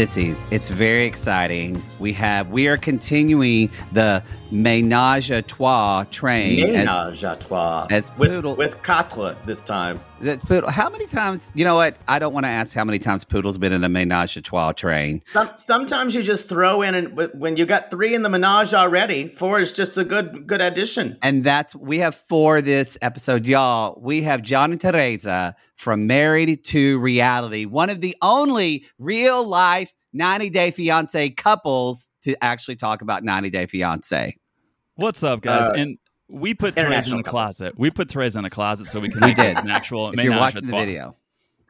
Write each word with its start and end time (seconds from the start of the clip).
Sissies, 0.00 0.46
it's 0.50 0.70
very 0.70 1.04
exciting. 1.04 1.82
We 2.00 2.14
have 2.14 2.48
we 2.48 2.66
are 2.66 2.78
continuing 2.78 3.70
the 3.92 4.22
menage 4.50 5.30
a 5.30 5.42
trois 5.42 6.04
train. 6.10 6.58
Ménage 6.58 7.22
à 7.24 7.38
trois. 7.38 7.86
as 7.90 8.10
with, 8.16 8.32
Poodle- 8.32 8.56
with 8.56 8.82
quatre 8.82 9.36
this 9.44 9.62
time. 9.62 10.00
that 10.22 10.40
Poodle, 10.40 10.70
how 10.70 10.88
many 10.88 11.06
times? 11.06 11.52
You 11.54 11.64
know 11.64 11.74
what? 11.74 11.98
I 12.08 12.18
don't 12.18 12.32
want 12.32 12.44
to 12.46 12.50
ask 12.50 12.74
how 12.74 12.84
many 12.84 12.98
times 12.98 13.24
Poodle's 13.24 13.58
been 13.58 13.72
in 13.74 13.84
a 13.84 13.88
menage 13.90 14.36
a 14.38 14.40
trois 14.40 14.72
train. 14.72 15.22
Some, 15.32 15.50
sometimes 15.54 16.14
you 16.14 16.22
just 16.22 16.48
throw 16.48 16.80
in, 16.80 16.94
and 16.94 17.16
when 17.34 17.58
you 17.58 17.66
got 17.66 17.90
three 17.90 18.14
in 18.14 18.22
the 18.22 18.30
menage 18.30 18.72
already, 18.72 19.28
four 19.28 19.60
is 19.60 19.70
just 19.70 19.98
a 19.98 20.04
good 20.04 20.46
good 20.46 20.62
addition. 20.62 21.18
And 21.22 21.44
that's 21.44 21.76
we 21.76 21.98
have 21.98 22.14
for 22.14 22.62
this 22.62 22.96
episode, 23.02 23.44
y'all. 23.46 24.00
We 24.00 24.22
have 24.22 24.40
John 24.40 24.72
and 24.72 24.80
Teresa 24.80 25.54
from 25.76 26.06
Married 26.06 26.64
to 26.64 26.98
Reality, 26.98 27.66
one 27.66 27.90
of 27.90 28.00
the 28.00 28.16
only 28.22 28.86
real 28.98 29.46
life 29.46 29.94
90 30.12 30.50
Day 30.50 30.70
Fiance 30.70 31.30
couples 31.30 32.10
to 32.22 32.36
actually 32.42 32.76
talk 32.76 33.02
about 33.02 33.22
90 33.24 33.50
Day 33.50 33.66
Fiance. 33.66 34.36
What's 34.96 35.22
up, 35.22 35.40
guys? 35.40 35.70
Uh, 35.70 35.72
and 35.74 35.98
we 36.28 36.54
put 36.54 36.74
Therese 36.76 37.08
in 37.10 37.16
the 37.16 37.22
couple. 37.22 37.38
closet. 37.38 37.74
We 37.78 37.90
put 37.90 38.10
Therese 38.10 38.36
in 38.36 38.44
a 38.44 38.50
closet 38.50 38.86
so 38.88 39.00
we 39.00 39.08
can 39.08 39.20
We 39.20 39.28
make 39.28 39.36
this 39.36 39.54
did. 39.56 39.64
an 39.64 39.70
actual. 39.70 40.10
If 40.12 40.22
you're 40.22 40.36
watching 40.36 40.66
the 40.66 40.72
trois. 40.72 40.80
video. 40.80 41.16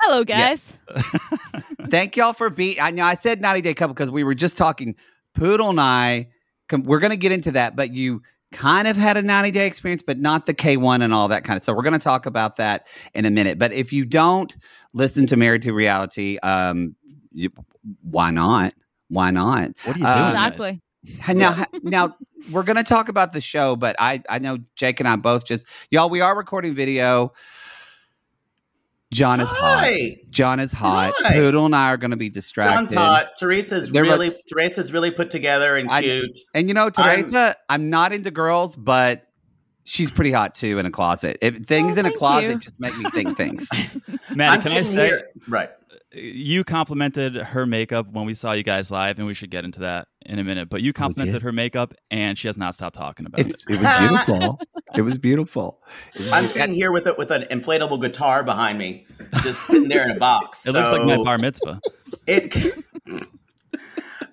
Hello, 0.01 0.25
Yeah. 0.27 0.55
guys. 0.55 0.73
Thank 1.91 2.17
y'all 2.17 2.33
for 2.33 2.51
being. 2.51 2.77
I 2.81 2.91
know 2.91 3.05
I 3.05 3.15
said 3.15 3.41
90 3.41 3.61
day 3.63 3.75
couple 3.75 3.95
because 3.95 4.11
we 4.11 4.25
were 4.25 4.35
just 4.35 4.57
talking. 4.57 4.95
Poodle 5.35 5.71
and 5.71 5.81
I, 5.81 6.29
com- 6.69 6.83
we're 6.83 6.99
going 6.99 7.13
to 7.13 7.17
get 7.17 7.31
into 7.31 7.53
that, 7.53 7.77
but 7.77 7.93
you 7.93 8.21
kind 8.51 8.89
of 8.89 8.97
had 8.97 9.17
a 9.17 9.23
90 9.23 9.51
day 9.53 9.67
experience, 9.67 10.03
but 10.03 10.19
not 10.19 10.47
the 10.47 10.55
K1 10.55 11.03
and 11.03 11.15
all 11.15 11.29
that 11.29 11.45
kind 11.45 11.57
of. 11.57 11.63
So 11.63 11.73
we're 11.73 11.83
going 11.85 11.93
to 11.93 11.99
talk 12.01 12.27
about 12.27 12.57
that 12.57 12.89
in 13.15 13.27
a 13.27 13.31
minute. 13.31 13.59
But 13.59 13.73
if 13.73 13.93
you 13.93 14.05
don't 14.05 14.55
listen 14.93 15.27
to 15.29 15.37
Married 15.37 15.63
to 15.63 15.73
Reality, 15.73 16.39
um, 16.43 16.97
you, 17.33 17.51
why 18.03 18.31
not? 18.31 18.75
Why 19.09 19.31
not? 19.31 19.71
What 19.85 19.97
are 19.97 19.99
you 19.99 20.05
doing? 20.05 20.17
Uh, 20.17 20.29
exactly. 20.29 20.83
And 21.27 21.39
Now, 21.39 21.65
now 21.83 22.17
we're 22.53 22.63
going 22.63 22.77
to 22.77 22.83
talk 22.85 23.09
about 23.09 23.33
the 23.33 23.41
show, 23.41 23.75
but 23.75 23.97
I, 23.99 24.23
I 24.29 24.39
know 24.39 24.59
Jake 24.77 25.01
and 25.01 25.09
I 25.09 25.17
both 25.17 25.47
just 25.47 25.67
y'all. 25.91 26.11
We 26.11 26.21
are 26.21 26.37
recording 26.37 26.75
video. 26.75 27.33
John 29.13 29.41
is 29.41 29.49
hot. 29.51 29.91
John 30.31 30.61
is 30.61 30.71
hot. 30.73 31.13
Hi. 31.17 31.33
Poodle 31.35 31.67
and 31.67 31.75
I 31.75 31.89
are 31.89 31.97
going 31.97 32.13
to 32.13 32.17
be 32.17 32.31
distracted. 32.31 32.73
John's 32.73 32.95
hot. 32.95 33.31
Teresa's 33.37 33.91
They're 33.91 34.05
really 34.05 34.37
Teresa's 34.47 34.93
really 34.93 35.11
put 35.11 35.31
together 35.31 35.77
and 35.77 35.91
I- 35.91 36.03
cute. 36.03 36.39
And 36.55 36.69
you 36.69 36.75
know, 36.75 36.91
I'm- 36.97 37.17
Teresa, 37.23 37.57
I'm, 37.69 37.91
not 37.91 38.13
into 38.13 38.31
girls, 38.31 38.77
but 38.77 39.27
she's 39.83 40.13
pretty 40.13 40.31
hot 40.31 40.55
too 40.55 40.79
in 40.79 40.87
a 40.87 40.91
closet. 40.93 41.39
If 41.43 41.65
things 41.65 41.97
Oh, 41.97 42.01
in 42.01 42.07
a 42.07 42.13
closet 42.13 42.51
you. 42.51 42.59
just 42.59 42.79
make 42.79 42.97
me 42.97 43.11
think 43.11 43.37
things. 43.37 43.69
Maddie, 44.35 44.55
I'm 44.57 44.61
can 44.61 44.73
I 44.73 44.83
say 44.89 45.07
here, 45.09 45.29
right? 45.49 45.71
You 46.13 46.65
complimented 46.65 47.37
her 47.37 47.67
makeup 47.67 48.09
when 48.11 48.27
we 48.27 48.35
saw 48.35 48.53
you 48.53 48.63
guys 48.63 48.91
live, 48.91 49.19
and 49.19 49.27
we 49.27 49.35
should 49.35 49.51
get 49.51 49.65
into 49.65 49.81
that 49.81 50.09
in 50.27 50.39
a 50.39 50.45
minute. 50.45 50.69
But 50.69 50.83
you 50.83 50.93
complimented 50.93 51.43
her 51.43 51.53
makeup, 51.53 51.95
and 52.11 52.37
she 52.37 52.49
has 52.49 52.57
not 52.57 52.75
stopped 52.75 52.97
talking 52.97 53.27
about 53.27 53.41
It's, 53.41 53.65
it. 53.69 53.77
it 53.77 53.81
was 53.81 53.99
beautiful. 53.99 54.61
it 54.97 55.03
was 55.03 55.19
beautiful. 55.19 55.81
It 56.15 56.23
was 56.23 56.33
I'm 56.33 56.41
beautiful. 56.43 56.61
sitting 56.61 56.75
here 56.75 56.93
with 56.93 57.07
a, 57.07 57.15
with 57.15 57.31
an 57.31 57.43
inflatable 57.51 58.01
guitar 58.01 58.43
behind 58.43 58.79
me, 58.79 59.07
just 59.43 59.63
sitting 59.63 59.89
there 59.89 60.05
in 60.05 60.11
a 60.11 60.19
box. 60.19 60.67
It 60.71 60.73
looks 60.73 60.93
like 60.93 61.07
my 61.07 61.23
bar 61.23 61.39
mitzvah. 61.39 61.81
It 62.27 62.55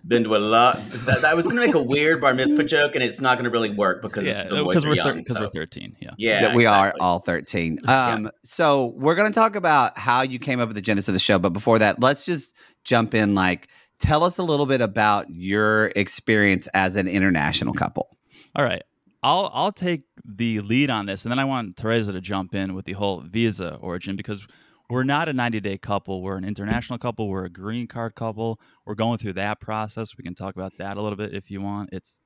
been 0.07 0.23
to 0.23 0.35
a 0.35 0.38
lot. 0.38 0.81
That, 1.07 1.23
I 1.23 1.35
was 1.35 1.45
going 1.47 1.57
to 1.57 1.66
make 1.66 1.75
a 1.75 1.81
weird 1.81 2.19
bar 2.19 2.34
mitzvah 2.34 2.63
joke, 2.63 2.95
and 2.95 3.03
it's 3.03 3.22
not 3.22 3.38
going 3.38 3.45
to 3.45 3.50
really 3.50 3.69
work 3.69 4.01
because 4.01 4.25
yeah, 4.25 4.44
the 4.44 4.63
boys 4.63 4.68
because 4.68 4.85
are 4.85 4.90
we're 4.90 4.95
young. 4.95 5.16
because 5.18 5.28
so- 5.28 5.41
we're 5.41 5.50
13. 5.50 5.95
Yeah. 6.00 6.09
yeah, 6.18 6.41
that 6.41 6.56
we 6.56 6.66
are 6.66 6.94
all 7.00 7.19
13. 7.19 7.79
Um, 7.88 8.29
So 8.44 8.94
we're 8.97 9.16
going 9.16 9.31
to 9.31 9.34
talk 9.34 9.56
about 9.56 9.97
how 9.97 10.22
you 10.22 10.40
came 10.40 10.59
up 10.59 10.68
with 10.68 10.75
the 10.75 10.81
genesis 10.81 11.07
of 11.07 11.13
the 11.13 11.19
show. 11.19 11.40
But 11.40 11.53
before 11.53 11.79
that, 11.79 12.01
let's 12.01 12.25
just 12.25 12.56
jump 12.84 13.13
in. 13.13 13.35
Like, 13.35 13.69
tell 14.00 14.23
us 14.23 14.38
a 14.38 14.44
little 14.44 14.66
bit 14.66 14.81
about 14.81 15.29
your 15.29 15.88
experience 15.95 16.68
as 16.74 16.95
an 16.95 17.07
international 17.07 17.74
couple. 17.74 18.09
All 18.56 18.66
right. 18.66 18.84
I'll 19.24 19.50
I'll 19.53 19.72
take 19.72 20.03
the 20.24 20.59
lead 20.62 20.89
on 20.89 21.06
this, 21.06 21.25
and 21.25 21.31
then 21.31 21.39
I 21.39 21.45
want 21.45 21.78
Teresa 21.78 22.13
to 22.13 22.22
jump 22.22 22.53
in 22.53 22.75
with 22.75 22.85
the 22.85 22.94
whole 22.94 23.22
visa 23.22 23.78
origin 23.81 24.16
because 24.16 24.45
we're 24.89 25.03
not 25.03 25.27
a 25.29 25.33
90 25.33 25.59
day 25.59 25.77
couple. 25.77 26.21
We're 26.21 26.37
an 26.37 26.45
international 26.45 26.97
couple. 26.99 27.27
We're 27.27 27.45
a 27.45 27.49
green 27.49 27.87
card 27.87 28.15
couple. 28.15 28.59
We're 28.85 28.95
going 28.95 29.17
through 29.17 29.33
that 29.33 29.59
process. 29.59 30.17
We 30.17 30.23
can 30.23 30.35
talk 30.35 30.55
about 30.55 30.73
that 30.77 30.97
a 30.97 31.01
little 31.01 31.17
bit 31.17 31.33
if 31.33 31.51
you 31.51 31.61
want. 31.61 31.89
It's 31.91 32.21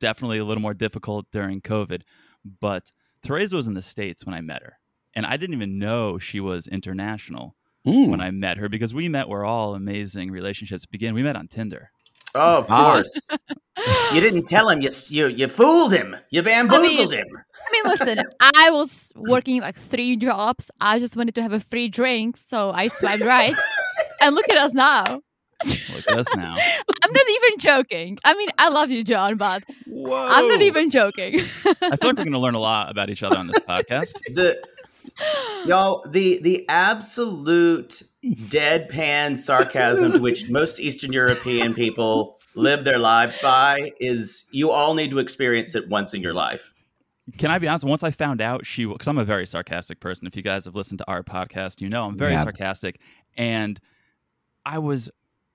definitely 0.00 0.38
a 0.38 0.44
little 0.44 0.62
more 0.62 0.74
difficult 0.74 1.26
during 1.30 1.60
COVID, 1.60 2.02
but 2.60 2.90
Teresa 3.22 3.56
was 3.56 3.66
in 3.66 3.74
the 3.74 3.82
states 3.82 4.24
when 4.24 4.34
I 4.34 4.40
met 4.40 4.62
her, 4.62 4.78
and 5.14 5.26
I 5.26 5.36
didn't 5.36 5.54
even 5.54 5.78
know 5.78 6.18
she 6.18 6.40
was 6.40 6.66
international 6.66 7.54
Mm. 7.86 8.10
when 8.10 8.20
I 8.20 8.30
met 8.30 8.58
her 8.58 8.68
because 8.68 8.92
we 8.92 9.08
met 9.08 9.26
where 9.26 9.42
all 9.42 9.74
amazing 9.74 10.30
relationships 10.30 10.84
begin. 10.84 11.14
We 11.14 11.22
met 11.22 11.34
on 11.34 11.48
Tinder. 11.48 11.90
Oh, 12.34 12.58
of 12.58 12.66
course. 12.68 13.12
you 14.12 14.20
didn't 14.20 14.44
tell 14.44 14.68
him. 14.68 14.80
You 14.80 14.90
you 15.08 15.26
you 15.28 15.48
fooled 15.48 15.92
him. 15.92 16.16
You 16.30 16.42
bamboozled 16.42 17.12
him. 17.12 17.26
I 17.26 17.72
mean, 17.72 17.82
listen, 17.84 18.24
I 18.40 18.70
was 18.70 19.12
working 19.16 19.60
like 19.60 19.76
three 19.76 20.16
jobs. 20.16 20.70
I 20.80 20.98
just 20.98 21.16
wanted 21.16 21.34
to 21.36 21.42
have 21.42 21.52
a 21.52 21.60
free 21.60 21.88
drink, 21.88 22.36
so 22.36 22.70
I 22.70 22.88
swiped 22.88 23.24
right. 23.24 23.54
and 24.20 24.34
look 24.34 24.48
at 24.50 24.56
us 24.56 24.74
now. 24.74 25.20
Look 25.66 26.08
at 26.08 26.18
us 26.18 26.34
now. 26.34 26.56
I'm 27.04 27.12
not 27.12 27.26
even 27.28 27.58
joking. 27.58 28.18
I 28.24 28.34
mean, 28.34 28.48
I 28.56 28.68
love 28.68 28.90
you, 28.90 29.04
John, 29.04 29.36
but 29.36 29.62
Whoa! 29.86 30.26
I'm 30.28 30.48
not 30.48 30.62
even 30.62 30.90
joking. 30.90 31.40
I 31.40 31.74
feel 31.74 31.74
like 31.90 32.02
we're 32.02 32.12
going 32.12 32.32
to 32.32 32.38
learn 32.38 32.54
a 32.54 32.60
lot 32.60 32.90
about 32.90 33.10
each 33.10 33.22
other 33.22 33.36
on 33.36 33.46
this 33.46 33.58
podcast. 33.58 34.12
The 34.34 34.62
y'all 35.66 36.04
the 36.08 36.40
the 36.42 36.68
absolute 36.68 38.02
deadpan 38.24 39.36
sarcasm 39.36 40.12
to 40.12 40.18
which 40.22 40.48
most 40.48 40.80
Eastern 40.80 41.12
European 41.12 41.74
people 41.74 42.38
live 42.54 42.84
their 42.84 42.98
lives 42.98 43.38
by 43.42 43.92
is 44.00 44.44
you 44.50 44.70
all 44.70 44.94
need 44.94 45.10
to 45.10 45.18
experience 45.18 45.74
it 45.74 45.88
once 45.88 46.14
in 46.14 46.20
your 46.20 46.34
life. 46.34 46.74
Can 47.38 47.50
I 47.50 47.58
be 47.58 47.68
honest? 47.68 47.84
Once 47.84 48.02
I 48.02 48.10
found 48.10 48.40
out 48.40 48.66
she, 48.66 48.84
because 48.84 49.06
I'm 49.06 49.18
a 49.18 49.24
very 49.24 49.46
sarcastic 49.46 50.00
person. 50.00 50.26
If 50.26 50.34
you 50.34 50.42
guys 50.42 50.64
have 50.64 50.74
listened 50.74 50.98
to 50.98 51.08
our 51.08 51.22
podcast, 51.22 51.80
you 51.80 51.88
know 51.88 52.04
I'm 52.06 52.16
very 52.16 52.32
Yeah. 52.32 52.42
sarcastic, 52.42 53.00
and 53.36 53.78
I 54.66 54.78
was 54.78 55.08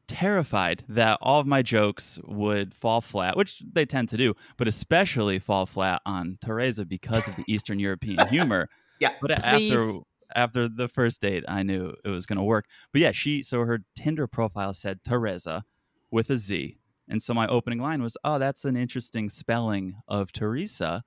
terrified 0.07 0.83
that 0.88 1.18
all 1.21 1.39
of 1.39 1.47
my 1.47 1.62
jokes 1.62 2.19
would 2.25 2.74
fall 2.74 3.01
flat, 3.01 3.36
which 3.36 3.62
they 3.74 3.86
tend 3.86 4.07
to 4.09 4.18
do, 4.18 4.36
but 4.56 4.68
especially 4.68 5.39
fall 5.39 5.65
flat 5.65 6.01
on 6.06 6.38
Teresa 6.44 6.86
because 6.86 7.27
of 7.27 7.36
the 7.36 7.44
Eastern 7.47 7.80
European 7.80 8.27
humor. 8.27 8.69
Yeah. 9.00 9.13
But 9.21 9.31
after 9.31 9.57
Please. 9.57 10.00
after 10.36 10.68
the 10.68 10.88
first 10.88 11.21
date, 11.21 11.44
I 11.47 11.63
knew 11.63 11.94
it 12.03 12.09
was 12.09 12.25
going 12.25 12.38
to 12.38 12.44
work. 12.44 12.65
But 12.92 13.01
yeah, 13.01 13.12
she 13.12 13.44
so 13.44 13.62
her 13.62 13.80
Tinder 13.95 14.27
profile 14.27 14.74
said 14.74 15.00
Teresa 15.03 15.65
with 16.12 16.30
a 16.30 16.38
Z, 16.38 16.77
and 17.07 17.21
so 17.21 17.33
my 17.33 17.47
opening 17.47 17.80
line 17.80 18.01
was, 18.01 18.18
"Oh, 18.24 18.39
that's 18.39 18.65
an 18.65 18.75
interesting 18.75 19.30
spelling 19.30 19.95
of 20.07 20.31
Teresa." 20.31 21.03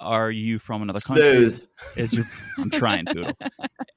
are 0.00 0.30
you 0.30 0.58
from 0.58 0.82
another 0.82 1.00
country? 1.00 1.24
Is 1.96 2.12
your 2.12 2.28
I'm 2.58 2.70
trying, 2.70 3.04
to. 3.06 3.34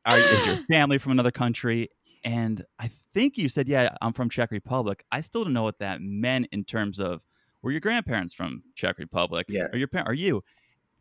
Are, 0.06 0.20
is 0.20 0.46
your 0.46 0.58
family 0.70 0.98
from 0.98 1.14
another 1.14 1.32
country? 1.32 1.90
And 2.24 2.64
I 2.80 2.90
think 3.14 3.38
you 3.38 3.50
said, 3.50 3.68
yeah, 3.68 3.96
I'm 4.02 4.14
from 4.14 4.30
Czech 4.30 4.52
Republic. 4.52 5.04
I 5.12 5.22
still 5.22 5.44
don't 5.44 5.54
know 5.54 5.64
what 5.64 5.80
that 5.80 6.02
meant 6.02 6.48
in 6.52 6.64
terms 6.64 7.00
of 7.00 7.26
were 7.62 7.72
your 7.72 7.80
grandparents 7.80 8.34
from 8.34 8.64
Czech 8.76 9.00
Republic? 9.00 9.46
Yeah. 9.50 9.68
Or 9.72 9.78
your 9.78 9.88
parent? 9.88 10.10
Are 10.10 10.14
you? 10.14 10.44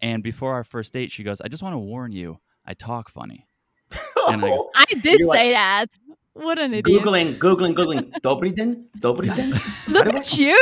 And 0.03 0.23
before 0.23 0.53
our 0.55 0.65
first 0.65 0.93
date, 0.93 1.13
she 1.13 1.23
goes, 1.23 1.41
I 1.41 1.49
just 1.49 1.63
want 1.63 1.75
to 1.75 1.79
warn 1.79 2.13
you, 2.13 2.39
I 2.67 2.75
talk 2.75 3.09
funny. 3.09 3.47
And 4.29 4.45
I 4.45 4.49
go, 4.49 4.71
I 4.75 4.85
did 5.03 5.21
You're 5.21 5.29
like- 5.29 5.39
say 5.39 5.51
that. 5.53 5.87
What 6.35 6.59
an 6.59 6.73
idiot. 6.73 6.87
Googling, 7.05 7.39
Googling, 7.39 7.75
Googling. 7.75 8.11
Dobrý 8.23 8.57
den? 8.57 8.89
Dobrý 8.99 9.29
den? 9.37 9.53
Look 9.89 10.15
at 10.15 10.33
you. 10.39 10.57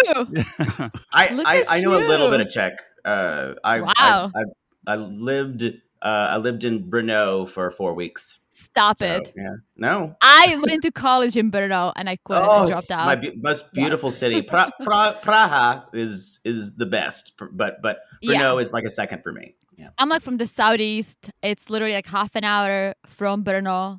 I, 1.14 1.30
Look 1.32 1.46
I, 1.46 1.60
at 1.60 1.66
I 1.70 1.80
know 1.80 1.94
a 1.94 2.02
little 2.08 2.28
bit 2.28 2.40
of 2.40 2.48
Czech. 2.50 2.74
Uh, 3.04 3.54
I, 3.62 3.80
Wow. 3.80 3.94
I, 4.34 4.42
I, 4.88 4.94
I 4.94 4.96
lived 4.96 5.62
uh, 6.02 6.26
I 6.34 6.38
lived 6.38 6.64
in 6.64 6.90
Brno 6.90 7.46
for 7.48 7.70
four 7.70 7.94
weeks. 7.94 8.40
Stop 8.72 8.98
So, 8.98 9.06
it. 9.06 9.32
yeah. 9.36 9.54
No. 9.76 10.14
I 10.22 10.60
went 10.64 10.82
to 10.82 10.92
college 10.92 11.36
in 11.36 11.50
Brno 11.50 11.92
and 11.96 12.08
I 12.08 12.16
quit. 12.24 12.38
Oh, 12.38 12.42
I 12.50 12.62
it's 12.62 12.70
dropped 12.86 12.90
out. 12.92 13.06
my 13.06 13.16
be- 13.16 13.34
most 13.36 13.72
beautiful 13.72 14.10
city. 14.10 14.42
Pra- 14.42 14.72
pra- 14.82 15.16
Praha 15.22 15.84
is 15.92 16.40
is 16.44 16.76
the 16.76 16.86
best, 16.86 17.32
but 17.52 17.82
but 17.82 17.98
Brno 18.24 18.32
Yeah. 18.54 18.56
is 18.58 18.72
like 18.72 18.84
a 18.84 18.90
second 18.90 19.22
for 19.22 19.32
me. 19.32 19.54
Yeah. 19.76 19.88
I'm 19.98 20.08
like 20.08 20.22
from 20.22 20.36
the 20.36 20.46
southeast. 20.46 21.30
It's 21.42 21.68
literally 21.70 21.94
like 21.94 22.06
half 22.06 22.36
an 22.36 22.44
hour 22.44 22.94
from 23.08 23.42
Brno 23.44 23.98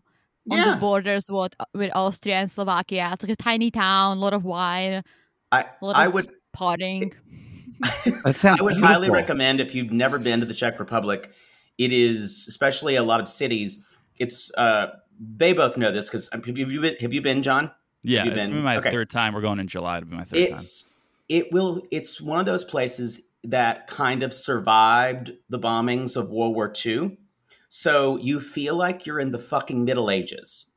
on 0.50 0.58
Yeah. 0.58 0.74
the 0.76 0.80
borders 0.80 1.26
with 1.30 1.54
with 1.74 1.92
Austria 1.94 2.36
and 2.38 2.50
Slovakia. 2.52 3.10
It's 3.14 3.24
like 3.24 3.32
a 3.34 3.36
tiny 3.36 3.72
town, 3.72 4.18
a 4.18 4.20
lot 4.22 4.34
of 4.34 4.46
wine, 4.46 5.04
I 5.52 5.66
a 5.82 5.86
lot 5.86 5.96
I 5.98 6.06
of 6.06 6.14
would 6.14 6.30
partying. 6.56 7.14
That 8.24 8.36
sounds 8.38 8.62
I 8.62 8.64
would 8.64 8.78
highly 8.80 9.10
recommend 9.10 9.60
if 9.60 9.74
you've 9.76 9.92
never 9.92 10.20
been 10.20 10.40
to 10.40 10.46
the 10.46 10.54
Czech 10.54 10.80
Republic. 10.80 11.32
It 11.80 11.92
is 11.92 12.46
especially 12.48 12.96
a 12.96 13.04
lot 13.04 13.20
of 13.20 13.28
cities. 13.28 13.84
It's 14.22 14.52
uh 14.58 14.88
they 15.20 15.54
both 15.54 15.78
know 15.78 15.92
this 15.92 16.10
because 16.10 16.30
have 16.32 16.48
you 16.58 16.80
been 16.82 16.96
have 17.00 17.14
you 17.14 17.22
been 17.22 17.42
John? 17.42 17.72
yeah, 18.04 18.24
you 18.24 18.32
it's 18.32 18.40
been- 18.46 18.52
been 18.54 18.64
my 18.64 18.78
okay. 18.78 18.92
third 18.92 19.10
time. 19.10 19.34
We're 19.34 19.42
going 19.42 19.60
in 19.60 19.68
July 19.68 20.00
to 20.00 20.06
be 20.06 20.16
my 20.16 20.24
third 20.24 20.34
time. 20.48 20.54
it's 20.54 20.94
it 21.30 21.52
will 21.52 21.84
it's 21.92 22.22
one 22.22 22.40
of 22.40 22.46
those 22.46 22.64
places 22.64 23.22
that 23.44 23.88
kind 23.88 24.22
of 24.24 24.34
survived 24.34 25.32
the 25.50 25.58
bombings 25.60 26.16
of 26.16 26.30
World 26.30 26.54
War 26.56 26.72
II. 26.86 27.18
So 27.68 28.18
you 28.18 28.40
feel 28.40 28.76
like 28.76 29.06
you're 29.06 29.20
in 29.20 29.32
the 29.32 29.40
fucking 29.40 29.84
Middle 29.86 30.10
Ages. 30.12 30.68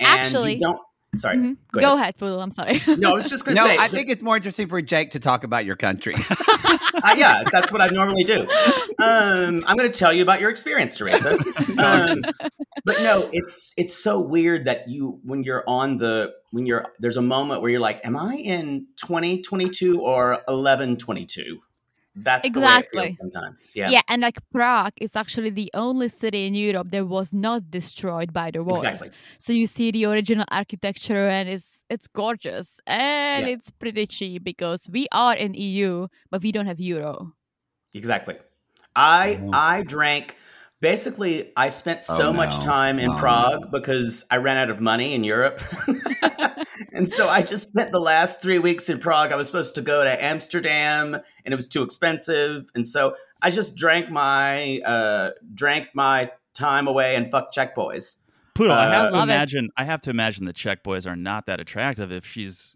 And 0.00 0.08
Actually- 0.08 0.54
you 0.54 0.60
don't 0.60 0.80
sorry. 1.16 1.36
Mhm. 1.36 1.56
Go, 1.72 1.80
Go 1.80 1.94
ahead. 1.94 2.14
ahead, 2.20 2.38
I'm 2.40 2.50
sorry. 2.50 2.80
No, 2.96 3.10
I 3.10 3.14
was 3.14 3.28
just 3.28 3.44
gonna 3.44 3.56
No, 3.56 3.64
say 3.64 3.76
I 3.78 3.88
think 3.88 4.08
it's 4.10 4.22
more 4.22 4.36
interesting 4.36 4.68
for 4.68 4.80
Jake 4.82 5.10
to 5.12 5.18
talk 5.20 5.44
about 5.44 5.64
your 5.64 5.76
country. 5.76 6.14
uh, 7.02 7.14
yeah, 7.16 7.44
that's 7.50 7.72
what 7.72 7.80
I 7.80 7.88
normally 7.88 8.24
do. 8.24 8.42
Um, 8.98 9.64
I'm 9.66 9.76
going 9.76 9.90
to 9.90 9.98
tell 9.98 10.12
you 10.12 10.22
about 10.22 10.40
your 10.40 10.50
experience, 10.50 10.96
Teresa. 10.96 11.38
Um, 11.78 12.22
but 12.84 13.02
no, 13.02 13.28
it's 13.30 13.72
it's 13.76 13.94
so 13.94 14.18
weird 14.18 14.64
that 14.64 14.88
you 14.88 15.20
when 15.22 15.44
you're 15.44 15.62
on 15.68 15.98
the 15.98 16.32
when 16.50 16.66
you're 16.66 16.86
there's 16.98 17.16
a 17.16 17.22
moment 17.22 17.60
where 17.62 17.70
you're 17.70 17.80
like, 17.80 18.00
am 18.04 18.16
I 18.16 18.34
in 18.34 18.86
2022 18.96 20.00
or 20.00 20.30
1122? 20.48 21.60
That's 22.22 22.50
the 22.50 22.60
way 22.60 22.66
it 22.66 22.68
Exactly. 22.68 23.00
feels 23.00 23.14
sometimes. 23.18 23.70
Yeah, 23.74 23.90
yeah. 23.90 24.00
and 24.08 24.22
like 24.22 24.38
Prague 24.52 24.92
is 25.00 25.14
actually 25.14 25.50
the 25.50 25.70
only 25.74 26.08
city 26.08 26.46
in 26.46 26.54
Europe 26.54 26.90
that 26.90 27.06
was 27.06 27.32
not 27.32 27.70
destroyed 27.70 28.32
by 28.32 28.50
the 28.50 28.62
wars. 28.64 28.82
exactly. 28.82 29.10
So 29.38 29.52
you 29.52 29.66
see 29.66 29.90
the 29.90 30.04
original 30.06 30.44
architecture 30.50 31.28
and 31.28 31.48
it's 31.48 31.80
it's 31.88 32.06
gorgeous 32.08 32.80
and 32.86 33.46
Yeah. 33.46 33.52
it's 33.54 33.70
pretty 33.70 34.06
cheap 34.06 34.42
because 34.44 34.88
we 34.88 35.06
are 35.12 35.34
in 35.36 35.54
EU 35.54 36.08
but 36.30 36.42
we 36.42 36.50
don't 36.52 36.66
have 36.66 36.80
euro. 36.80 37.32
Exactly. 37.94 38.36
I 38.96 39.38
Oh. 39.42 39.50
I 39.52 39.82
drank 39.82 40.36
basically 40.80 41.52
I 41.56 41.68
spent 41.70 42.02
so 42.02 42.28
Oh, 42.28 42.32
much 42.32 42.58
time 42.58 42.98
in 42.98 43.10
Oh. 43.10 43.18
Prague 43.18 43.70
because 43.70 44.24
I 44.30 44.36
ran 44.38 44.56
out 44.56 44.70
of 44.70 44.80
money 44.80 45.14
in 45.14 45.24
Europe. 45.24 45.60
and 46.98 47.08
so 47.08 47.28
I 47.28 47.40
just 47.40 47.68
spent 47.70 47.92
the 47.92 48.00
last 48.00 48.42
3 48.42 48.58
weeks 48.58 48.90
in 48.90 48.98
Prague. 48.98 49.32
I 49.32 49.36
was 49.36 49.46
supposed 49.46 49.74
to 49.76 49.80
go 49.82 50.04
to 50.04 50.22
Amsterdam 50.24 51.14
and 51.14 51.52
it 51.52 51.56
was 51.56 51.68
too 51.68 51.82
expensive 51.82 52.66
and 52.74 52.86
so 52.86 53.14
I 53.40 53.50
just 53.50 53.74
drank 53.76 54.10
my 54.10 54.80
uh 54.84 55.30
drank 55.54 55.88
my 55.94 56.30
time 56.54 56.86
away 56.88 57.16
and 57.16 57.30
fuck 57.30 57.52
Czech 57.52 57.74
boys. 57.74 58.16
Poodle, 58.54 58.72
I 58.72 58.86
Uh, 58.86 58.90
have 58.90 59.10
to 59.12 59.16
Love 59.16 59.28
it. 59.28 59.32
imagine. 59.32 59.68
I 59.76 59.84
have 59.84 60.02
to 60.02 60.10
imagine 60.10 60.44
the 60.44 60.52
Czech 60.52 60.82
boys 60.82 61.06
are 61.06 61.16
not 61.16 61.46
that 61.46 61.60
attractive 61.60 62.10
if 62.12 62.26
she's 62.26 62.74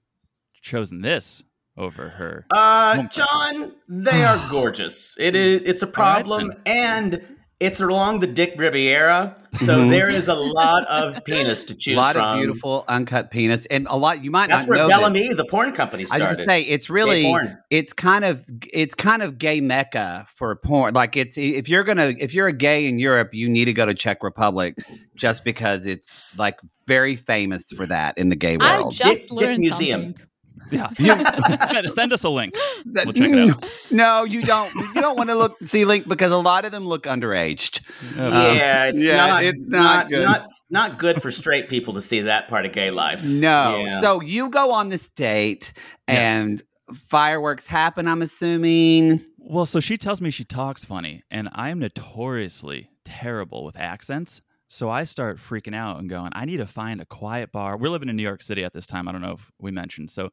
chosen 0.62 1.00
this 1.02 1.42
over 1.76 2.08
her. 2.10 2.46
Uh, 2.54 2.96
Oh. 3.00 3.02
John, 3.10 3.72
they 3.88 4.22
are 4.24 4.38
gorgeous. 4.50 5.16
It 5.18 5.34
is. 5.34 5.62
It's 5.62 5.82
a 5.82 5.86
problem, 5.88 6.52
and 6.66 7.20
it's 7.62 7.80
along 7.80 8.18
the 8.18 8.26
Dick 8.26 8.54
Riviera, 8.56 9.34
so 9.54 9.78
Mhm. 9.84 9.90
there 9.90 10.10
is 10.10 10.28
a 10.28 10.34
lot 10.34 10.84
of 10.88 11.24
penis 11.24 11.64
to 11.64 11.74
choose. 11.74 11.94
From. 11.94 11.98
A 11.98 12.00
lot 12.00 12.14
from. 12.16 12.24
of 12.24 12.38
beautiful 12.38 12.84
uncut 12.88 13.30
penis, 13.30 13.66
and 13.66 13.86
a 13.88 13.96
lot 13.96 14.22
you 14.24 14.30
might 14.30 14.50
That's 14.50 14.64
not 14.66 14.68
where 14.68 14.78
know. 14.78 14.88
that- 14.88 14.96
Bel 14.98 15.04
Ami, 15.06 15.32
the 15.32 15.44
porn 15.44 15.72
company, 15.72 16.02
I 16.02 16.04
was 16.04 16.10
started. 16.12 16.38
gonna 16.38 16.50
say 16.50 16.62
it's 16.62 16.90
really 16.90 17.34
it's 17.70 17.92
kind 17.92 18.24
of 18.24 18.44
it's 18.72 18.94
kind 18.94 19.22
of 19.22 19.38
gay 19.38 19.60
mecca 19.60 20.26
for 20.36 20.54
porn. 20.56 20.94
Like 20.94 21.16
it's 21.16 21.38
if 21.38 21.68
you're 21.68 21.84
gonna 21.84 22.12
if 22.18 22.34
you're 22.34 22.48
a 22.48 22.52
gay 22.52 22.86
in 22.86 22.98
Europe, 22.98 23.30
you 23.32 23.48
need 23.48 23.66
to 23.66 23.72
go 23.72 23.86
to 23.86 23.94
Czech 23.94 24.22
Republic 24.22 24.76
just 25.16 25.44
because 25.44 25.86
it's 25.86 26.20
like 26.36 26.58
very 26.86 27.16
famous 27.16 27.70
for 27.76 27.86
that 27.86 28.18
in 28.18 28.28
the 28.28 28.36
gay 28.36 28.56
I 28.60 28.78
world. 28.80 28.92
just 28.94 29.28
Dick- 29.28 29.38
Dick 29.38 29.58
Museum. 29.58 30.02
something. 30.02 30.26
Yeah, 30.72 31.86
send 31.86 32.12
us 32.12 32.24
a 32.24 32.28
link. 32.28 32.54
We'll 32.86 33.12
check 33.12 33.30
it 33.30 33.50
out. 33.50 33.64
No, 33.90 34.24
you 34.24 34.42
don't. 34.42 34.74
You 34.74 34.94
don't 34.94 35.16
want 35.18 35.28
to 35.28 35.34
look 35.36 35.56
see 35.62 35.84
link 35.84 36.08
because 36.08 36.32
a 36.32 36.36
lot 36.38 36.64
of 36.64 36.72
them 36.72 36.86
look 36.86 37.04
underaged. 37.04 37.82
yeah, 38.16 38.24
um, 38.26 38.88
it's 38.94 39.04
yeah, 39.04 39.16
not, 39.16 39.44
it's 39.44 39.58
not 39.60 39.82
not, 39.82 40.08
good. 40.08 40.24
not 40.24 40.46
not 40.70 40.98
good 40.98 41.20
for 41.20 41.30
straight 41.30 41.68
people 41.68 41.92
to 41.94 42.00
see 42.00 42.22
that 42.22 42.48
part 42.48 42.64
of 42.64 42.72
gay 42.72 42.90
life. 42.90 43.22
No. 43.24 43.84
Yeah. 43.84 44.00
So 44.00 44.20
you 44.22 44.48
go 44.48 44.72
on 44.72 44.88
this 44.88 45.08
date 45.10 45.72
Yes. 46.08 46.18
and 46.18 46.62
fireworks 46.94 47.66
happen. 47.66 48.08
I'm 48.08 48.22
assuming. 48.22 49.24
Well, 49.38 49.66
so 49.66 49.80
she 49.80 49.98
tells 49.98 50.20
me 50.20 50.30
she 50.30 50.44
talks 50.44 50.84
funny, 50.84 51.22
and 51.30 51.48
I'm 51.52 51.78
notoriously 51.80 52.88
terrible 53.04 53.64
with 53.64 53.76
accents. 53.78 54.40
So 54.68 54.88
I 54.88 55.04
start 55.04 55.36
freaking 55.38 55.74
out 55.74 55.98
and 55.98 56.08
going, 56.08 56.30
I 56.34 56.46
need 56.46 56.56
to 56.56 56.66
find 56.66 57.00
a 57.02 57.04
quiet 57.04 57.52
bar. 57.52 57.76
We're 57.76 57.90
living 57.90 58.08
in 58.08 58.16
New 58.16 58.22
York 58.22 58.40
City 58.40 58.64
at 58.64 58.72
this 58.72 58.86
time. 58.86 59.06
I 59.06 59.12
don't 59.12 59.20
know 59.20 59.32
if 59.32 59.52
we 59.60 59.70
mentioned. 59.70 60.08
So 60.10 60.30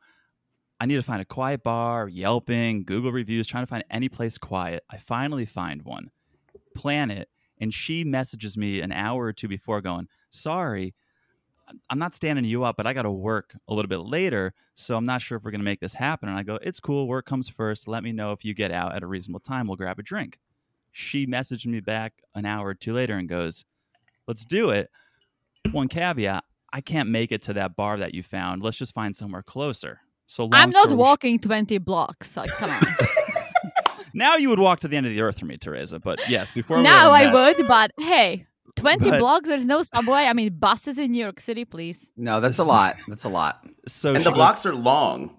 I 0.80 0.86
need 0.86 0.96
to 0.96 1.04
find 1.04 1.22
a 1.22 1.26
quiet 1.26 1.64
bar, 1.64 2.08
Yelping, 2.08 2.84
Google 2.84 3.12
reviews, 3.12 3.48
trying 3.48 3.64
to 3.64 3.70
find 3.70 3.84
any 3.90 4.08
place 4.08 4.38
quiet. 4.38 4.84
I 4.90 4.98
finally 4.98 5.46
find 5.46 5.82
one, 5.82 6.12
plan 6.76 7.12
it, 7.12 7.30
and 7.60 7.74
she 7.74 8.04
messages 8.06 8.56
me 8.56 8.80
an 8.80 8.92
hour 8.92 9.26
or 9.26 9.34
two 9.34 9.48
before 9.48 9.82
going, 9.82 10.08
Sorry, 10.30 10.94
I'm 11.90 12.00
not 12.00 12.16
standing 12.16 12.46
you 12.46 12.64
up, 12.64 12.78
but 12.78 12.88
I 12.88 12.94
got 12.94 13.04
to 13.04 13.12
work 13.12 13.56
a 13.68 13.74
little 13.74 13.90
bit 13.90 14.00
later. 14.00 14.54
So 14.76 14.96
I'm 14.96 15.06
not 15.06 15.22
sure 15.22 15.38
if 15.38 15.44
we're 15.44 15.52
going 15.52 15.60
to 15.60 15.66
make 15.66 15.82
this 15.82 15.96
happen. 15.96 16.30
And 16.30 16.38
I 16.38 16.44
go, 16.44 16.58
It's 16.62 16.80
cool. 16.80 17.08
Work 17.08 17.26
comes 17.26 17.50
first. 17.50 17.88
Let 17.88 18.04
me 18.04 18.12
know 18.12 18.32
if 18.32 18.46
you 18.46 18.54
get 18.54 18.72
out 18.72 18.96
at 18.96 19.04
a 19.04 19.08
reasonable 19.08 19.42
time. 19.42 19.68
We'll 19.68 19.76
grab 19.76 20.00
a 20.00 20.04
drink. 20.04 20.40
She 20.92 21.28
messaged 21.28 21.66
me 21.66 21.82
back 21.82 22.14
an 22.34 22.46
hour 22.46 22.68
or 22.68 22.74
two 22.74 22.94
later 22.94 23.16
and 23.16 23.28
goes, 23.28 23.66
Let's 24.28 24.46
do 24.46 24.70
it. 24.70 24.90
One 25.72 25.88
caveat 25.88 26.46
I 26.72 26.82
can't 26.82 27.10
make 27.10 27.32
it 27.32 27.42
to 27.44 27.54
that 27.54 27.76
bar 27.76 27.98
that 27.98 28.14
you 28.14 28.24
found. 28.24 28.62
Let's 28.62 28.78
just 28.78 28.94
find 28.94 29.16
somewhere 29.16 29.42
closer. 29.42 30.02
So 30.32 30.44
long 30.44 30.54
I'm 30.54 30.70
not 30.70 30.86
story- 30.86 30.96
walking 30.98 31.40
20 31.40 31.80
blocks. 31.80 32.38
Like, 32.38 32.52
come 32.52 32.70
on. 32.70 32.82
Now 34.14 34.36
you 34.38 34.50
would 34.50 34.60
walk 34.60 34.80
to 34.82 34.88
the 34.88 34.98
end 34.98 35.06
of 35.06 35.12
the 35.12 35.22
earth 35.22 35.40
for 35.40 35.46
me, 35.46 35.58
Teresa. 35.58 36.00
But 36.00 36.20
yes, 36.30 36.52
before 36.52 36.82
now 36.82 37.10
were- 37.10 37.16
I 37.16 37.32
would, 37.34 37.68
but 37.68 37.92
hey, 38.00 38.46
20 38.76 39.10
But- 39.10 39.20
blocks, 39.20 39.48
there's 39.50 39.66
no 39.66 39.84
subway. 39.84 40.22
I 40.26 40.34
mean, 40.34 40.54
buses 40.58 40.98
in 40.98 41.12
New 41.12 41.22
York 41.22 41.40
City, 41.40 41.64
please. 41.66 42.12
No, 42.18 42.40
that's 42.40 42.58
a 42.58 42.64
lot. 42.64 42.96
That's 43.08 43.24
a 43.24 43.30
lot. 43.30 43.66
So 43.88 44.10
and 44.10 44.26
the 44.26 44.32
goes- 44.32 44.34
blocks 44.38 44.66
are 44.66 44.74
long, 44.74 45.36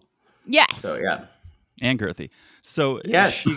Yes. 0.46 0.80
so 0.80 0.94
yeah, 0.96 1.24
and 1.82 1.98
girthy. 1.98 2.30
So 2.62 3.00
Yes. 3.04 3.34
she 3.34 3.56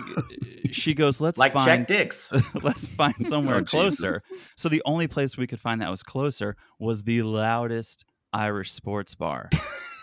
she 0.72 0.94
goes, 0.94 1.20
let's 1.20 1.38
like 1.38 1.52
find 1.52 1.64
Czech 1.64 1.86
dicks. 1.86 2.32
let's 2.62 2.88
find 2.88 3.14
somewhere 3.26 3.56
Oh, 3.56 3.60
Jesus. 3.60 3.70
closer. 4.00 4.22
So 4.56 4.68
the 4.68 4.82
only 4.84 5.06
place 5.06 5.36
we 5.36 5.46
could 5.46 5.60
find 5.60 5.80
that 5.80 5.90
was 5.90 6.02
closer 6.02 6.56
was 6.80 7.02
the 7.04 7.22
loudest 7.22 8.04
Irish 8.32 8.72
sports 8.72 9.14
bar 9.14 9.48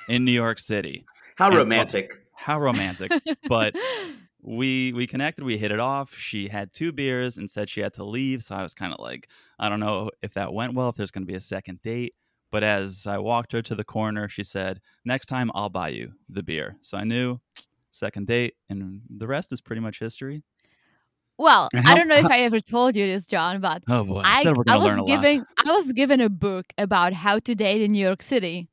in 0.07 0.23
New 0.23 0.31
York 0.31 0.57
City. 0.59 1.03
How 1.35 1.47
And- 1.47 1.55
uh, 1.55 1.59
romantic. 1.59 2.13
How 2.35 2.59
romantic. 2.59 3.11
but 3.47 3.75
we 4.41 4.93
we 4.93 5.05
connected, 5.05 5.43
we 5.43 5.57
hit 5.57 5.71
it 5.71 5.79
off. 5.79 6.15
She 6.15 6.47
had 6.47 6.73
two 6.73 6.91
beers 6.91 7.37
and 7.37 7.49
said 7.49 7.69
she 7.69 7.81
had 7.81 7.93
to 7.93 8.03
leave, 8.03 8.41
so 8.43 8.55
I 8.55 8.63
was 8.63 8.73
kind 8.73 8.93
of 8.93 8.99
like, 8.99 9.27
I 9.59 9.69
don't 9.69 9.79
know 9.79 10.09
if 10.23 10.33
that 10.33 10.51
went 10.53 10.73
well, 10.73 10.89
if 10.89 10.95
there's 10.95 11.11
going 11.11 11.23
to 11.23 11.27
be 11.31 11.35
a 11.35 11.39
second 11.41 11.81
date. 11.83 12.15
But 12.51 12.63
as 12.63 13.05
I 13.07 13.17
walked 13.19 13.51
her 13.53 13.61
to 13.61 13.75
the 13.75 13.83
corner, 13.83 14.27
she 14.27 14.43
said, 14.43 14.81
"Next 15.05 15.27
time 15.27 15.51
I'll 15.53 15.69
buy 15.69 15.89
you 15.89 16.13
the 16.27 16.43
beer." 16.43 16.75
So 16.81 16.97
I 16.97 17.03
knew 17.03 17.39
second 17.91 18.25
date 18.27 18.55
and 18.69 19.01
the 19.09 19.27
rest 19.27 19.51
is 19.53 19.61
pretty 19.61 19.81
much 19.81 19.99
history. 19.99 20.41
well, 21.37 21.69
I 21.85 21.93
don't 21.95 22.07
know 22.07 22.15
if 22.17 22.25
I 22.25 22.39
ever 22.39 22.59
told 22.59 22.95
you 22.95 23.05
this, 23.05 23.25
John, 23.25 23.61
but 23.61 23.83
Oh 23.87 24.03
boy. 24.03 24.21
I, 24.23 24.43
we're 24.45 24.63
I 24.67 24.77
was 24.77 25.05
given 25.05 25.45
I 25.65 25.71
was 25.71 25.91
given 25.91 26.19
a 26.21 26.29
book 26.29 26.65
about 26.77 27.13
how 27.13 27.37
to 27.39 27.53
date 27.55 27.81
in 27.81 27.91
New 27.91 28.03
York 28.05 28.21
City. 28.23 28.69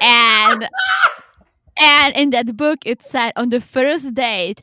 And 0.00 0.68
and 1.78 2.14
in 2.16 2.30
that 2.30 2.56
book 2.56 2.78
it 2.84 3.02
said 3.02 3.32
on 3.36 3.48
the 3.50 3.60
first 3.60 4.14
date 4.14 4.62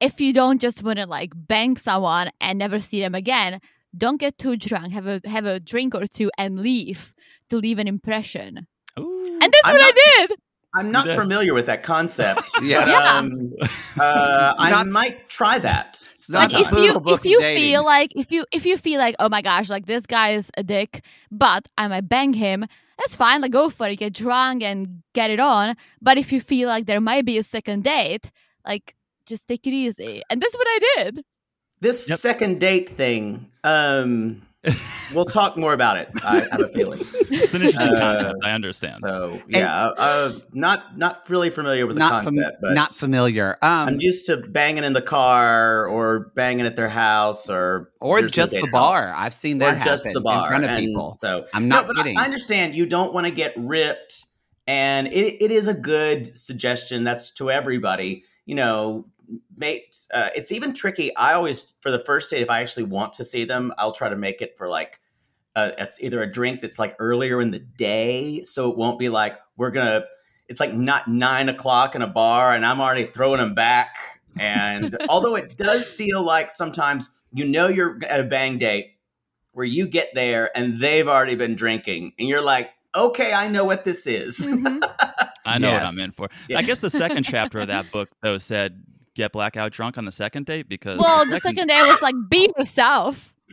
if 0.00 0.20
you 0.20 0.32
don't 0.32 0.60
just 0.60 0.82
want 0.82 0.98
to 0.98 1.06
like 1.06 1.30
bang 1.34 1.76
someone 1.76 2.30
and 2.40 2.58
never 2.58 2.80
see 2.80 3.00
them 3.00 3.14
again, 3.14 3.60
don't 3.96 4.16
get 4.18 4.36
too 4.36 4.56
drunk. 4.56 4.92
Have 4.92 5.06
a 5.06 5.20
have 5.26 5.44
a 5.46 5.60
drink 5.60 5.94
or 5.94 6.06
two 6.08 6.28
and 6.36 6.58
leave 6.60 7.14
to 7.50 7.56
leave 7.58 7.78
an 7.78 7.86
impression. 7.86 8.66
Ooh. 8.98 9.38
And 9.40 9.42
that's 9.42 9.60
I'm 9.64 9.74
what 9.74 9.80
not- 9.80 9.94
I 9.94 10.26
did. 10.26 10.32
I'm 10.74 10.90
not 10.90 11.04
did. 11.04 11.16
familiar 11.16 11.52
with 11.54 11.66
that 11.66 11.82
concept. 11.84 12.50
Yeah. 12.62 12.80
but, 12.80 12.88
Yeah. 12.88 13.16
um, 13.18 13.52
uh, 14.00 14.54
I 14.58 14.70
not- 14.70 14.88
might 14.88 15.28
try 15.28 15.58
that. 15.60 16.08
Like 16.28 16.52
if 16.52 16.70
you 16.72 17.00
if 17.06 17.24
you 17.24 17.38
dating. 17.38 17.62
feel 17.62 17.84
like 17.84 18.10
if 18.16 18.32
you 18.32 18.44
if 18.52 18.66
you 18.66 18.76
feel 18.78 18.98
like 18.98 19.14
oh 19.20 19.28
my 19.28 19.42
gosh 19.42 19.68
like 19.70 19.86
this 19.86 20.04
guy 20.06 20.32
is 20.34 20.50
a 20.56 20.64
dick, 20.64 21.04
but 21.30 21.68
I 21.78 21.86
might 21.86 22.08
bang 22.08 22.32
him. 22.32 22.66
That's 23.02 23.16
fine. 23.16 23.40
Like 23.40 23.50
go 23.52 23.68
for 23.68 23.88
it. 23.88 23.96
Get 23.96 24.12
drunk 24.12 24.62
and 24.62 25.02
get 25.14 25.30
it 25.30 25.40
on. 25.40 25.76
But 26.00 26.18
if 26.18 26.32
you 26.32 26.40
feel 26.40 26.68
like 26.68 26.86
there 26.86 27.00
might 27.00 27.24
be 27.24 27.36
a 27.38 27.42
second 27.42 27.84
date, 27.84 28.30
like 28.66 28.94
just 29.26 29.46
take 29.48 29.66
it 29.66 29.72
easy. 29.72 30.22
And 30.30 30.40
that's 30.40 30.54
what 30.54 30.66
I 30.68 30.78
did. 30.96 31.24
This 31.80 32.08
Yep. 32.08 32.18
second 32.18 32.60
date 32.60 32.88
thing, 32.88 33.46
um, 33.64 34.42
we'll 35.14 35.24
talk 35.24 35.56
more 35.56 35.72
about 35.72 35.96
it. 35.96 36.08
I 36.24 36.36
have 36.52 36.60
a 36.62 36.68
feeling. 36.68 37.00
It's 37.02 37.52
an 37.52 37.62
interesting 37.62 37.80
Uh, 37.96 37.98
concept. 38.16 38.44
I 38.44 38.52
understand. 38.52 39.00
So 39.02 39.40
yeah, 39.48 39.86
uh, 39.98 40.38
not 40.52 40.96
not 40.96 41.28
really 41.28 41.50
familiar 41.50 41.86
with 41.86 41.96
the 41.96 42.00
not 42.00 42.10
fam- 42.24 42.34
concept, 42.34 42.58
but 42.62 42.74
not 42.74 42.92
familiar. 42.92 43.56
Um, 43.60 43.88
I'm 43.88 44.00
used 44.00 44.26
to 44.26 44.36
banging 44.36 44.84
in 44.84 44.92
the 44.92 45.02
car 45.02 45.86
or 45.86 46.30
banging 46.36 46.64
at 46.66 46.76
their 46.76 46.88
house 46.88 47.50
or 47.50 47.90
or 48.00 48.20
there's 48.20 48.36
no 48.36 48.42
just 48.42 48.52
the 48.52 48.58
at 48.58 48.64
all. 48.66 48.70
bar. 48.70 49.12
I've 49.16 49.34
seen 49.34 49.56
or 49.56 49.72
that 49.72 49.82
just 49.82 50.04
happen 50.04 50.14
the 50.14 50.20
bar 50.20 50.44
in 50.44 50.48
front 50.48 50.64
of 50.64 50.70
And 50.70 50.78
people. 50.86 51.14
So 51.14 51.44
I'm 51.52 51.66
not 51.66 51.88
but 51.88 51.98
I- 51.98 52.02
kidding. 52.02 52.18
I 52.18 52.24
understand 52.24 52.74
you 52.76 52.86
don't 52.86 53.12
want 53.12 53.26
to 53.26 53.32
get 53.32 53.54
ripped, 53.56 54.26
and 54.68 55.08
it, 55.08 55.42
it 55.44 55.50
is 55.50 55.66
a 55.66 55.74
good 55.74 56.36
suggestion. 56.38 57.02
That's 57.02 57.30
to 57.32 57.50
everybody. 57.50 58.24
You 58.46 58.54
know, 58.54 59.06
mate. 59.56 59.96
Uh, 60.12 60.30
it's 60.34 60.52
even 60.52 60.72
tricky. 60.72 61.14
I 61.16 61.34
always 61.34 61.74
for 61.80 61.90
the 61.90 61.98
first 61.98 62.30
date, 62.30 62.42
if 62.42 62.50
I 62.50 62.60
actually 62.60 62.84
want 62.84 63.12
to 63.14 63.24
see 63.24 63.44
them, 63.44 63.72
I'll 63.78 63.92
try 63.92 64.08
to 64.08 64.16
make 64.16 64.42
it 64.42 64.56
for 64.56 64.68
like. 64.68 64.98
Uh, 65.54 65.72
it's 65.76 66.00
either 66.00 66.22
a 66.22 66.32
drink 66.32 66.62
that's 66.62 66.78
like 66.78 66.96
earlier 66.98 67.38
in 67.42 67.50
the 67.50 67.58
day, 67.58 68.42
so 68.42 68.70
it 68.70 68.78
won't 68.78 68.98
be 68.98 69.10
like 69.10 69.38
we're 69.56 69.70
gonna. 69.70 70.04
It's 70.48 70.60
like 70.60 70.72
not 70.72 71.08
nine 71.08 71.48
o'clock 71.50 71.94
in 71.94 72.00
a 72.00 72.06
bar, 72.06 72.54
and 72.54 72.64
I'm 72.64 72.80
already 72.80 73.04
throwing 73.04 73.38
them 73.38 73.54
back. 73.54 73.94
And 74.38 74.96
although 75.10 75.36
it 75.36 75.58
does 75.58 75.92
feel 75.92 76.24
like 76.24 76.50
sometimes 76.50 77.10
you 77.34 77.44
know 77.44 77.68
you're 77.68 77.98
at 78.08 78.20
a 78.20 78.24
bang 78.24 78.56
date 78.56 78.96
where 79.52 79.66
you 79.66 79.86
get 79.86 80.14
there 80.14 80.50
and 80.56 80.80
they've 80.80 81.06
already 81.06 81.34
been 81.34 81.54
drinking, 81.54 82.14
and 82.18 82.28
you're 82.30 82.44
like, 82.44 82.70
okay, 82.94 83.32
I 83.32 83.48
know 83.48 83.64
what 83.64 83.84
this 83.84 84.06
is. 84.06 84.46
I 85.44 85.58
know 85.58 85.72
what 85.72 85.82
I'm 85.82 85.98
in 85.98 86.12
for. 86.12 86.28
Yeah. 86.48 86.58
I 86.58 86.62
guess 86.62 86.78
the 86.78 86.90
second 86.90 87.24
chapter 87.28 87.60
of 87.60 87.68
that 87.68 87.90
book 87.90 88.10
though 88.22 88.38
said 88.38 88.82
get 89.14 89.32
blackout 89.32 89.72
drunk 89.72 89.98
on 89.98 90.04
the 90.04 90.12
second 90.12 90.46
date 90.46 90.68
because 90.68 90.98
Well, 91.00 91.24
the 91.28 91.40
second 91.40 91.66
day 91.68 91.80
was 91.82 92.00
like 92.02 92.14
be 92.30 92.50
yourself. 92.58 93.34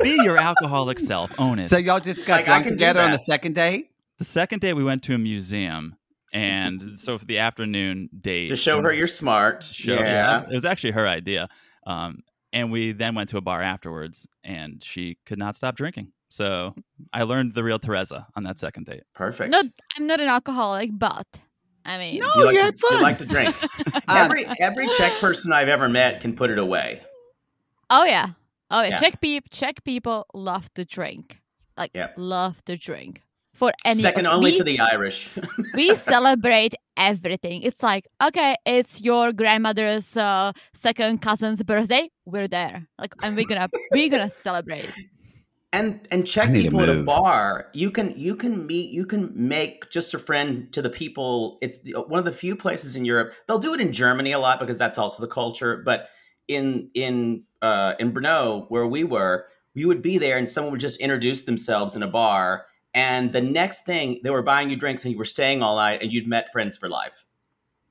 be 0.00 0.18
your 0.22 0.38
alcoholic 0.38 0.98
self, 0.98 1.32
own 1.38 1.58
it. 1.58 1.68
So 1.68 1.76
y'all 1.76 2.00
just 2.00 2.26
got 2.26 2.34
Like, 2.36 2.44
I 2.44 2.46
drunk 2.46 2.64
can 2.64 2.72
do 2.72 2.76
together 2.76 3.00
on 3.02 3.10
the 3.10 3.18
second 3.18 3.54
date? 3.54 3.90
the 4.18 4.24
second 4.24 4.60
day 4.60 4.72
we 4.72 4.82
went 4.84 5.02
to 5.04 5.14
a 5.14 5.18
museum, 5.18 5.96
and 6.32 6.98
so 6.98 7.18
for 7.18 7.24
the 7.26 7.38
afternoon 7.38 8.08
date 8.18 8.48
to 8.48 8.56
show 8.56 8.80
her 8.82 8.92
you're 8.92 9.06
smart. 9.06 9.62
show- 9.62 9.92
yeah. 9.94 10.42
it 10.44 10.54
was 10.54 10.64
actually 10.64 10.92
her 10.92 11.06
idea. 11.06 11.48
Um, 11.86 12.22
and 12.52 12.72
we 12.72 12.92
then 12.92 13.14
went 13.14 13.28
to 13.30 13.36
a 13.36 13.42
bar 13.42 13.60
afterwards, 13.62 14.26
and 14.42 14.82
she 14.82 15.18
could 15.26 15.38
not 15.38 15.54
stop 15.56 15.76
drinking. 15.76 16.12
So 16.30 16.74
I 17.12 17.22
learned 17.24 17.54
the 17.54 17.62
real 17.62 17.78
Teresa 17.78 18.26
on 18.34 18.44
that 18.44 18.58
second 18.58 18.86
date. 18.86 19.02
Perfect. 19.14 19.50
No, 19.52 19.60
I'm 19.96 20.06
not 20.06 20.18
an 20.20 20.28
alcoholic, 20.28 20.90
but 20.92 21.26
I 21.86 21.98
mean, 21.98 22.18
No. 22.18 22.26
you 22.36 22.44
like, 22.46 22.54
you 22.54 22.60
to, 22.60 22.64
had 22.66 22.74
you 22.90 23.02
like 23.02 23.18
to 23.18 23.24
drink. 23.26 23.54
Um, 23.94 24.02
every 24.08 24.44
every 24.60 24.88
Czech 24.96 25.18
person 25.20 25.52
I've 25.52 25.68
ever 25.68 25.88
met 25.88 26.20
can 26.20 26.34
put 26.34 26.50
it 26.50 26.58
away. 26.58 27.00
oh 27.90 28.04
yeah, 28.04 28.30
oh 28.70 28.82
yeah. 28.82 28.88
Yeah. 28.88 29.00
Czech 29.00 29.20
people, 29.20 29.48
Czech 29.52 29.84
people 29.84 30.26
love 30.34 30.68
to 30.74 30.84
drink, 30.84 31.38
like 31.78 31.92
Yep. 31.94 32.14
love 32.16 32.64
to 32.64 32.76
drink. 32.76 33.22
For 33.54 33.72
any 33.86 34.00
Second 34.02 34.26
only 34.26 34.50
we 34.50 34.56
to 34.58 34.64
the 34.64 34.78
Irish. 34.80 35.30
we 35.74 35.96
celebrate 36.12 36.74
everything. 36.98 37.62
It's 37.62 37.82
like, 37.82 38.04
okay, 38.22 38.54
it's 38.66 39.00
your 39.00 39.32
grandmother's 39.32 40.14
uh, 40.14 40.52
second 40.74 41.22
cousin's 41.22 41.62
birthday. 41.62 42.10
We're 42.26 42.48
there. 42.48 42.86
Like, 42.98 43.14
and 43.22 43.34
we're 43.34 43.46
gonna 43.46 43.68
we're 43.92 44.10
gonna 44.10 44.28
celebrate. 44.30 44.90
And 45.76 46.08
and 46.10 46.26
Czech 46.26 46.48
I 46.48 46.52
need 46.52 46.62
to 46.62 46.70
people 46.70 46.82
at 46.82 46.88
a 46.88 47.02
bar, 47.02 47.68
you 47.72 47.90
can 47.90 48.14
you 48.16 48.34
can 48.34 48.66
meet 48.66 48.90
you 48.90 49.04
can 49.04 49.32
make 49.34 49.90
just 49.90 50.14
a 50.14 50.18
friend 50.18 50.72
to 50.72 50.82
the 50.82 50.90
people. 50.90 51.58
It's 51.60 51.78
the, 51.80 51.92
one 51.92 52.18
of 52.18 52.24
the 52.24 52.32
few 52.32 52.56
places 52.56 52.96
in 52.96 53.04
Europe. 53.04 53.34
They'll 53.46 53.58
do 53.58 53.74
it 53.74 53.80
in 53.80 53.92
Germany 53.92 54.32
a 54.32 54.38
lot 54.38 54.58
because 54.58 54.78
that's 54.78 54.98
also 54.98 55.22
the 55.22 55.28
culture. 55.28 55.82
But 55.84 56.08
in 56.48 56.90
in 56.94 57.44
uh, 57.62 57.94
in 57.98 58.12
Brno, 58.12 58.66
where 58.70 58.86
we 58.86 59.04
were, 59.04 59.46
we 59.74 59.84
would 59.84 60.02
be 60.02 60.18
there, 60.18 60.38
and 60.38 60.48
someone 60.48 60.72
would 60.72 60.80
just 60.80 61.00
introduce 61.00 61.42
themselves 61.42 61.96
in 61.96 62.02
a 62.02 62.08
bar, 62.08 62.66
and 62.94 63.32
the 63.32 63.40
next 63.40 63.84
thing 63.84 64.20
they 64.22 64.30
were 64.30 64.42
buying 64.42 64.70
you 64.70 64.76
drinks, 64.76 65.04
and 65.04 65.12
you 65.12 65.18
were 65.18 65.24
staying 65.24 65.62
all 65.62 65.76
night, 65.76 66.02
and 66.02 66.12
you'd 66.12 66.26
met 66.26 66.50
friends 66.52 66.78
for 66.78 66.88
life. 66.88 67.24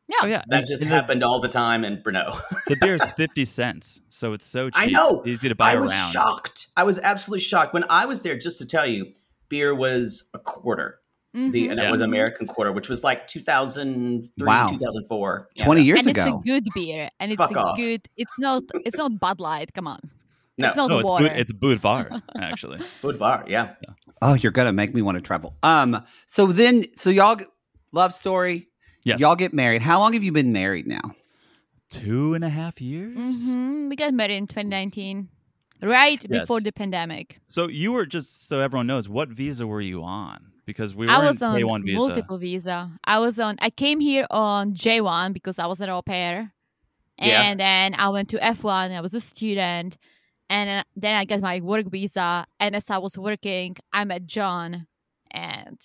Yeah. 0.07 0.15
Oh 0.21 0.27
yeah, 0.27 0.43
That 0.47 0.59
and- 0.59 0.67
just 0.67 0.83
and 0.83 0.91
the- 0.91 0.95
happened 0.95 1.23
all 1.23 1.39
the 1.39 1.47
time 1.49 1.83
in 1.83 1.97
Brno. 1.97 2.39
The 2.67 2.75
beer 2.79 2.95
is 2.95 3.03
fifty 3.17 3.43
cents, 3.45 4.01
so 4.09 4.33
it's 4.33 4.45
so 4.45 4.69
cheap. 4.69 4.77
I 4.77 4.85
know. 4.87 5.19
It's 5.19 5.27
easy 5.27 5.49
to 5.49 5.55
buy 5.55 5.71
I 5.73 5.75
was 5.77 5.91
around. 5.91 6.11
shocked. 6.11 6.67
I 6.77 6.83
was 6.83 6.99
absolutely 6.99 7.41
shocked 7.43 7.73
when 7.73 7.83
I 7.89 8.05
was 8.05 8.21
there. 8.21 8.37
Just 8.37 8.59
to 8.59 8.65
tell 8.67 8.85
you, 8.87 9.11
beer 9.49 9.73
was 9.73 10.29
a 10.33 10.39
quarter. 10.39 10.99
The 11.33 11.39
Mhm. 11.67 11.71
and 11.71 11.79
it 11.81 11.91
was 11.91 11.99
American 12.01 12.47
quarter, 12.47 12.71
which 12.71 12.87
was 12.87 13.03
like 13.03 13.27
2003, 13.27 14.45
Wow. 14.47 14.67
2004. 14.67 15.49
Yeah, 15.55 15.65
20 15.65 15.81
years 15.83 15.99
and 16.07 16.15
ago. 16.15 16.25
it's 16.25 16.49
a 16.49 16.51
good 16.51 16.63
beer, 16.73 17.09
and 17.19 17.31
it's 17.31 17.37
Fuck 17.41 17.51
a 17.51 17.59
off. 17.59 17.77
good. 17.77 18.01
It's 18.15 18.39
not. 18.39 18.63
It's 18.85 18.97
not 18.97 19.19
Bud 19.19 19.39
Light. 19.41 19.73
Come 19.73 19.87
on. 19.87 19.99
No, 20.57 20.67
It's 20.69 20.77
not 20.77 20.89
No, 20.89 20.99
it's 20.99 21.09
water. 21.09 21.27
Bud, 21.27 21.37
it's 21.37 21.51
Budvar 21.51 22.21
actually. 22.39 22.79
Budvar, 23.01 23.49
yeah. 23.49 23.73
Oh, 24.21 24.35
you're 24.35 24.53
gonna 24.53 24.71
make 24.71 24.93
me 24.95 25.01
want 25.01 25.15
to 25.17 25.21
travel. 25.21 25.57
Um, 25.63 26.01
so 26.25 26.47
then, 26.47 26.85
so 26.95 27.09
y'all 27.09 27.37
love 27.91 28.13
story. 28.13 28.69
Yes, 29.05 29.19
Y'all 29.19 29.35
get 29.35 29.53
married. 29.53 29.81
How 29.81 29.99
long 29.99 30.13
have 30.13 30.23
you 30.23 30.31
been 30.31 30.51
married 30.51 30.87
now? 30.87 31.15
two 31.87 32.33
and 32.33 32.43
a 32.43 32.49
half 32.49 32.81
years. 32.81 33.13
hmm 33.45 33.87
We 33.89 33.95
got 33.95 34.11
married 34.13 34.35
in 34.37 34.47
2019, 34.47 35.29
right 35.83 36.19
Yes. 36.27 36.41
before 36.41 36.59
the 36.59 36.71
pandemic. 36.71 37.39
So 37.47 37.67
you 37.69 37.91
were 37.91 38.07
just 38.07 38.47
so 38.47 38.59
everyone 38.59 38.87
knows 38.87 39.07
what 39.07 39.29
visa 39.29 39.67
were 39.67 39.81
you 39.81 40.03
on? 40.03 40.51
Because 40.65 40.95
we 40.95 41.05
were 41.05 41.11
I 41.11 41.19
was 41.19 41.41
on 41.43 41.55
K1 41.61 41.83
visa. 41.85 41.97
multiple 41.99 42.37
visa. 42.39 42.91
I 43.05 43.19
was 43.19 43.39
on. 43.39 43.55
I 43.61 43.69
came 43.69 43.99
here 43.99 44.25
on 44.31 44.73
J1 44.73 45.31
because 45.33 45.59
I 45.59 45.67
was 45.67 45.79
an 45.79 45.89
au 45.91 46.01
pair, 46.01 46.53
Yeah. 47.19 47.43
and 47.43 47.59
then 47.59 47.93
I 47.93 48.09
went 48.09 48.29
to 48.29 48.37
F1. 48.39 48.91
I 48.91 48.99
was 49.01 49.13
a 49.13 49.21
student, 49.21 49.95
and 50.49 50.67
then- 50.67 50.83
then 50.95 51.15
I 51.15 51.23
got 51.25 51.39
my 51.39 51.61
work 51.61 51.85
visa. 51.91 52.47
And 52.59 52.75
as 52.75 52.89
I 52.89 52.97
was 52.97 53.15
working, 53.15 53.77
I 53.93 54.05
met 54.05 54.25
John, 54.25 54.87
and 55.29 55.77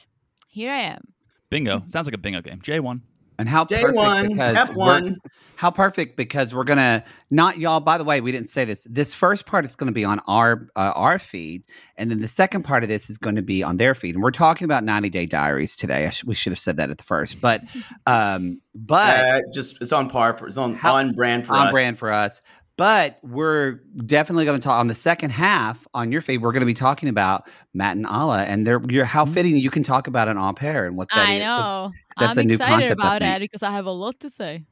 here 0.49 0.73
I 0.73 0.81
am. 0.95 1.03
Bingo. 1.51 1.83
Sounds 1.89 2.07
like 2.07 2.15
a 2.15 2.19
bingo 2.19 2.41
game. 2.41 2.61
J1. 2.63 3.03
And 3.41 3.49
how 3.49 3.65
Day 3.65 3.81
perfect 3.81 3.97
one, 3.97 4.29
because 4.29 4.57
F1. 4.69 5.17
how 5.57 5.71
perfect 5.71 6.17
because 6.17 6.55
we're 6.55 6.65
gonna 6.65 7.03
not 7.31 7.59
y'all. 7.59 7.81
By 7.81 7.97
the 7.99 8.05
way, 8.05 8.21
we 8.21 8.33
didn't 8.33 8.51
say 8.51 8.65
this. 8.67 8.87
This 8.91 9.15
first 9.15 9.47
part 9.47 9.65
is 9.65 9.75
going 9.75 9.87
to 9.89 9.93
be 9.95 10.05
on 10.05 10.21
our 10.29 10.69
uh, 10.77 10.93
our 10.95 11.19
feed, 11.19 11.63
and 11.97 12.11
then 12.11 12.21
the 12.21 12.29
second 12.29 12.65
part 12.65 12.83
of 12.83 12.89
this 12.91 13.09
is 13.09 13.17
going 13.19 13.37
to 13.37 13.43
be 13.43 13.63
on 13.63 13.79
their 13.79 13.95
feed. 13.95 14.15
And 14.15 14.23
we're 14.23 14.31
talking 14.31 14.67
about 14.67 14.85
90 14.85 15.09
Day 15.09 15.25
Diaries 15.27 15.75
today. 15.75 16.07
I 16.07 16.11
sh- 16.11 16.25
we 16.25 16.35
should 16.35 16.53
have 16.53 16.59
said 16.59 16.77
that 16.77 16.91
at 16.91 16.99
the 16.99 17.05
first, 17.05 17.41
but 17.41 17.63
um, 18.07 18.61
but 18.75 19.19
Uh, 19.21 19.41
just 19.55 19.81
it's 19.81 19.93
on 19.93 20.11
par 20.11 20.37
for 20.37 20.47
it's 20.47 20.57
on 20.57 20.75
How- 20.75 20.97
on 20.97 21.13
brand 21.13 21.47
for 21.47 21.55
on 21.55 21.69
us. 21.69 21.73
brand 21.73 21.99
for 21.99 22.13
us. 22.13 22.43
But 22.81 23.19
we're 23.23 23.73
definitely 24.07 24.47
going 24.47 24.59
to 24.59 24.65
talk 24.65 24.81
on 24.81 24.87
the 24.87 24.95
second 24.95 25.33
half 25.33 25.87
on 25.93 26.13
your 26.13 26.23
feed. 26.23 26.41
We're 26.41 26.53
going 26.53 26.63
to 26.63 26.67
be 26.67 26.73
talking 26.73 27.11
about 27.11 27.47
Matt 27.75 27.99
and 27.99 28.07
Ala, 28.07 28.45
and 28.45 28.67
they're 28.67 28.81
you're, 28.89 29.05
how 29.05 29.27
mm-hmm. 29.27 29.35
fitting 29.35 29.57
you 29.59 29.69
can 29.69 29.83
talk 29.83 30.07
about 30.07 30.29
an 30.29 30.39
au 30.39 30.55
pair 30.55 30.87
and 30.87 30.97
what 30.97 31.11
that 31.11 31.29
I 31.29 31.33
is. 31.35 31.41
know. 31.41 31.93
that's 32.19 32.39
I'm 32.39 32.45
a 32.45 32.47
new 32.47 32.55
excited 32.55 32.73
concept, 32.73 32.93
about 32.93 33.19
think. 33.19 33.35
that 33.35 33.41
because 33.41 33.63
I 33.63 33.73
have 33.73 33.85
a 33.85 33.91
lot 33.91 34.21
to 34.21 34.31
say. 34.31 34.65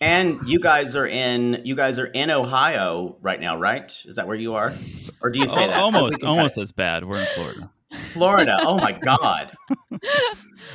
And 0.00 0.38
you 0.46 0.60
guys 0.60 0.96
are 0.96 1.06
in 1.06 1.60
you 1.66 1.76
guys 1.76 1.98
are 1.98 2.06
in 2.06 2.30
Ohio 2.30 3.18
right 3.20 3.38
now, 3.38 3.58
right? 3.58 4.02
Is 4.06 4.16
that 4.16 4.26
where 4.26 4.36
you 4.38 4.54
are? 4.54 4.72
Or 5.20 5.28
do 5.28 5.38
you 5.38 5.46
say 5.46 5.66
that? 5.66 5.76
Almost, 5.76 6.24
almost 6.24 6.56
as 6.56 6.72
bad. 6.72 7.04
We're 7.04 7.20
in 7.20 7.26
Florida. 7.34 7.70
Florida. 8.08 8.58
Oh 8.62 8.78
my 8.78 8.92
god. 8.92 9.52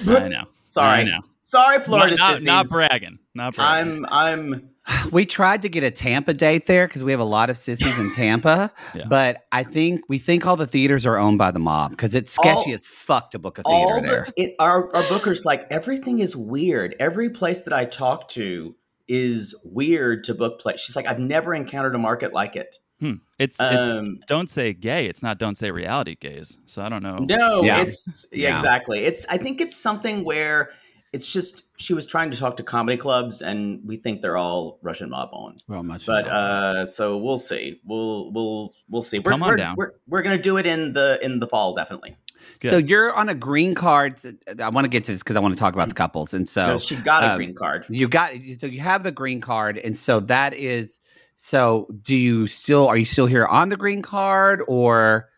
I 0.07 0.27
know. 0.27 0.43
Sorry. 0.67 0.99
I 0.99 1.03
know. 1.05 1.21
Sorry, 1.41 1.79
Florida 1.79 2.17
not, 2.17 2.43
not, 2.43 2.43
not 2.43 2.69
bragging. 2.69 3.17
Not 3.33 3.55
bragging. 3.55 4.05
I'm 4.11 4.53
I'm 4.53 4.69
We 5.11 5.25
tried 5.25 5.61
to 5.63 5.69
get 5.69 5.83
a 5.83 5.91
Tampa 5.91 6.33
date 6.33 6.65
there 6.65 6.87
because 6.87 7.03
we 7.03 7.11
have 7.11 7.19
a 7.19 7.25
lot 7.25 7.49
of 7.49 7.57
sissies 7.57 7.97
in 7.99 8.11
Tampa, 8.15 8.71
Yeah. 8.95 9.05
but 9.07 9.43
I 9.51 9.63
think 9.63 10.01
we 10.09 10.17
think 10.17 10.45
all 10.45 10.55
the 10.55 10.67
theaters 10.67 11.05
are 11.05 11.17
owned 11.17 11.37
by 11.37 11.51
the 11.51 11.59
mob 11.59 11.91
because 11.91 12.13
it's 12.15 12.31
sketchy 12.31 12.69
All- 12.69 12.73
as 12.73 12.87
fuck 12.87 13.31
to 13.31 13.39
book 13.39 13.57
a 13.57 13.63
theater 13.63 13.93
all 13.93 14.01
there. 14.01 14.27
it 14.35 14.55
our 14.59 14.93
our 14.95 15.03
bookers 15.03 15.45
like 15.45 15.65
everything 15.71 16.19
is 16.19 16.35
weird. 16.35 16.95
Every 16.99 17.29
place 17.29 17.61
that 17.61 17.73
I 17.73 17.85
talk 17.85 18.27
to 18.29 18.75
is 19.07 19.55
weird 19.63 20.23
to 20.25 20.33
book 20.33 20.59
place. 20.59 20.79
She's 20.81 20.95
like, 20.95 21.07
I've 21.07 21.19
never 21.19 21.53
encountered 21.53 21.95
a 21.95 21.97
market 21.99 22.33
like 22.33 22.55
it. 22.57 22.77
Hmm. 22.99 23.13
It's, 23.39 23.55
it's 23.59 23.85
Um, 23.87 24.19
don't 24.27 24.49
say 24.49 24.73
gay. 24.73 25.05
It's 25.05 25.21
not 25.23 25.37
don't 25.37 25.55
say 25.57 25.69
reality 25.71 26.15
gays. 26.19 26.57
So 26.65 26.81
I 26.81 26.89
don't 26.89 27.03
know. 27.03 27.17
No, 27.19 27.63
Yeah. 27.63 27.81
it's 27.81 28.27
yeah, 28.33 28.49
Yeah. 28.49 28.53
exactly. 28.55 28.99
It's 29.05 29.25
I 29.29 29.37
think 29.37 29.61
it's 29.61 29.77
something 29.77 30.23
where 30.25 30.71
it's 31.13 31.31
just 31.31 31.67
she 31.77 31.93
was 31.93 32.05
trying 32.05 32.31
to 32.31 32.37
talk 32.37 32.57
to 32.57 32.63
comedy 32.63 32.97
clubs, 32.97 33.41
and 33.41 33.81
we 33.85 33.95
think 33.95 34.21
they're 34.21 34.37
all 34.37 34.79
Russian 34.81 35.09
mob 35.09 35.29
owned. 35.31 35.63
Well, 35.67 35.83
much 35.83 36.05
But 36.05 36.27
uh, 36.27 36.85
so 36.85 37.17
we'll 37.17 37.37
see. 37.37 37.79
We'll 37.85 38.31
we'll 38.31 38.73
we'll 38.89 39.01
see. 39.01 39.19
We're 39.19 39.31
Come 39.31 39.43
on 39.43 39.49
we're, 39.49 39.57
down. 39.57 39.75
we're 39.77 39.91
we're 40.07 40.21
gonna 40.21 40.37
do 40.37 40.57
it 40.57 40.65
in 40.67 40.93
the 40.93 41.19
in 41.21 41.39
the 41.39 41.47
fall 41.47 41.73
definitely. 41.75 42.15
so 42.59 42.77
you're 42.77 43.13
on 43.13 43.29
a 43.29 43.35
green 43.35 43.73
card. 43.75 44.19
I 44.61 44.69
want 44.69 44.85
to 44.85 44.89
get 44.89 45.03
to 45.05 45.11
this 45.11 45.23
because 45.23 45.35
I 45.35 45.39
want 45.39 45.53
to 45.53 45.59
talk 45.59 45.73
about 45.73 45.87
the 45.87 45.95
couples, 45.95 46.33
and 46.33 46.47
so 46.47 46.65
'Cause 46.73 46.85
she 46.85 46.95
got 46.97 47.23
a 47.23 47.31
um, 47.31 47.37
green 47.37 47.53
card. 47.55 47.85
You 47.89 48.07
got 48.07 48.31
so 48.57 48.67
you 48.67 48.79
have 48.81 49.03
the 49.03 49.11
green 49.11 49.41
card, 49.41 49.77
and 49.77 49.97
so 49.97 50.19
that 50.21 50.53
is 50.53 50.99
so. 51.35 51.87
Do 52.01 52.15
you 52.15 52.47
still 52.47 52.87
are 52.87 52.97
you 52.97 53.05
still 53.05 53.27
here 53.27 53.45
on 53.45 53.69
the 53.69 53.77
green 53.77 54.01
card, 54.01 54.61
or 54.67 55.29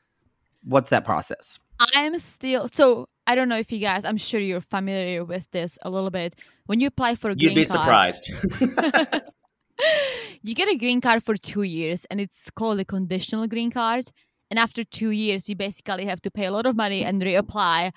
what's 0.63 0.89
that 0.89 1.05
process? 1.05 1.59
I'm 1.95 2.19
still 2.19 2.67
so 2.67 3.07
I 3.29 3.35
don't 3.35 3.49
know 3.51 3.59
if 3.65 3.71
you 3.71 3.79
guys 3.79 4.05
I'm 4.05 4.17
sure 4.17 4.39
you're 4.39 4.67
familiar 4.77 5.23
with 5.23 5.45
this 5.51 5.77
a 5.83 5.89
little 5.95 6.09
bit. 6.09 6.31
When 6.65 6.79
you 6.79 6.87
apply 6.87 7.15
for 7.15 7.29
a 7.29 7.35
green 7.35 7.53
card. 7.55 7.55
You'd 7.55 7.55
green 7.55 7.63
be 7.63 7.69
card, 7.69 8.15
surprised. 8.15 9.23
you 10.47 10.55
get 10.55 10.67
a 10.67 10.77
green 10.83 10.99
card 10.99 11.23
for 11.23 11.35
two 11.35 11.61
years 11.61 12.05
and 12.09 12.19
it's 12.19 12.49
called 12.49 12.79
a 12.79 12.85
conditional 12.85 13.45
green 13.47 13.71
card. 13.71 14.05
And 14.49 14.57
after 14.57 14.83
two 14.83 15.11
years, 15.11 15.47
you 15.47 15.55
basically 15.55 16.05
have 16.05 16.21
to 16.23 16.31
pay 16.31 16.45
a 16.45 16.51
lot 16.51 16.65
of 16.65 16.75
money 16.75 17.05
and 17.05 17.21
reapply 17.21 17.91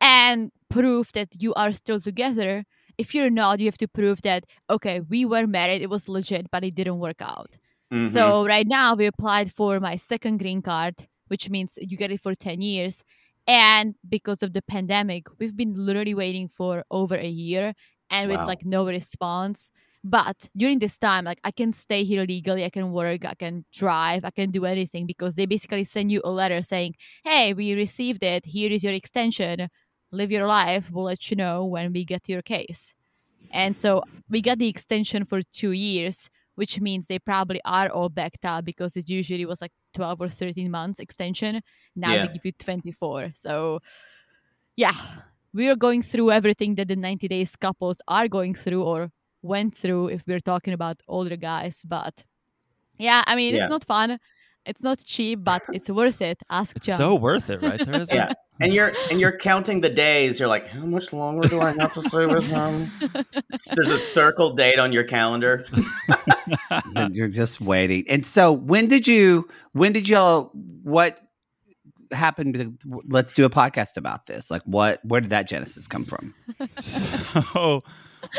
and 0.00 0.50
prove 0.68 1.10
that 1.14 1.28
you 1.40 1.54
are 1.54 1.72
still 1.72 2.00
together. 2.00 2.64
If 2.98 3.14
you're 3.14 3.30
not, 3.30 3.60
you 3.60 3.66
have 3.66 3.78
to 3.78 3.88
prove 3.88 4.20
that, 4.22 4.44
okay, 4.68 5.00
we 5.00 5.24
were 5.24 5.46
married, 5.46 5.80
it 5.80 5.88
was 5.88 6.06
legit, 6.06 6.50
but 6.50 6.64
it 6.64 6.74
didn't 6.74 6.98
work 6.98 7.22
out. 7.22 7.56
Mhm. 7.92 8.08
So 8.08 8.46
right 8.46 8.66
now 8.66 8.94
we 8.94 9.06
applied 9.06 9.52
for 9.52 9.80
my 9.80 9.96
second 9.96 10.36
green 10.38 10.60
card, 10.60 11.08
which 11.28 11.48
means 11.48 11.78
you 11.80 11.96
get 11.96 12.10
it 12.10 12.20
for 12.20 12.34
10 12.34 12.60
years. 12.60 13.04
And 13.46 13.94
because 14.08 14.42
of 14.42 14.52
the 14.52 14.62
pandemic, 14.62 15.26
we've 15.38 15.56
been 15.56 15.74
literally 15.74 16.14
waiting 16.14 16.48
for 16.48 16.84
over 16.90 17.14
a 17.16 17.28
year 17.28 17.74
and 18.10 18.28
with 18.28 18.40
Wow. 18.40 18.46
like 18.46 18.64
no 18.64 18.86
response. 18.86 19.70
But 20.04 20.48
during 20.56 20.78
this 20.78 20.98
time, 20.98 21.24
like 21.24 21.40
I 21.44 21.50
can 21.50 21.72
stay 21.72 22.04
here 22.04 22.24
legally, 22.24 22.64
I 22.64 22.70
can 22.70 22.92
work, 22.92 23.24
I 23.24 23.34
can 23.34 23.64
drive, 23.72 24.24
I 24.24 24.30
can 24.30 24.50
do 24.50 24.64
anything 24.64 25.06
because 25.06 25.34
they 25.34 25.46
basically 25.46 25.84
send 25.84 26.12
you 26.12 26.20
a 26.24 26.30
letter 26.30 26.62
saying, 26.62 26.94
Hey, 27.24 27.54
we 27.54 27.74
received 27.74 28.22
it. 28.22 28.46
Here 28.46 28.70
is 28.70 28.84
your 28.84 28.92
extension. 28.92 29.68
Live 30.12 30.30
your 30.30 30.46
life. 30.46 30.90
We'll 30.90 31.04
let 31.04 31.30
you 31.30 31.36
know 31.36 31.64
when 31.64 31.92
we 31.92 32.04
get 32.04 32.28
your 32.28 32.42
case. 32.42 32.94
And 33.52 33.76
so 33.78 34.02
we 34.28 34.42
got 34.42 34.58
the 34.58 34.68
extension 34.68 35.24
for 35.24 35.40
two 35.52 35.72
years, 35.72 36.30
which 36.56 36.80
means 36.80 37.06
they 37.06 37.18
probably 37.18 37.60
are 37.64 37.88
all 37.88 38.08
backed 38.08 38.44
up 38.44 38.64
because 38.64 38.96
it 38.96 39.08
usually 39.08 39.46
was 39.46 39.60
like 39.62 39.72
12 39.94 40.20
or 40.20 40.28
13 40.28 40.70
months 40.70 41.00
extension. 41.00 41.62
Now 41.94 42.12
Yeah. 42.14 42.26
they 42.26 42.32
give 42.34 42.44
you 42.44 42.52
24. 42.58 43.30
So, 43.34 43.80
yeah, 44.74 44.94
we 45.54 45.68
are 45.68 45.76
going 45.76 46.02
through 46.02 46.32
everything 46.32 46.74
that 46.74 46.88
the 46.88 46.96
90 46.96 47.28
days 47.28 47.56
couples 47.56 47.96
are 48.08 48.28
going 48.28 48.54
through 48.54 48.82
or 48.82 49.10
went 49.42 49.76
through 49.76 50.08
if 50.08 50.22
we're 50.26 50.40
talking 50.40 50.74
about 50.74 51.00
older 51.08 51.36
guys. 51.36 51.82
But 51.86 52.24
yeah, 52.98 53.22
I 53.26 53.36
mean, 53.36 53.54
Yeah. 53.54 53.64
it's 53.64 53.70
not 53.70 53.84
fun. 53.84 54.18
It's 54.66 54.82
not 54.82 54.98
cheap, 55.04 55.44
but 55.44 55.62
it's 55.72 55.88
worth 55.88 56.20
it. 56.20 56.38
Ask 56.50 56.76
It's 56.76 56.86
John. 56.86 56.98
so 56.98 57.14
worth 57.14 57.48
it, 57.50 57.62
right? 57.62 57.84
There 57.84 58.02
is 58.02 58.12
yeah. 58.12 58.32
And 58.60 58.72
you're 58.74 58.92
and 59.10 59.20
you're 59.20 59.36
counting 59.38 59.80
the 59.82 59.90
days. 59.90 60.40
You're 60.40 60.48
like, 60.48 60.66
how 60.66 60.84
much 60.86 61.12
longer 61.12 61.46
do 61.48 61.60
I 61.60 61.72
have 61.78 61.92
to 61.94 62.02
stay 62.02 62.26
with 62.26 62.46
him? 62.56 62.90
There's 63.74 63.90
a 63.90 63.98
circle 63.98 64.50
date 64.54 64.78
on 64.78 64.92
your 64.92 65.04
calendar. 65.04 65.66
And 66.96 67.14
you're 67.14 67.28
just 67.28 67.60
waiting. 67.60 68.04
And 68.08 68.24
so 68.24 68.52
when 68.52 68.86
did 68.86 69.06
you 69.08 69.48
when 69.72 69.92
did 69.92 70.08
y'all 70.08 70.50
what 70.82 71.18
happened 72.12 72.54
to 72.54 73.00
let's 73.08 73.32
do 73.32 73.44
a 73.44 73.50
podcast 73.50 73.96
about 73.96 74.26
this? 74.26 74.50
Like 74.50 74.62
what 74.64 75.00
where 75.04 75.20
did 75.20 75.30
that 75.30 75.48
genesis 75.48 75.86
come 75.86 76.04
from? 76.04 76.34
So, 76.80 77.82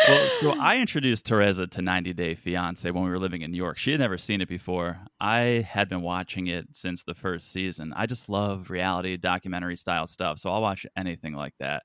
well, 0.07 0.29
so 0.41 0.55
I 0.59 0.77
introduced 0.77 1.25
Teresa 1.25 1.67
to 1.67 1.81
90 1.81 2.13
Day 2.13 2.35
Fiance 2.35 2.89
when 2.91 3.03
we 3.03 3.09
were 3.09 3.19
living 3.19 3.41
in 3.41 3.51
New 3.51 3.57
York. 3.57 3.77
She 3.77 3.91
had 3.91 3.99
never 3.99 4.17
seen 4.17 4.41
it 4.41 4.47
before. 4.49 4.99
I 5.19 5.65
had 5.69 5.89
been 5.89 6.01
watching 6.01 6.47
it 6.47 6.67
since 6.73 7.03
the 7.03 7.13
first 7.15 7.51
season. 7.51 7.93
I 7.95 8.05
just 8.05 8.29
love 8.29 8.69
reality 8.69 9.17
documentary 9.17 9.75
style 9.75 10.07
stuff, 10.07 10.39
so 10.39 10.49
I'll 10.51 10.61
watch 10.61 10.85
anything 10.95 11.33
like 11.33 11.53
that. 11.59 11.83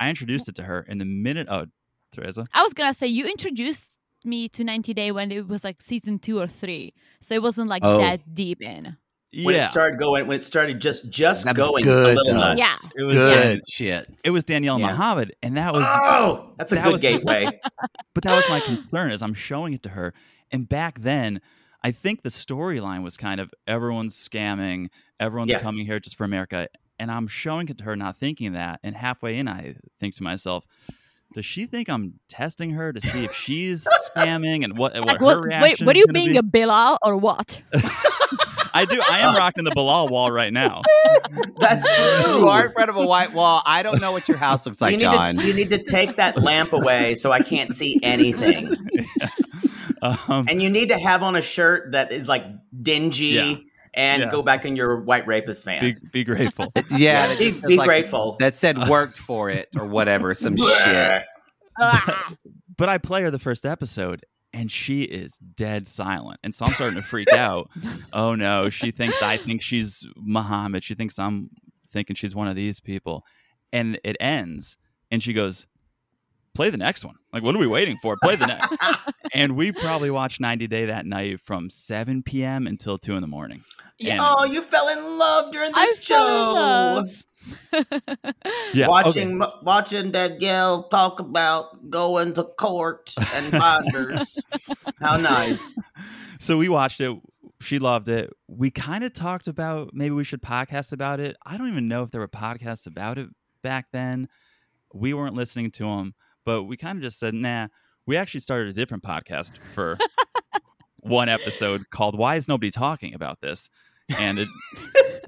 I 0.00 0.08
introduced 0.10 0.48
it 0.48 0.54
to 0.56 0.62
her 0.62 0.82
in 0.88 0.98
the 0.98 1.04
minute. 1.04 1.48
Oh, 1.50 1.66
Teresa. 2.12 2.46
I 2.54 2.62
was 2.62 2.72
gonna 2.72 2.94
say 2.94 3.06
you 3.06 3.26
introduced 3.26 3.90
me 4.24 4.48
to 4.48 4.64
90 4.64 4.94
Day 4.94 5.12
when 5.12 5.30
it 5.30 5.46
was 5.46 5.62
like 5.64 5.80
season 5.82 6.18
two 6.18 6.38
or 6.38 6.46
three, 6.46 6.94
so 7.20 7.34
it 7.34 7.42
wasn't 7.42 7.68
like 7.68 7.82
Oh. 7.84 7.98
that 7.98 8.34
deep 8.34 8.62
in. 8.62 8.96
When 9.30 9.54
yeah, 9.54 9.60
it 9.60 9.64
started 9.68 9.98
going, 9.98 10.26
when 10.26 10.38
it 10.38 10.42
started 10.42 10.80
just 10.80 11.10
just 11.10 11.44
That 11.44 11.54
going 11.54 11.84
good, 11.84 12.16
a 12.16 12.20
little 12.20 12.40
though. 12.40 12.54
nuts. 12.54 12.60
Yeah. 12.86 13.02
it 13.02 13.04
was 13.04 13.14
Good 13.16 13.60
shit. 13.70 14.06
it 14.24 14.30
was 14.30 14.42
Danielle 14.44 14.80
Yeah. 14.80 14.86
Muhammad, 14.86 15.36
and 15.42 15.56
that 15.58 15.74
was 15.74 15.84
Oh, 15.86 16.52
that's 16.56 16.72
a 16.72 16.76
that 16.76 16.84
good 16.84 16.92
was- 16.94 17.02
gateway. 17.02 17.46
but 18.14 18.24
that 18.24 18.34
was 18.34 18.48
my 18.48 18.60
concern 18.60 19.10
as 19.10 19.20
I'm 19.20 19.34
showing 19.34 19.74
it 19.74 19.82
to 19.82 19.90
her. 19.90 20.14
And 20.50 20.66
back 20.66 21.00
then, 21.02 21.42
I 21.84 21.90
think 21.90 22.22
the 22.22 22.30
storyline 22.30 23.02
was 23.02 23.18
kind 23.18 23.38
of 23.38 23.52
everyone's 23.66 24.16
scamming, 24.16 24.88
everyone's 25.20 25.50
Yeah. 25.50 25.60
coming 25.60 25.84
here 25.84 26.00
just 26.00 26.16
for 26.16 26.24
America. 26.24 26.68
And 26.98 27.10
I'm 27.12 27.28
showing 27.28 27.68
it 27.68 27.76
to 27.78 27.84
her, 27.84 27.96
not 27.96 28.16
thinking 28.16 28.54
that. 28.54 28.80
And 28.82 28.96
halfway 28.96 29.38
in, 29.38 29.46
I 29.46 29.76
think 30.00 30.16
to 30.16 30.22
myself, 30.22 30.64
does 31.34 31.44
she 31.44 31.66
think 31.66 31.90
I'm 31.90 32.14
testing 32.28 32.70
her 32.70 32.94
to 32.94 33.00
see 33.02 33.24
if 33.26 33.34
she's 33.34 33.86
scamming 34.16 34.64
and 34.64 34.78
what, 34.78 34.94
what 34.94 35.06
Like, 35.06 35.18
her 35.18 35.24
what, 35.26 35.44
reaction 35.44 35.84
wait, 35.84 35.86
what 35.86 35.94
are 35.96 35.98
you 35.98 36.06
being 36.14 36.32
be? 36.32 36.38
a 36.38 36.42
Bilal 36.42 36.98
or 37.02 37.18
what? 37.18 37.60
I 38.74 38.84
do. 38.84 39.00
I 39.10 39.18
am 39.20 39.34
rocking 39.36 39.64
the 39.64 39.72
Bilal 39.74 40.08
wall 40.08 40.30
right 40.30 40.52
now. 40.52 40.82
That's 41.58 41.84
true. 41.96 42.36
You 42.38 42.48
are 42.48 42.66
in 42.66 42.72
front 42.72 42.90
of 42.90 42.96
a 42.96 43.06
white 43.06 43.32
wall. 43.32 43.62
I 43.66 43.82
don't 43.82 44.00
know 44.00 44.12
what 44.12 44.28
your 44.28 44.36
house 44.36 44.64
looks 44.66 44.80
like, 44.80 44.92
you, 44.92 44.98
need 44.98 45.04
John. 45.04 45.34
to, 45.36 45.46
you 45.46 45.54
need 45.54 45.70
to 45.70 45.82
take 45.82 46.16
that 46.16 46.36
lamp 46.42 46.72
away 46.72 47.14
so 47.14 47.32
I 47.32 47.40
can't 47.40 47.72
see 47.72 47.98
anything. 48.02 48.74
Um, 50.00 50.46
And 50.48 50.62
you 50.62 50.70
need 50.70 50.90
to 50.90 50.98
have 50.98 51.24
on 51.24 51.34
a 51.34 51.40
shirt 51.42 51.90
that 51.90 52.12
is 52.12 52.28
like 52.28 52.44
dingy 52.82 53.26
Yeah. 53.26 53.54
and 53.94 54.22
Yeah. 54.22 54.28
go 54.28 54.42
back 54.42 54.64
in 54.64 54.76
your 54.76 55.00
white 55.00 55.26
rapist 55.26 55.64
fan. 55.64 55.80
be, 55.80 55.96
be 56.12 56.24
grateful. 56.24 56.72
yeah, 56.90 57.34
Be- 57.34 57.50
be 57.66 57.76
says, 57.76 57.84
grateful. 57.84 58.36
That 58.38 58.54
said 58.54 58.78
worked 58.88 59.18
for 59.18 59.50
it 59.50 59.68
or 59.76 59.86
whatever, 59.88 60.34
some 60.34 60.56
shit. 60.56 61.22
Ah. 61.80 62.32
but 62.76 62.88
I 62.88 62.98
play 62.98 63.22
her 63.22 63.30
the 63.32 63.40
first 63.40 63.66
episode 63.66 64.24
and 64.52 64.70
she 64.72 65.02
is 65.02 65.36
dead 65.38 65.86
silent. 65.86 66.40
And 66.42 66.54
so 66.54 66.64
I'm 66.64 66.72
starting 66.72 66.96
to 67.00 67.06
freak 67.06 67.32
out. 67.32 67.70
Oh 68.12 68.34
no, 68.34 68.70
she 68.70 68.90
thinks 68.90 69.20
I 69.22 69.36
think 69.36 69.60
she's 69.62 70.06
Muhammad. 70.16 70.82
She 70.82 70.94
thinks 70.94 71.18
I'm 71.18 71.50
thinking 71.92 72.16
she's 72.16 72.34
one 72.34 72.48
of 72.48 72.56
these 72.56 72.80
people. 72.80 73.24
And 73.72 74.00
it 74.02 74.16
ends 74.18 74.76
and 75.10 75.22
she 75.22 75.32
goes, 75.32 75.66
Play 76.54 76.70
the 76.70 76.78
next 76.78 77.04
one. 77.04 77.14
Like, 77.32 77.42
what 77.44 77.54
are 77.54 77.58
we 77.58 77.66
waiting 77.68 77.98
for? 78.02 78.16
Play 78.22 78.34
the 78.34 78.46
next. 78.46 78.68
and 79.34 79.54
we 79.54 79.70
probably 79.70 80.10
watched 80.10 80.40
90 80.40 80.66
Day 80.66 80.86
that 80.86 81.06
night 81.06 81.38
from 81.44 81.70
7 81.70 82.22
p.m. 82.24 82.66
until 82.66 82.98
2 82.98 83.14
in 83.14 83.20
the 83.20 83.28
morning. 83.28 83.62
Yeah. 83.98 84.14
And- 84.14 84.22
Oh, 84.24 84.44
you 84.44 84.62
fell 84.62 84.88
in 84.88 85.18
love 85.18 85.52
during 85.52 85.70
I 85.74 85.84
this 85.84 86.08
fell 86.08 87.02
in 87.02 87.08
show. 87.08 87.14
Love. 87.72 88.34
yeah, 88.74 88.88
watching 88.88 89.42
watching 89.62 90.12
that 90.12 90.40
gal 90.40 90.84
talk 90.84 91.20
about 91.20 91.90
going 91.90 92.34
to 92.34 92.44
court 92.44 93.14
and 93.34 93.52
bonders. 93.58 94.40
How 95.00 95.16
nice. 95.16 95.78
So 96.40 96.56
we 96.56 96.68
watched 96.68 97.00
it. 97.00 97.18
She 97.60 97.80
loved 97.80 98.08
it. 98.08 98.32
We 98.46 98.70
kind 98.70 99.02
of 99.02 99.12
talked 99.12 99.48
about 99.48 99.90
maybe 99.92 100.14
we 100.14 100.22
should 100.22 100.40
podcast 100.40 100.92
about 100.92 101.18
it. 101.18 101.36
I 101.44 101.58
don't 101.58 101.66
even 101.68 101.88
know 101.88 102.04
if 102.04 102.12
there 102.12 102.20
were 102.20 102.28
podcasts 102.28 102.86
about 102.86 103.18
it 103.18 103.28
back 103.60 103.86
then. 103.90 104.28
We 104.94 105.14
weren't 105.14 105.34
listening 105.34 105.72
to 105.72 105.96
them, 105.96 106.14
but 106.44 106.62
we 106.62 106.76
kind 106.76 106.96
of 106.96 107.02
just 107.02 107.18
said, 107.18 107.34
nah. 107.34 107.66
We 108.06 108.16
actually 108.16 108.38
started 108.38 108.68
a 108.68 108.72
different 108.72 109.02
podcast 109.02 109.58
for 109.74 109.98
one 111.00 111.28
episode 111.28 111.90
called 111.90 112.16
Why 112.16 112.36
is 112.36 112.46
Nobody 112.46 112.70
Talking 112.70 113.14
About 113.14 113.40
This? 113.40 113.68
And 114.16 114.38
it 114.38 114.48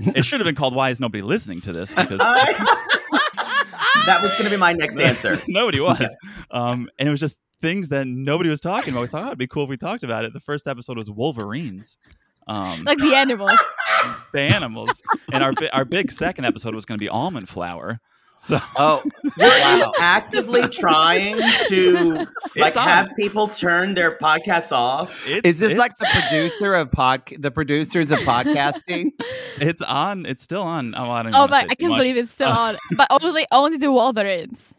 it 0.00 0.24
should 0.24 0.40
have 0.40 0.46
been 0.46 0.54
called 0.54 0.74
Why 0.74 0.90
is 0.90 1.00
Nobody 1.00 1.22
Listening 1.22 1.60
to 1.62 1.72
This? 1.72 1.94
Because 1.94 2.18
that 4.06 4.20
was 4.22 4.32
going 4.32 4.44
to 4.44 4.50
be 4.50 4.56
my 4.56 4.72
next 4.72 5.00
answer. 5.00 5.38
nobody 5.48 5.80
was. 5.80 6.14
Um, 6.50 6.88
and 6.98 7.08
it 7.08 7.10
was 7.10 7.20
just 7.20 7.36
things 7.60 7.90
that 7.90 8.06
nobody 8.06 8.50
was 8.50 8.60
talking 8.60 8.92
about. 8.92 9.02
We 9.02 9.08
thought 9.08 9.22
oh, 9.24 9.26
it'd 9.28 9.38
be 9.38 9.46
cool 9.46 9.64
if 9.64 9.70
we 9.70 9.76
talked 9.76 10.02
about 10.02 10.24
it. 10.24 10.32
The 10.32 10.40
first 10.40 10.66
episode 10.66 10.96
was 10.96 11.10
Wolverines. 11.10 11.98
Um, 12.46 12.84
like 12.84 12.98
the 12.98 13.14
animals. 13.14 13.58
the 14.32 14.40
animals. 14.40 15.02
And 15.32 15.44
our 15.44 15.52
our 15.72 15.84
big 15.84 16.10
second 16.10 16.44
episode 16.44 16.74
was 16.74 16.84
going 16.84 16.98
to 16.98 17.02
be 17.02 17.08
almond 17.08 17.48
flour. 17.48 18.00
So 18.42 18.58
Oh, 18.76 19.02
Were 19.36 19.44
you 19.44 19.50
wow. 19.84 19.92
actively 20.00 20.66
trying 20.68 21.38
to 21.68 22.26
like 22.56 22.72
have 22.74 23.10
people 23.14 23.48
turn 23.48 23.92
their 23.94 24.16
podcasts 24.16 24.72
off? 24.72 25.28
it's, 25.28 25.46
Is 25.46 25.58
this 25.58 25.78
like 25.78 25.94
the 25.98 26.06
producer 26.10 26.74
of 26.74 26.90
pod 26.90 27.22
the 27.38 27.50
producers 27.50 28.10
of 28.10 28.18
podcasting? 28.20 29.10
it's 29.60 29.82
on? 29.82 30.24
It's 30.24 30.42
still 30.42 30.62
on. 30.62 30.94
Oh, 30.96 31.10
I 31.10 31.22
don't 31.22 31.34
Oh 31.34 31.40
wanna 31.40 31.50
my! 31.50 31.60
say 31.60 31.66
I 31.70 31.74
can't 31.74 31.90
much. 31.90 31.98
believe 31.98 32.16
it's 32.16 32.30
still 32.30 32.48
on. 32.64 32.78
But 32.96 33.08
only 33.22 33.46
only 33.52 33.76
the 33.76 33.92
Wolverines. 33.92 34.74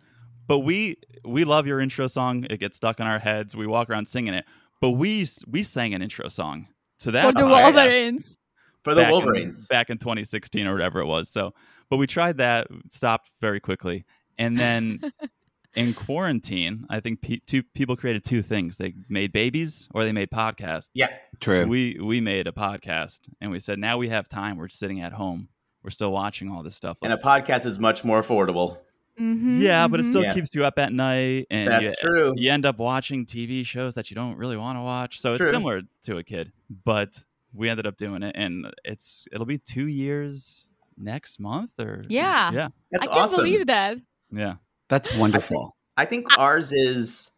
But 0.48 0.60
we 0.60 0.98
we 1.24 1.44
love 1.44 1.68
your 1.68 1.80
intro 1.80 2.08
song. 2.08 2.48
It 2.50 2.60
gets 2.60 2.78
stuck 2.78 3.00
in 3.00 3.06
our 3.06 3.20
heads. 3.20 3.56
We 3.56 3.68
walk 3.68 3.90
around 3.92 4.08
singing 4.08 4.34
it. 4.34 4.46
But 4.82 4.92
we 4.92 5.28
we 5.48 5.62
sang 5.62 5.94
an 5.94 6.02
intro 6.02 6.30
song 6.30 6.68
to 7.02 7.12
that 7.12 7.28
For 7.28 7.32
the 7.34 7.42
podcast 7.42 7.74
Wolverines. 7.76 8.38
For 8.84 8.96
the 8.96 9.02
back 9.02 9.08
in- 9.10 9.12
Wolverines. 9.14 9.68
back 9.68 9.90
in 9.92 10.00
2016 10.00 10.66
or 10.66 10.74
whatever 10.74 11.00
it 11.00 11.06
was. 11.06 11.30
So, 11.30 11.54
but 11.92 11.98
we 11.98 12.08
tried 12.08 12.38
that, 12.38 12.68
stopped 12.90 13.30
very 13.40 13.60
quickly, 13.60 14.06
and 14.40 14.58
then 14.58 15.12
in 15.76 15.94
quarantine, 15.94 16.86
I 16.90 17.00
think 17.02 17.22
pe- 17.22 17.40
two 17.46 17.62
people 17.76 17.96
created 17.96 18.24
two 18.24 18.42
things. 18.42 18.78
They 18.78 18.94
made 19.10 19.32
babies 19.32 19.88
or 19.94 20.04
they 20.04 20.12
made 20.12 20.32
podcasts. 20.32 20.90
Yeah. 20.96 21.10
True. 21.40 21.66
We 21.68 22.00
we 22.02 22.20
made 22.22 22.48
a 22.48 22.52
podcast 22.52 23.20
and 23.40 23.52
we 23.52 23.60
said 23.60 23.78
now 23.80 23.98
we 23.98 24.10
have 24.10 24.28
time. 24.28 24.58
We're 24.58 24.70
sitting 24.70 25.00
at 25.02 25.14
home. 25.14 25.50
We're 25.84 25.90
still 25.92 26.12
watching 26.12 26.52
all 26.52 26.64
this 26.64 26.76
stuff. 26.76 26.98
And 27.02 27.12
a 27.14 27.16
Let's- 27.16 27.26
podcast 27.26 27.66
is 27.66 27.78
much 27.80 28.04
more 28.04 28.22
affordable. 28.22 28.78
Mhm, 29.20 29.60
yeah, 29.60 29.88
but 29.88 30.00
it 30.00 30.06
still 30.06 30.24
Yeah. 30.24 30.34
keeps 30.34 30.50
you 30.56 30.64
up 30.66 30.80
at 30.80 30.94
night, 30.94 31.46
and 31.52 31.70
That's 31.70 32.02
you, 32.02 32.10
true. 32.10 32.34
you 32.38 32.50
end 32.50 32.66
up 32.66 32.78
watching 32.80 33.26
TV 33.26 33.66
shows 33.66 33.94
that 33.96 34.10
you 34.10 34.16
don't 34.16 34.38
really 34.38 34.56
want 34.58 34.78
to 34.78 34.82
watch. 34.82 35.20
So 35.20 35.32
It's 35.34 35.42
it's, 35.42 35.50
true. 35.50 35.58
similar 35.58 35.82
to 36.04 36.18
a 36.18 36.24
kid, 36.24 36.52
but 36.86 37.20
we 37.54 37.70
ended 37.70 37.86
up 37.86 37.98
doing 37.98 38.24
it, 38.24 38.34
and 38.38 38.74
it's 38.86 39.28
it'll 39.34 39.46
be 39.46 39.58
two 39.58 39.88
years 39.88 40.66
next 41.02 41.40
month, 41.40 41.72
or 41.80 42.04
Yeah. 42.08 42.52
yeah, 42.52 42.68
That's 42.92 43.08
I 43.08 43.12
can't 43.12 43.24
awesome. 43.24 43.44
believe 43.44 43.68
that. 43.68 43.98
yeah. 44.32 44.56
That's 44.88 45.14
wonderful. 45.16 45.76
I 45.98 46.06
think 46.06 46.38
ours 46.38 46.72
is 46.74 47.32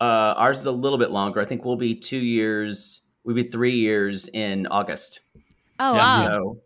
uh, 0.00 0.34
ours 0.36 0.60
is 0.60 0.66
a 0.66 0.72
little 0.72 0.98
bit 0.98 1.10
longer. 1.10 1.40
I 1.40 1.44
think 1.44 1.64
we'll 1.64 1.76
be 1.76 1.94
two 1.94 2.18
years. 2.18 3.02
We'll 3.24 3.36
be 3.36 3.44
three 3.44 3.74
years 3.76 4.28
in 4.28 4.66
August. 4.66 5.20
Oh 5.78 5.94
Yeah. 5.94 5.98
wow. 5.98 6.24
So, 6.26 6.60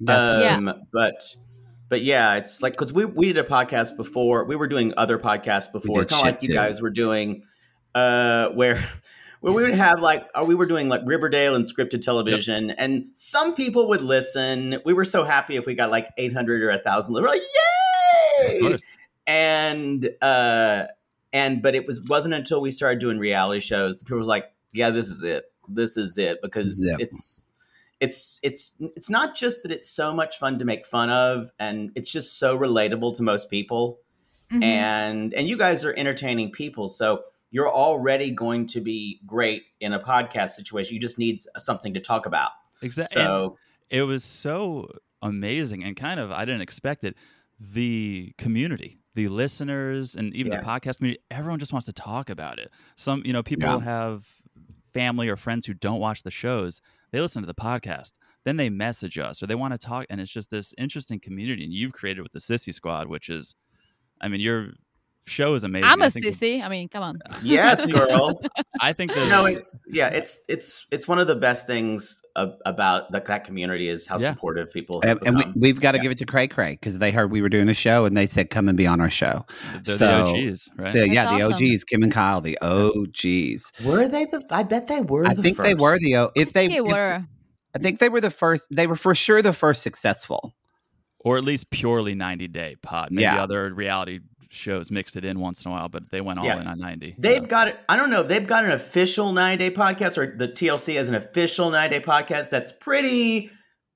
That's 0.00 0.64
Yeah. 0.64 0.70
um, 0.72 0.82
but 0.92 1.36
but 1.88 2.02
yeah, 2.02 2.34
it's 2.36 2.62
like 2.62 2.72
because 2.74 2.92
we 2.92 3.04
we 3.04 3.26
did 3.32 3.38
a 3.38 3.42
podcast 3.48 3.96
before. 3.96 4.44
We 4.44 4.56
were 4.56 4.66
doing 4.68 4.92
other 4.96 5.18
podcasts 5.18 5.70
before, 5.72 6.04
kind 6.04 6.12
of 6.12 6.20
like 6.20 6.34
shit 6.34 6.42
you 6.42 6.48
too. 6.48 6.54
guys 6.54 6.82
were 6.82 6.90
doing, 6.90 7.42
uh, 7.94 8.48
where. 8.54 8.78
Where 9.40 9.52
we 9.52 9.62
would 9.62 9.74
have 9.74 10.00
like, 10.00 10.26
uh, 10.34 10.44
we 10.44 10.54
were 10.54 10.66
doing 10.66 10.88
like 10.88 11.02
Riverdale 11.04 11.54
and 11.54 11.64
scripted 11.66 12.00
television, 12.00 12.70
and 12.70 13.08
some 13.14 13.54
people 13.54 13.88
would 13.88 14.02
listen. 14.02 14.80
We 14.84 14.92
were 14.94 15.04
so 15.04 15.24
happy 15.24 15.56
if 15.56 15.66
we 15.66 15.74
got 15.74 15.90
like 15.90 16.08
800 16.16 16.62
or 16.62 16.70
1,000. 16.70 17.14
We 17.14 17.20
were 17.20 17.28
like, 17.28 17.42
yay! 18.40 18.60
course. 18.60 18.82
and 19.26 20.08
uh 20.22 20.84
and 21.32 21.62
but 21.62 21.74
it 21.74 21.86
was 21.86 22.00
wasn't 22.02 22.34
until 22.34 22.60
we 22.60 22.70
started 22.70 22.98
doing 22.98 23.18
reality 23.18 23.60
shows 23.60 23.98
that 23.98 24.04
people 24.04 24.18
was 24.18 24.26
like 24.28 24.44
yeah 24.72 24.90
this 24.90 25.08
is 25.08 25.22
it 25.22 25.44
this 25.68 25.96
is 25.96 26.16
it 26.18 26.40
because 26.42 26.86
Yeah. 26.88 26.96
it's 27.00 27.46
it's 28.00 28.38
it's 28.42 28.74
it's 28.94 29.10
not 29.10 29.34
just 29.34 29.62
that 29.62 29.72
it's 29.72 29.88
so 29.90 30.12
much 30.14 30.38
fun 30.38 30.58
to 30.58 30.64
make 30.64 30.86
fun 30.86 31.10
of 31.10 31.50
and 31.58 31.90
it's 31.94 32.12
just 32.12 32.38
so 32.38 32.56
relatable 32.56 33.16
to 33.16 33.22
most 33.22 33.50
people 33.50 33.98
Mhm. 34.52 34.62
and 34.62 35.34
and 35.34 35.48
you 35.48 35.56
guys 35.56 35.84
are 35.84 35.92
entertaining 35.96 36.52
people 36.52 36.88
so 36.88 37.22
you're 37.50 37.70
already 37.72 38.30
going 38.30 38.66
to 38.66 38.80
be 38.80 39.20
great 39.26 39.62
in 39.80 39.92
a 39.92 40.00
podcast 40.00 40.50
situation 40.50 40.94
you 40.94 41.00
just 41.00 41.18
need 41.18 41.40
something 41.56 41.94
to 41.94 42.00
talk 42.00 42.26
about 42.26 42.50
Exactly. 42.82 43.22
so 43.22 43.56
it 43.90 44.02
was 44.02 44.24
so 44.24 44.88
amazing 45.22 45.82
and 45.84 45.96
kind 45.96 46.20
of 46.20 46.30
I 46.30 46.44
didn't 46.44 46.60
expect 46.60 47.04
it. 47.04 47.16
The 47.58 48.34
community, 48.36 48.98
the 49.14 49.28
listeners, 49.28 50.14
and 50.14 50.34
even 50.34 50.52
Yeah. 50.52 50.60
the 50.60 50.66
podcast 50.66 50.98
community, 50.98 51.22
everyone 51.30 51.58
just 51.58 51.72
wants 51.72 51.86
to 51.86 51.92
talk 51.92 52.28
about 52.28 52.58
it. 52.58 52.70
Some, 52.96 53.22
you 53.24 53.32
know, 53.32 53.42
people 53.42 53.66
Yeah. 53.68 53.80
have 53.80 54.26
family 54.92 55.28
or 55.28 55.36
friends 55.36 55.64
who 55.64 55.72
don't 55.72 56.00
watch 56.00 56.22
the 56.22 56.30
shows. 56.30 56.82
They 57.12 57.20
listen 57.20 57.42
to 57.42 57.46
the 57.46 57.54
podcast. 57.54 58.12
Then 58.44 58.58
they 58.58 58.68
message 58.68 59.18
us 59.18 59.42
or 59.42 59.46
they 59.46 59.54
want 59.54 59.72
to 59.72 59.78
talk. 59.78 60.04
And 60.10 60.20
it's 60.20 60.30
just 60.30 60.50
this 60.50 60.74
interesting 60.76 61.18
community. 61.18 61.64
And 61.64 61.72
you've 61.72 61.92
created 61.92 62.20
with 62.22 62.32
the 62.32 62.40
Sissy 62.40 62.74
Squad, 62.74 63.08
which 63.08 63.28
is, 63.30 63.54
I 64.20 64.28
mean, 64.28 64.40
your 64.40 64.72
show 65.26 65.54
is 65.54 65.64
amazing. 65.64 65.88
I'm 65.88 66.00
a 66.02 66.06
I 66.06 66.10
think, 66.10 66.26
sissy. 66.26 66.62
I 66.62 66.68
mean, 66.68 66.88
come 66.88 67.02
on. 67.02 67.18
yes 67.42 67.84
girl 67.86 68.40
I 68.80 68.92
think 68.92 69.12
that 69.14 69.28
no 69.28 69.44
it's 69.46 69.82
yeah 69.88 70.08
it's 70.08 70.38
it's 70.48 70.86
it's 70.90 71.08
one 71.08 71.18
of 71.18 71.26
the 71.26 71.34
best 71.34 71.66
things 71.66 72.20
ab- 72.36 72.56
about 72.64 73.10
the, 73.12 73.20
that 73.20 73.44
community 73.44 73.88
is 73.88 74.06
how 74.06 74.18
Yeah. 74.18 74.32
supportive 74.34 74.70
people 74.72 75.00
and, 75.02 75.08
have 75.10 75.22
and 75.22 75.36
we, 75.36 75.44
we've 75.56 75.80
got 75.80 75.92
to 75.92 75.98
Yeah. 75.98 76.02
give 76.02 76.12
it 76.12 76.18
to 76.18 76.26
Cray 76.26 76.46
Cray 76.48 76.72
because 76.72 76.98
they 76.98 77.10
heard 77.10 77.30
we 77.32 77.42
were 77.42 77.48
doing 77.48 77.68
a 77.68 77.74
show 77.74 78.04
and 78.04 78.16
they 78.16 78.26
said 78.26 78.50
come 78.50 78.68
and 78.68 78.76
be 78.78 78.86
on 78.86 79.00
our 79.00 79.10
show. 79.10 79.44
they're 79.72 79.80
the 79.82 79.92
so- 79.92 80.26
OGs, 80.34 80.68
right? 80.78 80.92
So 80.92 80.98
yeah, 81.02 81.24
That's 81.36 81.58
the. 81.60 81.66
OGs, 81.72 81.84
Kim 81.84 82.02
and 82.02 82.12
Kyle, 82.12 82.40
the 82.40 82.58
OGs. 82.62 83.72
were 83.84 84.08
they 84.08 84.24
the 84.26 84.42
i 84.50 84.62
bet 84.62 84.86
they 84.88 85.00
were 85.02 85.26
I 85.26 85.34
the 85.34 85.42
think 85.42 85.56
they 85.58 85.74
were 85.74 85.98
the 85.98 86.16
O. 86.16 86.30
If 86.36 86.52
they, 86.52 86.68
They 86.68 86.76
if- 86.76 86.84
were. 86.84 87.24
I 87.74 87.78
think 87.78 87.98
they 87.98 88.08
were 88.08 88.20
the 88.22 88.30
first. 88.30 88.68
They 88.70 88.86
were 88.86 88.96
for 88.96 89.14
sure 89.14 89.42
the 89.42 89.52
first 89.52 89.82
successful. 89.82 90.54
or 91.20 91.36
at 91.36 91.44
least 91.44 91.70
purely 91.70 92.14
90 92.14 92.48
day 92.48 92.76
pod. 92.82 93.08
Maybe 93.10 93.22
Yeah. 93.24 93.42
other 93.42 93.74
reality 93.74 94.20
shows 94.48 94.90
mixed 94.90 95.16
it 95.16 95.24
in 95.24 95.40
once 95.40 95.64
in 95.64 95.70
a 95.70 95.74
while, 95.74 95.88
but 95.88 96.10
they 96.10 96.20
went 96.20 96.38
all 96.38 96.44
Yeah. 96.46 96.60
in 96.60 96.66
on 96.66 96.78
90. 96.78 97.16
They've 97.18 97.40
So, 97.42 97.46
got 97.46 97.68
it. 97.68 97.78
I 97.88 97.96
don't 97.96 98.10
know. 98.10 98.20
If 98.22 98.28
they've 98.28 98.46
got 98.46 98.64
an 98.64 98.70
official 98.70 99.32
nine 99.32 99.58
day 99.58 99.70
podcast, 99.70 100.18
or 100.18 100.36
the 100.36 100.48
TLC 100.48 100.94
has 100.96 101.08
an 101.08 101.14
official 101.16 101.70
nine 101.70 101.90
day 101.90 102.00
podcast. 102.00 102.50
That's 102.50 102.72
pretty 102.72 103.50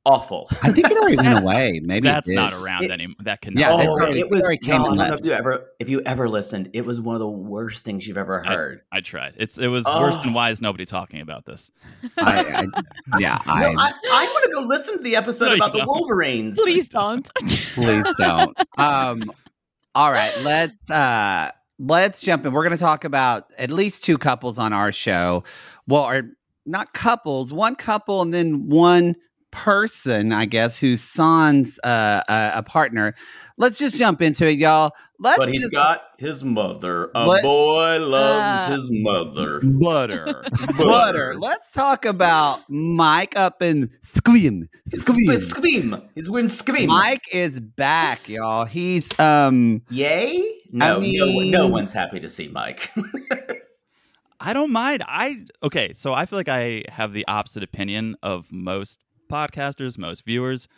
awful. 0.06 0.48
I 0.62 0.72
think 0.72 0.90
it 0.90 0.96
already 0.96 1.16
went 1.16 1.38
away. 1.42 1.78
Maybe 1.84 2.08
it 2.08 2.12
that's 2.12 2.26
did. 2.26 2.34
not 2.34 2.54
around 2.54 2.84
It- 2.84 2.90
anymore. 2.90 3.16
That 3.20 3.42
can 3.42 3.56
Yeah, 3.56 3.70
oh, 3.70 3.86
already- 3.86 4.20
it 4.20 4.30
was. 4.30 4.46
they 4.48 4.56
came 4.56 4.76
no, 4.80 4.84
I 4.84 4.86
don't 4.86 4.96
know 4.96 5.14
if 5.14 5.26
you 5.26 5.32
ever, 5.32 5.66
if 5.78 5.88
you 5.90 6.00
ever 6.06 6.26
listened, 6.28 6.70
it 6.72 6.86
was 6.86 7.00
one 7.02 7.14
of 7.14 7.20
the 7.20 7.28
worst 7.28 7.84
things 7.84 8.08
you've 8.08 8.16
ever 8.16 8.42
heard. 8.42 8.80
I 8.90 9.00
tried. 9.02 9.34
It's 9.36 9.58
it 9.58 9.68
was 9.68 9.84
worse 9.84 10.16
than 10.22 10.30
Oh. 10.30 10.36
why 10.36 10.50
is 10.50 10.60
nobody 10.62 10.86
talking 10.86 11.20
about 11.20 11.44
this? 11.44 11.70
I, 12.16 12.40
I, 12.40 12.64
yeah, 13.18 13.38
No, 13.46 13.52
I, 13.52 13.62
I, 13.76 13.90
I 14.10 14.24
want 14.24 14.44
to 14.44 14.50
go 14.54 14.60
listen 14.62 14.96
to 14.96 15.02
the 15.04 15.16
episode 15.16 15.46
No, 15.50 15.54
about 15.56 15.72
the 15.72 15.78
don't. 15.80 15.88
Wolverines. 15.88 16.58
Please 16.58 16.88
don't. 16.88 17.30
please 17.74 18.06
don't. 18.18 18.56
Um, 18.78 19.30
all 19.94 20.12
right, 20.12 20.38
let's 20.40 20.90
uh, 20.90 21.50
let's 21.78 22.20
jump 22.20 22.46
in. 22.46 22.52
We're 22.52 22.64
going 22.64 22.76
to 22.76 22.82
talk 22.82 23.04
about 23.04 23.46
at 23.58 23.70
least 23.70 24.04
two 24.04 24.18
couples 24.18 24.58
on 24.58 24.72
our 24.72 24.92
show. 24.92 25.44
Well, 25.86 26.02
or 26.02 26.30
not 26.66 26.92
couples, 26.92 27.52
one 27.52 27.74
couple, 27.74 28.22
and 28.22 28.32
then 28.32 28.68
one 28.68 29.16
person, 29.50 30.32
I 30.32 30.44
guess, 30.44 30.78
who's 30.78 31.00
San's 31.02 31.78
uh, 31.80 32.22
a, 32.28 32.52
a 32.56 32.62
partner. 32.62 33.14
Let's 33.56 33.78
just 33.78 33.96
jump 33.96 34.22
into 34.22 34.48
it, 34.48 34.58
y'all. 34.58 34.92
Let's 35.18 35.38
But 35.38 35.48
he's 35.48 35.62
just- 35.62 35.72
got 35.72 36.02
his 36.18 36.42
mother. 36.44 37.10
A 37.14 37.26
What? 37.26 37.42
boy 37.42 37.98
loves 37.98 38.68
Uh. 38.68 38.72
his 38.74 38.88
mother. 38.92 39.60
butter. 39.64 40.44
butter. 40.78 41.36
Let's 41.38 41.72
talk 41.72 42.04
about 42.04 42.60
Mike 42.70 43.36
up 43.36 43.60
in 43.62 43.90
Sequim. 44.04 44.62
Sequim. 44.94 45.42
Scream. 45.42 46.02
He's 46.14 46.30
winning 46.30 46.48
scream. 46.48 46.88
Mike 46.88 47.26
is 47.32 47.60
back, 47.60 48.28
y'all. 48.28 48.64
He's 48.64 49.08
um 49.20 49.82
Yay? 49.90 50.40
No, 50.72 50.94
no, 50.94 51.00
mean- 51.00 51.50
no 51.50 51.66
one's 51.68 51.92
happy 51.92 52.20
to 52.20 52.28
see 52.28 52.48
Mike. 52.48 52.90
I 54.42 54.54
don't 54.54 54.72
mind. 54.72 55.04
I 55.06 55.44
okay, 55.62 55.92
so 55.94 56.14
I 56.14 56.24
feel 56.24 56.38
like 56.38 56.48
I 56.48 56.84
have 56.88 57.12
the 57.12 57.26
opposite 57.28 57.62
opinion 57.62 58.16
of 58.22 58.46
most 58.50 58.98
podcasters, 59.30 59.96
most 59.98 60.24
viewers. 60.24 60.68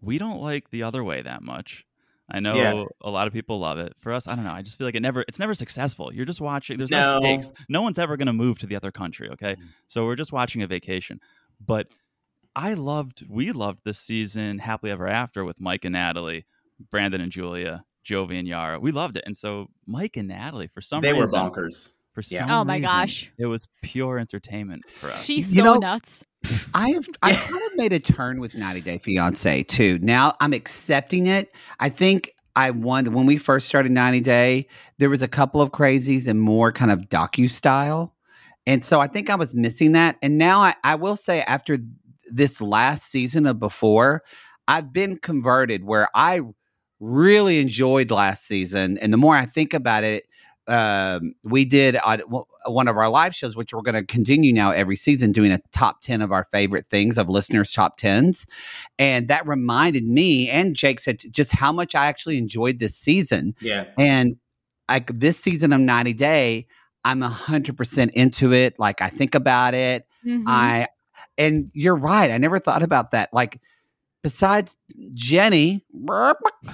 We 0.00 0.18
don't 0.18 0.40
like 0.40 0.70
the 0.70 0.82
other 0.82 1.04
way 1.04 1.22
that 1.22 1.42
much. 1.42 1.84
I 2.30 2.40
know 2.40 2.54
Yeah. 2.54 2.84
a 3.02 3.10
lot 3.10 3.26
of 3.26 3.32
people 3.32 3.58
love 3.58 3.78
it. 3.78 3.92
For 4.00 4.12
us, 4.12 4.26
I 4.26 4.34
don't 4.34 4.44
know. 4.44 4.52
I 4.52 4.62
just 4.62 4.78
feel 4.78 4.86
like 4.86 4.94
it 4.94 5.00
never 5.00 5.24
it's 5.28 5.38
never 5.38 5.54
successful. 5.54 6.12
You're 6.14 6.24
just 6.24 6.40
watching 6.40 6.78
there's 6.78 6.90
no, 6.90 7.14
No. 7.14 7.20
stakes. 7.20 7.52
No 7.68 7.82
one's 7.82 7.98
ever 7.98 8.16
gonna 8.16 8.32
move 8.32 8.58
to 8.60 8.66
the 8.66 8.76
other 8.76 8.90
country, 8.90 9.28
okay? 9.30 9.54
Mm. 9.56 9.64
So 9.88 10.04
we're 10.04 10.16
just 10.16 10.32
watching 10.32 10.62
a 10.62 10.66
vacation. 10.66 11.20
But 11.64 11.88
I 12.56 12.74
loved 12.74 13.24
we 13.28 13.52
loved 13.52 13.80
this 13.84 13.98
season 13.98 14.58
Happily 14.60 14.92
Ever 14.92 15.08
After 15.08 15.44
with 15.44 15.60
Mike 15.60 15.84
and 15.84 15.92
Natalie, 15.92 16.46
Brandon 16.90 17.20
and 17.20 17.30
Julia, 17.32 17.84
Jovi 18.04 18.38
and 18.38 18.48
Yara. 18.48 18.80
We 18.80 18.92
loved 18.92 19.16
it. 19.18 19.24
And 19.26 19.36
so 19.36 19.68
Mike 19.86 20.16
and 20.16 20.28
Natalie, 20.28 20.68
for 20.68 20.80
some 20.80 21.00
reason, 21.00 21.14
they 21.14 21.20
were 21.20 21.28
bonkers. 21.28 21.90
for 22.12 22.22
Yeah. 22.28 22.40
some 22.40 22.50
Oh 22.50 22.64
my 22.64 22.74
reason, 22.76 22.82
gosh. 22.90 23.32
it 23.38 23.46
was 23.46 23.68
pure 23.82 24.18
entertainment 24.18 24.82
for 25.00 25.08
us. 25.10 25.24
She's 25.24 25.54
You 25.54 25.60
so 25.60 25.64
know- 25.64 25.78
nuts. 25.78 26.24
I 26.74 26.90
have 26.90 27.08
I 27.22 27.34
kind 27.34 27.62
of 27.66 27.76
made 27.76 27.92
a 27.92 28.00
turn 28.00 28.40
with 28.40 28.54
90 28.54 28.80
Day 28.80 28.98
Fiance 28.98 29.62
too. 29.64 29.98
Now 30.00 30.32
I'm 30.40 30.52
accepting 30.52 31.26
it. 31.26 31.54
I 31.80 31.88
think 31.88 32.32
I 32.56 32.70
won 32.70 33.12
when 33.12 33.26
we 33.26 33.38
first 33.38 33.66
started 33.66 33.92
90 33.92 34.20
Day, 34.20 34.66
there 34.98 35.10
was 35.10 35.22
a 35.22 35.28
couple 35.28 35.60
of 35.60 35.70
crazies 35.70 36.26
and 36.26 36.40
more 36.40 36.72
kind 36.72 36.90
of 36.90 37.08
docu 37.08 37.48
style. 37.48 38.14
And 38.66 38.84
so 38.84 39.00
I 39.00 39.06
think 39.06 39.30
I 39.30 39.34
was 39.34 39.54
missing 39.54 39.92
that. 39.92 40.16
And 40.22 40.38
now 40.38 40.60
I, 40.60 40.74
I 40.84 40.94
will 40.94 41.16
say 41.16 41.42
after 41.42 41.78
this 42.30 42.60
last 42.60 43.10
season 43.10 43.46
of 43.46 43.58
before, 43.58 44.22
I've 44.68 44.92
been 44.92 45.18
converted 45.18 45.84
where 45.84 46.08
I 46.14 46.42
really 47.00 47.58
enjoyed 47.58 48.10
last 48.10 48.46
season. 48.46 48.98
And 48.98 49.12
the 49.12 49.16
more 49.16 49.34
I 49.34 49.46
think 49.46 49.74
about 49.74 50.04
it, 50.04 50.24
um, 50.68 51.34
we 51.42 51.64
did 51.64 51.96
on 51.96 52.18
w- 52.20 52.44
one 52.66 52.88
of 52.88 52.96
our 52.96 53.08
live 53.10 53.34
shows, 53.34 53.56
which 53.56 53.72
we're 53.72 53.82
going 53.82 53.94
to 53.94 54.04
continue 54.04 54.52
now 54.52 54.70
every 54.70 54.96
season, 54.96 55.32
doing 55.32 55.52
a 55.52 55.58
top 55.72 56.00
10 56.02 56.22
of 56.22 56.30
our 56.32 56.44
favorite 56.44 56.86
things 56.88 57.18
of 57.18 57.28
listeners' 57.28 57.72
top 57.72 57.98
10s. 57.98 58.46
And 58.98 59.28
that 59.28 59.46
reminded 59.46 60.06
me, 60.06 60.48
and 60.48 60.74
Jake 60.74 61.00
said, 61.00 61.22
just 61.30 61.52
how 61.52 61.72
much 61.72 61.94
I 61.94 62.06
actually 62.06 62.38
enjoyed 62.38 62.78
this 62.78 62.94
season. 62.96 63.54
Yeah. 63.60 63.86
And 63.98 64.36
like 64.88 65.10
this 65.18 65.38
season 65.38 65.72
of 65.72 65.80
90 65.80 66.12
Day, 66.12 66.66
I'm 67.04 67.20
100% 67.20 68.10
into 68.10 68.52
it. 68.52 68.78
Like 68.78 69.02
I 69.02 69.08
think 69.08 69.34
about 69.34 69.74
it. 69.74 70.06
Mhm. 70.24 70.44
I, 70.46 70.86
and 71.38 71.70
you're 71.72 71.96
right. 71.96 72.30
I 72.30 72.38
never 72.38 72.58
thought 72.58 72.82
about 72.82 73.10
that. 73.10 73.30
Like, 73.32 73.60
besides 74.22 74.76
Jenny, 75.14 75.84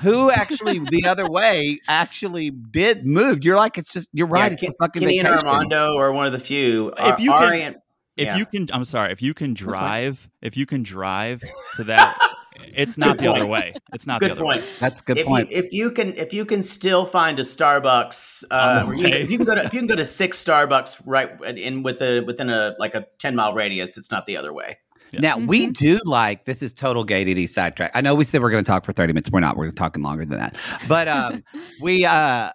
who 0.01 0.31
actually 0.31 0.79
the 0.91 1.07
other 1.07 1.29
way 1.29 1.79
actually 1.89 2.51
did 2.51 3.07
move. 3.07 3.45
You're 3.45 3.57
like, 3.57 3.79
it's 3.79 3.89
just, 3.89 4.09
you're 4.13 4.27
right. 4.27 4.53
Yeah, 4.53 4.59
it's 4.69 4.75
a 4.75 4.79
fucking 4.79 5.01
Kenny 5.01 5.19
and 5.19 5.29
vacation. 5.29 5.49
Armando 5.49 5.97
are 5.97 6.13
one 6.13 6.27
of 6.27 6.33
the 6.33 6.39
few. 6.39 6.89
If 6.91 6.99
Ar- 7.01 7.21
you 7.21 7.31
can- 7.33 7.53
and- 7.61 7.77
if 8.17 8.25
yeah. 8.27 8.37
you 8.37 8.47
can, 8.47 8.67
I'm 8.73 8.83
sorry, 8.83 9.13
if 9.13 9.23
you 9.23 9.33
can 9.33 9.55
drive, 9.55 10.29
if 10.43 10.57
you 10.57 10.67
can 10.67 10.83
drive 10.83 11.41
to 11.77 11.85
that 11.85 12.19
It's 12.75 12.99
not 12.99 13.19
Good 13.19 13.27
the 13.27 13.31
other 13.33 13.47
way. 13.47 13.73
It's 13.93 14.05
not 14.05 14.21
Good 14.21 14.31
the 14.31 14.33
other 14.33 14.43
point. 14.43 14.63
way. 14.63 14.69
That's 14.81 15.01
a 15.01 15.05
good 15.05 15.19
if 15.19 15.27
point. 15.27 15.51
You, 15.53 15.59
if 15.59 15.73
you 15.73 15.91
can, 15.93 16.13
if 16.17 16.33
you 16.35 16.45
can 16.45 16.65
still 16.65 17.07
find 17.07 17.39
a 17.39 17.45
Starbucks, 17.45 18.43
uh, 18.51 18.85
On 18.89 18.99
you- 18.99 19.07
if 19.07 19.31
you 19.31 19.37
can 19.39 19.47
go 19.47 19.55
to, 19.55 19.65
if 19.65 19.73
you 19.73 19.79
can 19.79 19.87
go 19.87 19.95
to 19.95 20.05
six 20.05 20.45
Starbucks 20.45 21.03
right 21.07 21.41
in 21.57 21.85
with 21.85 22.03
a 22.03 22.21
within 22.23 22.51
a 22.51 22.75
like 22.81 22.97
a 22.97 23.07
ten 23.19 23.37
mile 23.37 23.55
radius, 23.55 23.97
it's 23.97 24.11
not 24.11 24.27
the 24.27 24.37
other 24.37 24.53
way. 24.53 24.79
Now 25.13 25.39
we 25.39 25.69
Mhm. 25.69 25.73
do 25.75 26.01
like 26.05 26.45
this 26.45 26.63
is 26.63 26.73
total 26.73 27.05
gay 27.05 27.25
DD 27.25 27.47
sidetrack. 27.49 27.91
I 27.95 28.01
know 28.01 28.15
we 28.15 28.25
said 28.25 28.41
we're 28.43 28.51
going 28.51 28.65
to 28.65 28.69
talk 28.69 28.85
for 28.85 28.93
thirty 28.93 29.13
minutes. 29.13 29.31
We're 29.31 29.41
not. 29.41 29.57
We're 29.57 29.71
talking 29.71 30.03
longer 30.03 30.25
than 30.25 30.39
that. 30.39 30.59
But 30.89 31.09
um, 31.09 31.45
we, 31.81 32.05
uh, 32.05 32.51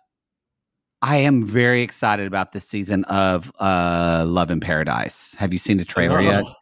I 1.01 1.17
am 1.17 1.45
very 1.45 1.81
excited 1.81 2.27
about 2.27 2.51
this 2.53 2.65
season 2.67 3.03
of 3.05 3.51
uh, 3.59 4.23
Love 4.27 4.51
in 4.51 4.59
Paradise. 4.59 5.35
Have 5.37 5.51
you 5.53 5.59
seen 5.59 5.77
the 5.77 5.85
trailer 5.85 6.21
yet? 6.21 6.43
Oh. 6.45 6.53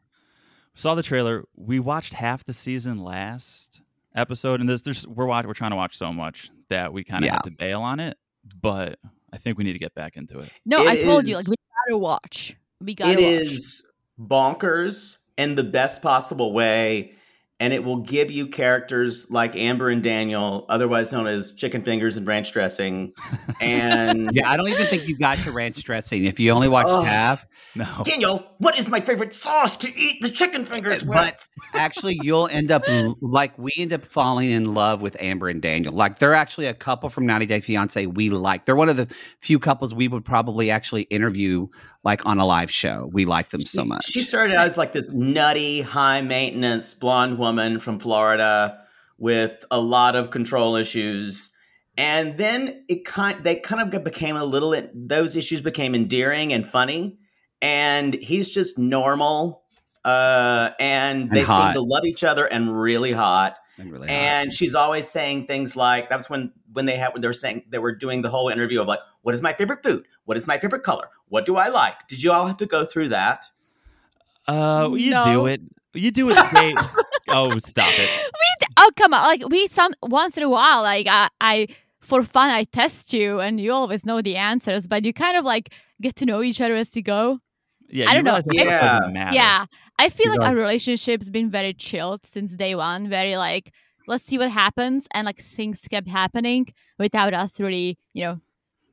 Saw 0.74 0.96
the 0.96 1.04
trailer. 1.04 1.44
We 1.56 1.80
watched 1.80 2.14
half 2.14 2.44
the 2.46 2.54
season 2.54 3.04
last 3.04 3.82
episode, 4.16 4.60
and 4.62 4.68
this 4.70 4.82
there's 4.82 5.06
we're 5.08 5.26
watch, 5.26 5.46
we're 5.46 5.54
trying 5.54 5.72
to 5.72 5.76
watch 5.78 5.98
so 5.98 6.12
much 6.14 6.50
that 6.70 6.92
we 6.94 7.04
kind 7.04 7.24
of 7.24 7.28
Yeah. 7.28 7.34
had 7.34 7.44
to 7.44 7.52
bail 7.52 7.82
on 7.82 8.00
it. 8.00 8.18
But 8.62 8.98
I 9.32 9.38
think 9.38 9.58
we 9.58 9.64
need 9.64 9.74
to 9.74 9.80
get 9.80 9.94
back 9.94 10.18
into 10.18 10.40
it. 10.40 10.52
No, 10.66 10.82
It 10.84 10.88
I 10.90 11.04
told 11.04 11.28
you, 11.28 11.36
like 11.36 11.48
we 11.50 11.56
gotta 11.88 11.98
watch. 12.00 12.56
We 12.80 12.96
gotta 12.96 13.12
It 13.12 13.18
watch. 13.42 13.52
is 13.52 13.86
bonkers 14.20 15.18
in 15.38 15.56
the 15.56 15.64
best 15.64 16.02
possible 16.02 16.54
way, 16.54 17.14
and 17.60 17.74
it 17.74 17.84
will 17.84 17.98
give 17.98 18.32
you 18.32 18.48
characters 18.48 19.30
like 19.30 19.56
Amber 19.56 19.90
and 19.90 20.02
Daniel, 20.02 20.66
otherwise 20.68 21.12
known 21.12 21.28
as 21.28 21.52
chicken 21.52 21.84
fingers 21.84 22.18
and 22.18 22.28
ranch 22.28 22.52
dressing, 22.54 23.14
and 23.62 24.32
Yeah, 24.34 24.50
I 24.50 24.58
don't 24.58 24.68
even 24.70 24.88
think 24.88 25.08
you 25.08 25.18
got 25.18 25.38
to 25.40 25.52
ranch 25.52 25.84
dressing. 25.84 26.26
If 26.26 26.40
you 26.40 26.52
only 26.52 26.68
watched 26.68 26.90
Oh. 26.92 27.02
half, 27.04 27.46
No, 27.76 27.86
Daniel, 28.04 28.46
what 28.58 28.78
is 28.80 28.90
my 28.90 29.00
favorite 29.00 29.32
sauce 29.34 29.78
to 29.78 29.96
eat 29.96 30.22
the 30.24 30.30
chicken 30.30 30.66
fingers 30.66 31.06
with? 31.06 31.14
but 31.16 31.48
actually 31.76 32.20
you'll 32.24 32.48
end 32.48 32.72
up 32.72 32.84
like 33.22 33.58
we 33.58 33.72
end 33.78 33.94
up 33.94 34.04
falling 34.06 34.50
in 34.50 34.74
love 34.74 35.00
with 35.02 35.16
Amber 35.22 35.48
and 35.48 35.62
Daniel. 35.62 35.94
Like 35.94 36.18
they're 36.20 36.34
actually 36.34 36.66
a 36.66 36.74
couple 36.74 37.10
from 37.10 37.26
90 37.28 37.46
Day 37.46 37.62
Fiance 37.62 38.06
we 38.08 38.30
like. 38.32 38.66
They're 38.66 38.76
one 38.76 38.90
of 38.90 38.98
the 38.98 39.06
few 39.40 39.60
couples 39.60 39.94
we 39.94 40.08
would 40.08 40.26
probably 40.26 40.70
actually 40.72 41.04
interview 41.04 41.68
like 42.04 42.26
on 42.26 42.40
a 42.40 42.46
live 42.46 42.72
show. 42.72 43.10
We 43.12 43.26
like 43.26 43.50
them 43.50 43.62
so 43.62 43.86
much. 43.86 44.06
She 44.06 44.22
started 44.22 44.56
out 44.56 44.66
as 44.66 44.78
like 44.78 44.92
this 44.92 45.12
nutty, 45.12 45.82
high 45.82 46.22
maintenance 46.22 46.94
blonde 46.94 47.38
woman 47.38 47.80
from 47.80 48.00
Florida 48.00 48.80
with 49.18 49.64
a 49.70 49.80
lot 49.80 50.16
of 50.16 50.32
control 50.32 50.76
issues. 50.76 51.52
And 51.98 52.38
then 52.38 52.84
it 52.90 53.06
kind 53.06 53.44
they 53.44 53.58
kind 53.58 53.94
of 53.94 54.04
became 54.04 54.36
a 54.36 54.46
little 54.46 54.76
those 54.94 55.36
issues 55.36 55.62
became 55.62 55.94
endearing 55.94 56.54
and 56.54 56.66
funny. 56.66 57.20
And 57.62 58.16
he's 58.16 58.50
just 58.50 58.80
normal. 58.80 59.62
Uh, 60.04 60.72
and 60.80 61.30
they 61.30 61.46
seem 61.46 61.74
to 61.74 61.82
love 61.82 62.06
each 62.06 62.24
other 62.24 62.46
and 62.46 62.76
really 62.76 63.12
hot. 63.12 63.60
And 63.78 63.92
really 63.92 64.08
hot. 64.08 64.14
And 64.14 64.54
she's 64.54 64.74
always 64.74 65.08
saying 65.08 65.46
things 65.46 65.76
like 65.76 66.10
that 66.10 66.18
was 66.18 66.28
when 66.28 66.52
when 66.74 66.86
they 66.86 66.98
had 66.98 67.14
when 67.14 67.22
they 67.22 67.28
were 67.28 67.34
saying 67.34 67.66
they 67.70 67.78
were 67.78 67.94
doing 67.94 68.24
the 68.24 68.30
whole 68.30 68.50
interview 68.50 68.82
of 68.82 68.88
like, 68.88 69.02
what 69.22 69.36
is 69.36 69.44
my 69.44 69.54
favorite 69.54 69.84
food? 69.84 70.08
What 70.32 70.38
is 70.38 70.48
my 70.48 70.58
favorite 70.58 70.84
color? 70.84 71.10
What 71.28 71.46
do 71.46 71.58
I 71.58 71.68
like? 71.68 72.08
Did 72.08 72.24
you 72.24 72.32
all 72.32 72.46
have 72.48 72.56
to 72.60 72.66
go 72.66 72.86
through 72.86 73.10
that? 73.10 73.50
uh, 74.48 74.90
you 74.94 75.12
No. 75.12 75.24
do 75.26 75.46
it. 75.48 75.60
You 75.94 76.10
do 76.10 76.30
it 76.30 76.38
great. 76.52 76.78
oh, 77.28 77.58
stop 77.60 77.92
it. 78.00 78.10
we 78.42 78.50
d- 78.62 78.74
oh 78.78 78.90
come 78.96 79.14
on 79.14 79.24
like 79.26 79.44
we 79.50 79.68
some 79.68 79.92
once 80.02 80.38
in 80.38 80.44
a 80.44 80.50
while 80.50 80.84
like 80.84 81.06
I, 81.08 81.28
I 81.42 81.68
for 82.00 82.24
fun 82.24 82.50
i 82.50 82.64
test 82.64 83.12
you 83.14 83.42
and 83.42 83.60
you 83.60 83.74
always 83.74 84.06
know 84.06 84.22
the 84.22 84.38
answers 84.38 84.88
but 84.88 85.04
you 85.04 85.12
kind 85.14 85.36
of 85.36 85.44
like 85.44 85.74
get 86.02 86.16
to 86.18 86.26
know 86.26 86.42
each 86.42 86.62
other 86.62 86.76
as 86.78 86.96
you 86.96 87.02
go 87.04 87.40
Yeah, 87.90 88.10
I 88.10 88.14
don't 88.14 88.24
know. 88.24 88.30
realize 88.32 88.46
that 88.46 88.56
stuff 88.56 88.68
Yeah. 88.68 89.00
doesn't 89.00 89.16
yeah 89.34 89.66
i 90.00 90.10
feel 90.10 90.28
You 90.28 90.32
like 90.32 90.40
know- 90.40 90.48
our 90.48 90.56
relationship's 90.56 91.30
been 91.30 91.50
very 91.52 91.74
chilled 91.74 92.26
since 92.26 92.56
day 92.56 92.74
one 92.76 93.10
very 93.10 93.36
like 93.36 93.72
let's 94.08 94.26
see 94.26 94.38
what 94.38 94.50
happens 94.50 95.08
and 95.14 95.26
like 95.26 95.42
things 95.42 95.86
kept 95.90 96.08
happening 96.08 96.68
without 96.98 97.34
us 97.34 97.60
really 97.60 97.98
you 98.14 98.24
know 98.26 98.40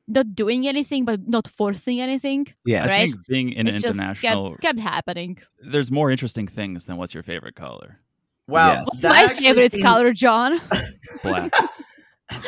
not 0.09 0.35
doing 0.35 0.67
anything 0.67 1.05
but 1.05 1.19
not 1.27 1.47
forcing 1.47 2.01
anything 2.01 2.47
yes. 2.65 2.85
I 2.85 2.89
think 2.89 3.15
being 3.27 3.55
an 3.57 3.67
it 3.67 3.73
just 3.73 3.85
international, 3.85 4.49
kept, 4.51 4.61
kept 4.61 4.79
happening 4.79 5.37
there's 5.71 5.91
more 5.91 6.09
interesting 6.11 6.47
things 6.47 6.85
than 6.85 6.97
what's 6.97 7.13
your 7.13 7.23
favorite 7.23 7.55
color. 7.55 7.99
Wow, 8.47 8.71
Yeah. 8.73 8.81
what's 8.85 9.03
my 9.03 9.27
favorite 9.27 9.71
seems- 9.71 9.83
color 9.83 10.11
john 10.11 10.59
Black. 11.23 11.53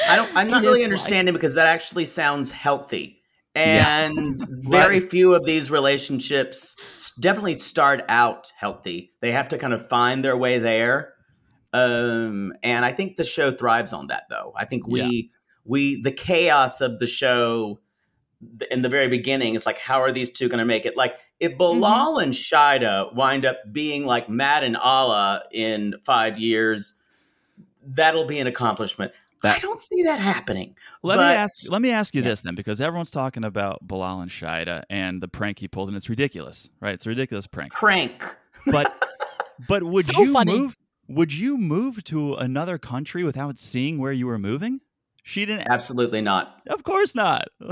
I 0.08 0.16
don't. 0.16 0.30
I'm 0.36 0.48
not 0.50 0.64
It 0.64 0.68
really 0.68 0.80
is 0.82 0.86
understanding 0.86 1.34
because 1.34 1.56
that 1.56 1.68
actually 1.68 2.06
sounds 2.06 2.52
healthy, 2.52 3.20
Yeah. 3.56 4.06
and 4.10 4.38
very 4.70 5.00
few 5.00 5.34
of 5.34 5.44
these 5.46 5.72
relationships 5.72 6.76
definitely 7.20 7.56
start 7.56 8.04
out 8.08 8.52
healthy. 8.58 9.12
They 9.22 9.32
have 9.32 9.50
to 9.50 9.58
kind 9.58 9.74
of 9.74 9.88
find 9.88 10.24
their 10.24 10.38
way 10.38 10.60
there, 10.60 11.14
um, 11.74 12.54
and 12.64 12.86
I 12.86 12.92
think 12.94 13.16
the 13.16 13.24
show 13.24 13.50
thrives 13.52 13.92
on 13.94 14.08
that. 14.08 14.24
Though 14.30 14.54
I 14.56 14.66
think 14.66 14.88
we 14.88 15.32
we 15.66 16.02
the 16.02 16.12
chaos 16.12 16.82
of 16.82 17.00
the 17.00 17.08
show 17.08 17.80
in 18.72 18.82
the 18.82 18.90
very 18.90 19.08
beginning 19.08 19.56
is 19.56 19.66
like, 19.66 19.78
how 19.78 20.02
are 20.02 20.12
these 20.12 20.30
two 20.30 20.50
going 20.50 20.60
to 20.60 20.66
make 20.66 20.86
it? 20.86 20.98
Like, 20.98 21.16
if 21.40 21.58
Bilal 21.58 22.16
mm-hmm. 22.16 22.24
and 22.24 22.34
Shaeeda 22.34 23.14
wind 23.14 23.46
up 23.46 23.58
being 23.72 24.06
like 24.06 24.30
Matt 24.30 24.64
and 24.64 24.76
Allah 24.78 25.44
in 25.52 25.96
five 26.04 26.38
years, 26.38 26.96
that'll 27.86 28.26
be 28.26 28.40
an 28.40 28.48
accomplishment. 28.48 29.12
I 29.44 29.58
don't 29.60 29.80
see 29.80 30.04
that 30.04 30.20
happening. 30.20 30.76
Let 31.02 31.18
me 31.18 31.24
ask. 31.24 31.72
Let 31.72 31.82
me 31.82 31.90
ask 31.90 32.14
you 32.14 32.22
Yeah. 32.22 32.30
this 32.30 32.42
then, 32.42 32.54
because 32.54 32.80
everyone's 32.80 33.10
talking 33.10 33.44
about 33.44 33.80
Bilal 33.88 34.22
and 34.22 34.30
Shaeeda 34.30 34.84
and 34.90 35.20
the 35.22 35.28
prank 35.28 35.58
he 35.58 35.68
pulled, 35.68 35.88
and 35.88 35.98
it's 35.98 36.10
ridiculous, 36.10 36.70
right? 36.80 36.94
It's 36.94 37.08
a 37.08 37.10
ridiculous 37.10 37.48
prank. 37.48 37.74
Prank. 37.74 38.24
But, 38.68 38.94
but 39.68 39.82
would 39.84 40.06
So 40.06 40.22
you 40.22 40.34
funny. 40.34 40.58
move? 40.58 40.78
Would 41.08 41.34
you 41.34 41.58
move 41.58 42.04
to 42.06 42.36
another 42.36 42.78
country 42.78 43.24
without 43.24 43.58
seeing 43.58 43.98
where 43.98 44.12
you 44.12 44.28
were 44.28 44.38
moving? 44.40 44.80
She 45.24 45.46
didn't. 45.46 45.68
Absolutely 45.70 46.22
not. 46.22 46.62
Of 46.68 46.84
course 46.84 47.16
not. 47.16 47.48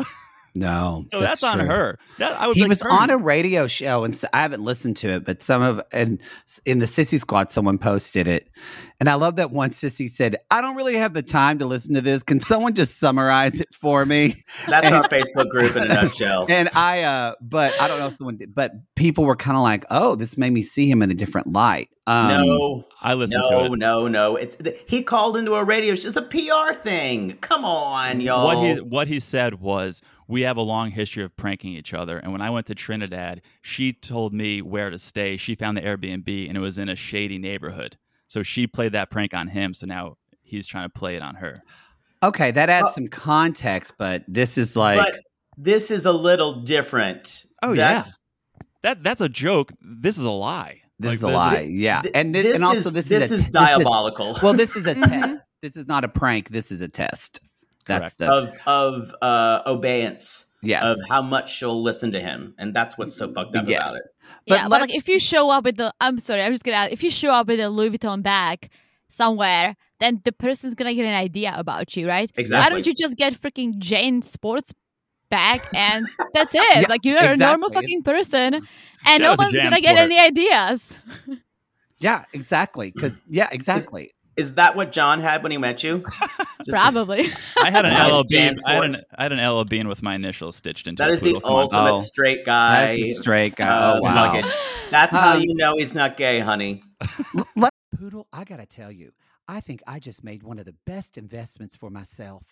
No. 0.56 1.06
So 1.12 1.20
that's, 1.20 1.44
on 1.44 1.60
true. 1.60 1.68
her. 1.68 2.00
That 2.18 2.40
I 2.40 2.48
would 2.48 2.56
He 2.56 2.64
like, 2.64 2.70
was 2.70 2.80
"Turn." 2.80 2.92
on 2.92 3.10
a 3.10 3.18
radio 3.18 3.68
show, 3.68 4.04
and 4.04 4.20
I 4.34 4.42
haven't 4.42 4.64
listened 4.64 4.98
to 4.98 5.10
it, 5.10 5.26
but 5.26 5.42
some 5.42 5.62
of 5.62 5.82
and 5.92 6.20
in 6.66 6.80
the 6.80 6.86
Sissy 6.86 7.20
Squad, 7.20 7.52
someone 7.52 7.78
posted 7.78 8.28
it, 8.28 8.50
and 9.00 9.10
I 9.10 9.16
love 9.16 9.38
that 9.38 9.52
one 9.52 9.70
sissy 9.70 10.10
said, 10.10 10.38
"I 10.52 10.62
don't 10.62 10.76
really 10.76 10.96
have 10.96 11.14
the 11.14 11.22
time 11.22 11.60
to 11.60 11.66
listen 11.66 11.94
to 11.94 12.02
this. 12.02 12.24
Can 12.24 12.40
someone 12.40 12.74
just 12.74 13.00
summarize 13.00 13.62
it 13.62 13.74
for 13.74 14.06
me?" 14.06 14.36
That's 14.68 14.92
our 14.92 15.08
Facebook 15.08 15.50
group 15.50 15.76
in 15.76 15.84
a 15.84 15.88
nutshell. 15.88 16.48
And 16.60 16.70
I, 16.76 17.04
uh, 17.04 17.36
but 17.42 17.80
I 17.80 17.88
don't 17.88 18.00
know 18.00 18.08
if 18.08 18.18
someone 18.18 18.38
did, 18.38 18.54
but 18.54 18.74
people 18.96 19.24
were 19.24 19.36
kind 19.36 19.56
of 19.56 19.64
like, 19.64 19.86
"Oh, 19.90 20.16
this 20.16 20.38
made 20.38 20.52
me 20.52 20.62
see 20.62 20.90
him 20.90 21.02
in 21.02 21.12
a 21.12 21.14
different 21.14 21.54
light." 21.54 21.90
Um, 22.08 22.28
no, 22.28 22.86
I 23.02 23.14
listened 23.14 23.44
to 23.44 23.52
no, 23.52 23.66
it. 23.66 23.78
no, 23.78 24.08
no. 24.08 24.36
It's 24.36 24.58
he 24.88 25.04
called 25.04 25.38
into 25.38 25.54
a 25.54 25.64
radio. 25.64 25.94
It's 25.94 26.16
a 26.16 26.24
PR 26.24 26.74
thing. 26.74 27.38
Come 27.38 27.64
on, 27.64 28.20
y'all. 28.20 28.46
What 28.46 28.66
he 28.66 28.82
what 28.82 29.08
he 29.08 29.20
said 29.20 29.62
was, 29.62 30.02
"We 30.30 30.42
have 30.44 30.56
a 30.56 30.62
long 30.62 30.92
history 30.92 31.24
of 31.24 31.36
pranking 31.36 31.74
each 31.74 31.94
other." 31.94 32.18
And 32.20 32.32
when 32.32 32.42
I 32.42 32.50
went 32.50 32.68
to 32.68 32.76
Trinidad, 32.76 33.42
she 33.62 33.92
told 33.92 34.34
me 34.34 34.62
where 34.62 34.90
to 34.90 34.98
stay. 34.98 35.36
She 35.36 35.56
found 35.56 35.76
the 35.76 35.82
Airbnb, 35.82 36.48
and 36.48 36.56
it 36.58 36.62
was 36.62 36.78
in 36.78 36.88
a 36.88 36.96
shady 36.96 37.38
neighborhood. 37.38 37.98
So 38.28 38.44
she 38.44 38.66
played 38.68 38.94
that 38.94 39.10
prank 39.10 39.34
on 39.34 39.48
him. 39.50 39.74
So 39.74 39.86
now 39.86 40.16
he's 40.42 40.66
trying 40.68 40.86
to 40.86 40.90
play 40.90 41.16
it 41.18 41.22
on 41.22 41.36
her. 41.36 41.62
Okay, 42.24 42.52
that 42.52 42.70
adds 42.70 42.88
Uh, 42.90 42.92
some 42.92 43.08
context, 43.10 43.94
but 43.98 44.24
this 44.28 44.58
is 44.58 44.76
like, 44.78 45.00
but 45.00 45.20
this 45.58 45.90
is 45.92 46.06
a 46.06 46.12
little 46.14 46.62
different. 46.62 47.46
Oh, 47.64 47.74
yeah. 47.74 47.94
That's, 47.96 48.26
That 48.84 49.04
that's 49.04 49.20
a 49.22 49.28
joke. 49.30 49.72
This 49.82 50.18
is 50.18 50.24
a 50.24 50.30
lie. 50.32 50.82
this 51.00 51.10
Like, 51.10 51.16
is 51.18 51.24
a 51.24 51.28
the- 51.28 51.32
lie. 51.34 51.68
Yeah, 51.70 52.02
th- 52.02 52.12
and 52.14 52.34
thi- 52.36 52.42
this 52.42 52.56
and 52.56 52.64
also 52.66 52.78
is, 52.90 52.94
this, 52.94 53.08
this 53.10 53.24
is 53.24 53.32
a- 53.32 53.36
is 53.36 53.46
this 53.46 53.52
diabolical. 53.54 54.38
well, 54.44 54.54
this 54.54 54.76
is 54.76 54.86
a 54.86 54.96
Mhm. 54.96 55.10
test. 55.10 55.40
This 55.62 55.76
is 55.78 55.88
not 55.88 56.04
a 56.04 56.10
prank. 56.10 56.50
This 56.50 56.72
is 56.74 56.82
a 56.82 56.88
test. 56.90 57.40
That's 57.90 58.14
the 58.16 58.32
of 58.32 58.54
of 58.66 59.16
uh, 59.22 59.62
obeyance 59.66 60.46
yes. 60.62 60.84
of 60.84 60.98
how 61.10 61.22
much 61.22 61.54
she'll 61.54 61.82
listen 61.82 62.12
to 62.12 62.22
him, 62.22 62.56
and 62.58 62.74
that's 62.74 62.98
what's 62.98 63.16
so 63.16 63.32
fucked 63.34 63.56
up 63.56 63.68
Yes. 63.68 63.82
about 63.82 63.96
it. 63.96 64.02
But 64.48 64.56
yeah, 64.56 64.68
but 64.68 64.82
like 64.82 64.96
if 64.96 65.08
you 65.08 65.20
show 65.20 65.50
up 65.50 65.64
with 65.64 65.78
the, 65.78 65.94
I'm 66.00 66.18
sorry, 66.20 66.42
I'm 66.42 66.52
just 66.52 66.64
gonna, 66.64 66.78
add, 66.78 66.92
if 66.92 67.04
you 67.04 67.12
show 67.12 67.32
up 67.32 67.48
with 67.48 67.60
a 67.60 67.70
Louis 67.70 67.92
Vuitton 67.92 68.24
bag 68.24 68.70
somewhere, 69.10 69.76
then 70.00 70.22
the 70.24 70.32
person's 70.32 70.76
gonna 70.76 70.94
get 70.94 71.06
an 71.06 71.14
idea 71.14 71.54
about 71.56 71.96
you, 71.96 72.08
right? 72.08 72.32
Exactly. 72.36 72.64
Why 72.64 72.74
don't 72.74 72.88
you 72.88 72.94
just 72.96 73.16
get 73.18 73.40
freaking 73.40 73.78
Jane 73.80 74.22
sports 74.22 74.74
bag 75.30 75.62
and 75.76 76.08
that's 76.34 76.56
it? 76.56 76.62
Yeah, 76.82 76.86
like 76.88 77.06
you're 77.06 77.24
a 77.24 77.38
normal 77.38 77.70
fucking 77.70 78.04
person, 78.04 78.56
and 78.56 78.66
Shout 79.06 79.20
no 79.22 79.36
one's 79.38 79.54
gonna 79.54 79.82
get 79.82 79.98
any 79.98 80.20
ideas. 80.20 80.98
Yeah, 82.00 82.24
exactly. 82.34 82.92
Because 82.92 83.24
yeah, 83.28 83.50
exactly. 83.52 84.12
Is 84.40 84.54
that 84.56 84.76
what 84.76 84.92
John 84.92 85.20
had 85.20 85.44
when 85.44 85.52
he 85.52 85.58
met 85.58 85.84
you? 85.84 86.04
Just- 86.66 86.72
Probably. 86.72 87.30
I 87.62 87.70
had 87.72 87.86
an 87.86 87.94
nice 87.94 88.12
LL 88.14 88.24
Bean. 88.30 88.56
I 88.66 88.74
had 88.74 88.84
an, 88.86 88.96
I 89.18 89.24
had 89.24 89.32
an 89.34 89.50
LL 89.54 89.64
Bean 89.66 89.88
with 89.88 90.02
my 90.02 90.16
initials 90.16 90.56
stitched 90.56 90.88
into. 90.88 91.02
That 91.04 91.10
a 91.10 91.14
is 91.14 91.22
the 91.22 91.34
poodle. 91.34 91.42
Come 91.42 91.52
on. 91.56 91.62
ultimate 91.64 91.94
Oh. 91.94 91.98
straight 91.98 92.46
guy. 92.46 92.96
That's 92.98 93.00
a 93.10 93.14
straight 93.16 93.56
guy. 93.56 93.68
uh, 93.68 93.96
oh 93.98 94.02
wow. 94.02 94.16
luggage. 94.34 94.54
That's 94.92 95.16
how 95.16 95.36
Um, 95.36 95.42
you 95.42 95.54
know 95.56 95.76
he's 95.78 95.94
not 95.94 96.18
gay, 96.18 96.40
honey. 96.40 96.84
Let- 97.56 97.74
Poodle, 97.98 98.28
I 98.32 98.46
gotta 98.46 98.66
tell 98.66 98.92
you, 98.92 99.12
I 99.48 99.60
think 99.60 99.82
I 99.86 100.00
just 100.00 100.24
made 100.24 100.42
one 100.44 100.58
of 100.58 100.64
the 100.66 100.76
best 100.86 101.18
investments 101.18 101.76
for 101.76 101.90
myself. 101.90 102.44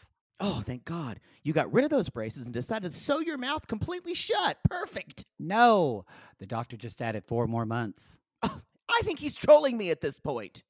Oh, 0.42 0.62
thank 0.66 0.84
God. 0.84 1.20
You 1.44 1.54
got 1.54 1.72
rid 1.72 1.84
of 1.86 1.90
those 1.90 2.10
braces 2.10 2.46
and 2.46 2.54
decided 2.54 2.92
to 2.92 2.98
sew 2.98 3.20
your 3.20 3.38
mouth 3.38 3.66
completely 3.68 4.14
shut. 4.14 4.58
Perfect. 4.70 5.26
No, 5.40 6.04
the 6.40 6.46
doctor 6.46 6.76
just 6.76 7.02
added 7.02 7.24
four 7.26 7.48
more 7.48 7.66
months. 7.66 8.18
I 8.44 9.02
think 9.04 9.20
he's 9.20 9.36
trolling 9.36 9.78
me 9.78 9.90
at 9.90 10.02
this 10.02 10.20
point. 10.20 10.64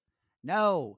No. 0.43 0.97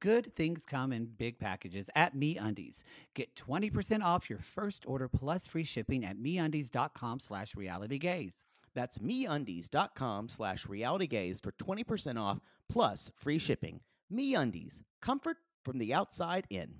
good 0.00 0.34
things 0.34 0.64
come 0.64 0.92
in 0.92 1.04
big 1.04 1.38
packages 1.38 1.88
at 1.94 2.16
MeUndies. 2.16 2.82
Get 3.14 3.34
20% 3.36 4.02
off 4.02 4.28
your 4.28 4.40
first 4.40 4.84
order 4.86 5.08
plus 5.08 5.46
free 5.46 5.64
shipping 5.64 6.04
at 6.04 6.18
MeUndies.com 6.18 7.20
slash 7.20 7.54
realitygaze. 7.54 8.44
That's 8.74 8.98
meundies.com 8.98 10.28
slash 10.28 10.66
realitygaze 10.66 11.42
for 11.42 11.52
20% 11.52 12.18
off 12.18 12.40
plus 12.68 13.12
free 13.16 13.38
shipping. 13.38 13.80
MeUndies, 14.12 14.82
comfort 15.00 15.36
from 15.64 15.78
the 15.78 15.94
outside 15.94 16.46
in. 16.50 16.74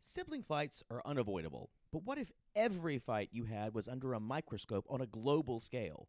Sibling 0.00 0.42
fights 0.42 0.82
are 0.90 1.02
unavoidable, 1.04 1.70
but 1.92 2.04
what 2.04 2.18
if 2.18 2.30
every 2.54 2.98
fight 2.98 3.28
you 3.32 3.44
had 3.44 3.74
was 3.74 3.88
under 3.88 4.14
a 4.14 4.20
microscope 4.20 4.86
on 4.88 5.00
a 5.00 5.06
global 5.06 5.58
scale? 5.58 6.08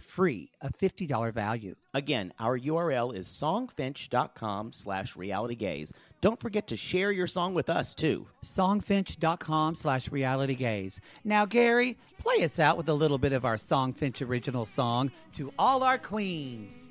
free, 0.00 0.50
a 0.60 0.70
$50 0.70 1.32
value. 1.32 1.74
Again, 1.94 2.32
our 2.38 2.58
URL 2.58 3.14
is 3.14 3.26
songfinch.com 3.28 4.72
slash 4.72 5.14
realitygaze. 5.14 5.92
Don't 6.20 6.40
forget 6.40 6.66
to 6.68 6.76
share 6.76 7.12
your 7.12 7.26
song 7.26 7.54
with 7.54 7.70
us, 7.70 7.94
too. 7.94 8.26
Songfinch.com 8.44 9.74
slash 9.74 10.08
realitygaze. 10.08 10.98
Now, 11.24 11.46
Gary, 11.46 11.96
play 12.18 12.44
us 12.44 12.58
out 12.58 12.76
with 12.76 12.88
a 12.88 12.94
little 12.94 13.18
bit 13.18 13.32
of 13.32 13.44
our 13.44 13.56
Songfinch 13.56 14.26
original 14.26 14.66
song, 14.66 15.10
To 15.34 15.52
All 15.58 15.82
Our 15.82 15.98
Queens. 15.98 16.90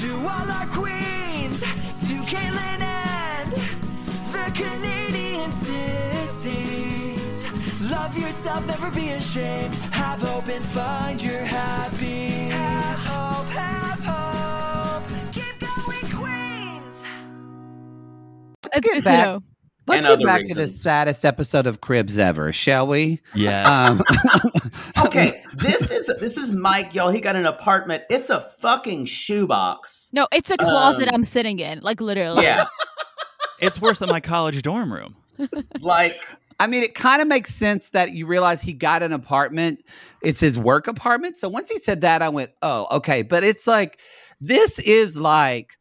To 0.00 0.10
all 0.14 0.48
our 0.58 0.66
queens, 0.68 1.60
to 1.60 2.14
Caitlin 2.30 2.80
and 2.80 3.52
the 4.32 4.50
Canadian 4.54 5.50
sissies. 5.52 7.44
Love 7.90 8.16
yourself, 8.16 8.64
never 8.66 8.90
be 8.92 9.08
ashamed. 9.10 9.74
Have 9.92 10.22
hope 10.22 10.48
and 10.48 10.64
find 10.64 11.20
your 11.22 11.40
happy. 11.40 12.28
Have 12.50 12.98
hope, 12.98 13.48
have 13.48 14.00
hope. 14.00 15.04
Keep 15.32 15.58
going, 15.60 16.08
Queens. 16.16 17.02
It's 18.72 18.80
get 18.86 18.94
good 18.94 19.04
back- 19.04 19.24
to 19.24 19.32
know. 19.32 19.42
Let's 19.88 20.04
get 20.04 20.12
other 20.12 20.26
back 20.26 20.44
to 20.44 20.54
the 20.54 20.68
saddest 20.68 21.24
episode 21.24 21.66
of 21.66 21.80
Cribs 21.80 22.18
ever, 22.18 22.52
shall 22.52 22.86
we? 22.86 23.20
Yeah. 23.34 23.68
Um, 23.68 24.02
Okay, 25.06 25.42
this 25.54 25.90
is 25.90 26.06
this 26.20 26.36
is 26.36 26.52
Mike, 26.52 26.94
y'all. 26.94 27.10
He 27.10 27.20
got 27.20 27.36
an 27.36 27.46
apartment. 27.46 28.02
It's 28.10 28.30
a 28.30 28.40
fucking 28.40 29.06
shoebox. 29.06 30.10
No, 30.12 30.28
it's 30.32 30.50
a 30.50 30.56
closet 30.56 31.08
Um, 31.08 31.14
I'm 31.14 31.24
sitting 31.24 31.58
in, 31.60 31.80
like 31.80 32.00
literally. 32.00 32.42
Yeah, 32.42 32.66
it's 33.60 33.80
worse 33.80 33.98
than 33.98 34.10
my 34.10 34.20
college 34.20 34.60
dorm 34.62 34.92
room. 34.92 35.16
like 35.80 36.14
I 36.60 36.66
mean, 36.66 36.82
it 36.82 36.94
kind 36.94 37.22
of 37.22 37.28
makes 37.28 37.54
sense 37.54 37.90
that 37.90 38.12
you 38.12 38.26
realize 38.26 38.60
he 38.60 38.72
got 38.72 39.02
an 39.02 39.12
apartment. 39.12 39.84
It's 40.22 40.40
his 40.40 40.58
work 40.58 40.88
apartment. 40.88 41.36
So 41.36 41.48
once 41.48 41.70
he 41.70 41.78
said 41.78 42.00
that, 42.00 42.20
I 42.20 42.28
went, 42.28 42.50
oh, 42.62 42.88
okay. 42.96 43.22
But 43.22 43.44
it's 43.44 43.66
like, 43.66 44.00
this 44.40 44.80
is 44.80 45.16
like 45.16 45.77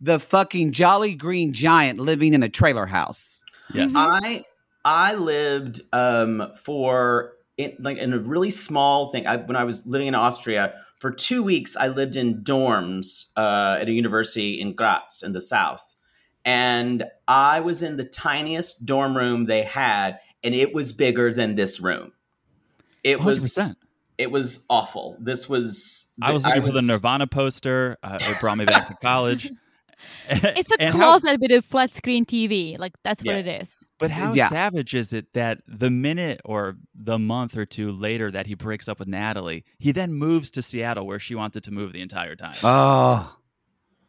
the 0.00 0.18
fucking 0.18 0.72
Jolly 0.72 1.14
Green 1.14 1.52
Giant 1.52 1.98
living 1.98 2.34
in 2.34 2.42
a 2.42 2.48
trailer 2.48 2.86
house. 2.86 3.42
Yes. 3.72 3.92
I 3.94 4.44
I 4.84 5.14
lived 5.14 5.80
um 5.92 6.50
for 6.56 7.32
in, 7.56 7.76
like 7.78 7.98
in 7.98 8.12
a 8.12 8.18
really 8.18 8.50
small 8.50 9.06
thing. 9.06 9.26
I, 9.26 9.36
when 9.36 9.56
I 9.56 9.64
was 9.64 9.86
living 9.86 10.08
in 10.08 10.14
Austria 10.14 10.74
for 10.98 11.10
two 11.10 11.42
weeks, 11.42 11.76
I 11.76 11.88
lived 11.88 12.16
in 12.16 12.42
dorms 12.42 13.26
uh, 13.36 13.78
at 13.80 13.88
a 13.88 13.92
university 13.92 14.60
in 14.60 14.74
Graz 14.74 15.22
in 15.24 15.32
the 15.32 15.40
south, 15.40 15.96
and 16.44 17.04
I 17.28 17.60
was 17.60 17.82
in 17.82 17.96
the 17.96 18.04
tiniest 18.04 18.86
dorm 18.86 19.16
room 19.16 19.44
they 19.44 19.62
had, 19.62 20.18
and 20.42 20.54
it 20.54 20.74
was 20.74 20.92
bigger 20.92 21.32
than 21.32 21.54
this 21.54 21.80
room. 21.80 22.12
It 23.04 23.20
was 23.20 23.54
100%. 23.54 23.76
it 24.18 24.30
was 24.30 24.64
awful. 24.68 25.16
This 25.20 25.48
was 25.48 26.08
I 26.22 26.32
was 26.32 26.44
looking 26.44 26.62
for 26.62 26.72
the 26.72 26.82
Nirvana 26.82 27.26
poster. 27.26 27.96
Uh, 28.02 28.18
it 28.20 28.40
brought 28.40 28.58
me 28.58 28.64
back 28.64 28.88
to 28.88 28.94
college. 28.94 29.50
It's 30.30 30.70
a 30.70 30.76
And 30.80 30.94
how- 30.94 31.00
closet 31.00 31.38
with 31.40 31.50
a 31.50 31.62
flat 31.62 31.94
screen 31.94 32.24
TV. 32.24 32.78
Like 32.78 32.92
that's 33.04 33.22
what 33.24 33.36
it 33.36 33.46
is. 33.46 33.84
But 33.98 34.10
how 34.10 34.32
Yeah. 34.32 34.48
savage 34.48 34.94
is 34.94 35.12
it 35.12 35.32
that 35.34 35.60
the 35.66 35.90
minute 35.90 36.40
or 36.44 36.76
the 36.94 37.18
month 37.18 37.56
or 37.56 37.66
two 37.66 37.92
later 37.92 38.30
that 38.30 38.46
he 38.46 38.54
breaks 38.54 38.88
up 38.88 38.98
with 38.98 39.08
Natalie, 39.08 39.64
he 39.78 39.92
then 39.92 40.12
moves 40.12 40.50
to 40.52 40.62
Seattle 40.62 41.06
where 41.06 41.18
she 41.18 41.34
wanted 41.34 41.64
to 41.64 41.70
move 41.70 41.92
the 41.92 42.00
entire 42.02 42.36
time? 42.36 42.52
Oh, 42.64 43.36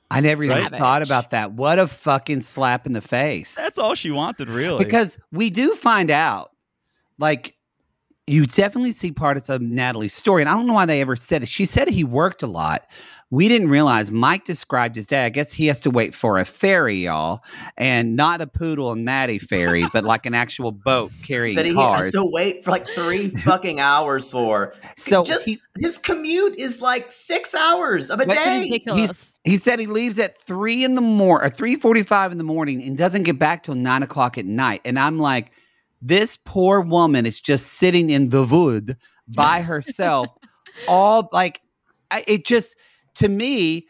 I 0.09 0.19
never 0.19 0.43
even 0.43 0.57
Savage. 0.63 0.77
thought 0.79 1.01
about 1.03 1.29
that. 1.29 1.53
What 1.53 1.79
a 1.79 1.87
fucking 1.87 2.41
slap 2.41 2.85
in 2.85 2.91
the 2.93 3.01
face. 3.01 3.55
That's 3.55 3.79
all 3.79 3.95
she 3.95 4.11
wanted, 4.11 4.49
really. 4.49 4.83
because 4.83 5.17
we 5.31 5.49
do 5.49 5.73
find 5.73 6.11
out, 6.11 6.51
like, 7.17 7.55
you 8.27 8.45
definitely 8.45 8.91
see 8.91 9.11
parts 9.11 9.49
of 9.49 9.61
Natalie's 9.61 10.13
story. 10.13 10.41
And 10.41 10.49
I 10.49 10.53
don't 10.53 10.67
know 10.67 10.73
why 10.73 10.85
they 10.85 11.01
ever 11.01 11.15
said 11.15 11.43
it. 11.43 11.49
She 11.49 11.65
said 11.65 11.89
he 11.89 12.03
worked 12.03 12.43
a 12.43 12.47
lot. 12.47 12.87
We 13.31 13.47
didn't 13.47 13.69
realize 13.69 14.11
Mike 14.11 14.43
described 14.43 14.97
his 14.97 15.07
day. 15.07 15.23
I 15.25 15.29
guess 15.29 15.53
he 15.53 15.67
has 15.67 15.79
to 15.81 15.89
wait 15.89 16.13
for 16.13 16.37
a 16.37 16.43
ferry, 16.43 17.05
y'all, 17.05 17.41
and 17.77 18.17
not 18.17 18.41
a 18.41 18.47
poodle 18.47 18.91
and 18.91 19.05
Natty 19.05 19.39
ferry, 19.39 19.85
but 19.93 20.03
like 20.03 20.25
an 20.25 20.33
actual 20.33 20.73
boat 20.73 21.11
carrying 21.23 21.55
that 21.55 21.65
he 21.65 21.73
cars. 21.73 22.05
has 22.05 22.11
to 22.11 22.29
wait 22.29 22.63
for 22.63 22.71
like 22.71 22.85
three 22.89 23.29
fucking 23.29 23.79
hours 23.79 24.29
for. 24.29 24.75
So 24.97 25.23
just 25.23 25.45
he- 25.45 25.61
his 25.79 25.97
commute 25.97 26.59
is 26.59 26.81
like 26.81 27.09
six 27.09 27.55
hours 27.55 28.11
of 28.11 28.19
a 28.19 28.25
day. 28.25 28.59
Ridiculous. 28.63 29.39
He 29.45 29.55
said 29.55 29.79
he 29.79 29.87
leaves 29.87 30.19
at 30.19 30.39
three 30.41 30.83
in 30.83 30.95
the 30.95 31.01
morning 31.01 31.47
or 31.47 31.49
three 31.49 31.77
forty-five 31.77 32.33
in 32.33 32.37
the 32.37 32.43
morning 32.43 32.83
and 32.83 32.97
doesn't 32.97 33.23
get 33.23 33.39
back 33.39 33.63
till 33.63 33.75
nine 33.75 34.03
o'clock 34.03 34.37
at 34.37 34.45
night. 34.45 34.81
And 34.83 34.99
I'm 34.99 35.19
like, 35.19 35.51
this 36.01 36.37
poor 36.45 36.81
woman 36.81 37.25
is 37.25 37.39
just 37.39 37.73
sitting 37.73 38.09
in 38.09 38.29
the 38.29 38.43
wood 38.43 38.97
by 39.27 39.61
herself. 39.71 40.29
all 40.87 41.29
like, 41.31 41.61
I, 42.09 42.23
it 42.27 42.45
just 42.45 42.75
to 43.15 43.27
me, 43.27 43.87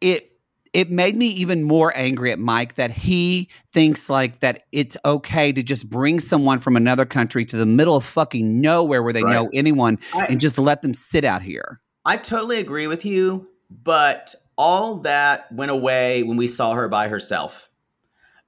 it 0.00 0.28
it 0.72 0.90
made 0.90 1.14
me 1.16 1.26
even 1.26 1.62
more 1.64 1.92
angry 1.94 2.32
at 2.32 2.38
Mike 2.38 2.76
that 2.76 2.90
he 2.90 3.50
thinks 3.74 4.08
like 4.08 4.38
that 4.40 4.62
it's 4.72 4.96
okay 5.04 5.52
to 5.52 5.62
just 5.62 5.90
bring 5.90 6.18
someone 6.18 6.58
from 6.58 6.76
another 6.76 7.04
country 7.04 7.44
to 7.44 7.58
the 7.58 7.66
middle 7.66 7.94
of 7.94 8.04
fucking 8.06 8.58
nowhere 8.60 9.02
where 9.02 9.12
they 9.12 9.22
Right. 9.22 9.34
know 9.34 9.50
anyone 9.52 9.98
I- 10.14 10.24
and 10.30 10.40
just 10.40 10.56
let 10.58 10.80
them 10.80 10.94
sit 10.94 11.24
out 11.26 11.42
here. 11.42 11.80
I 12.06 12.16
totally 12.16 12.58
agree 12.58 12.86
with 12.86 13.04
you, 13.04 13.48
but 13.70 14.34
all 14.56 14.96
that 15.00 15.52
went 15.52 15.70
away 15.70 16.22
when 16.22 16.38
we 16.38 16.46
saw 16.46 16.72
her 16.72 16.88
by 16.88 17.08
herself. 17.08 17.68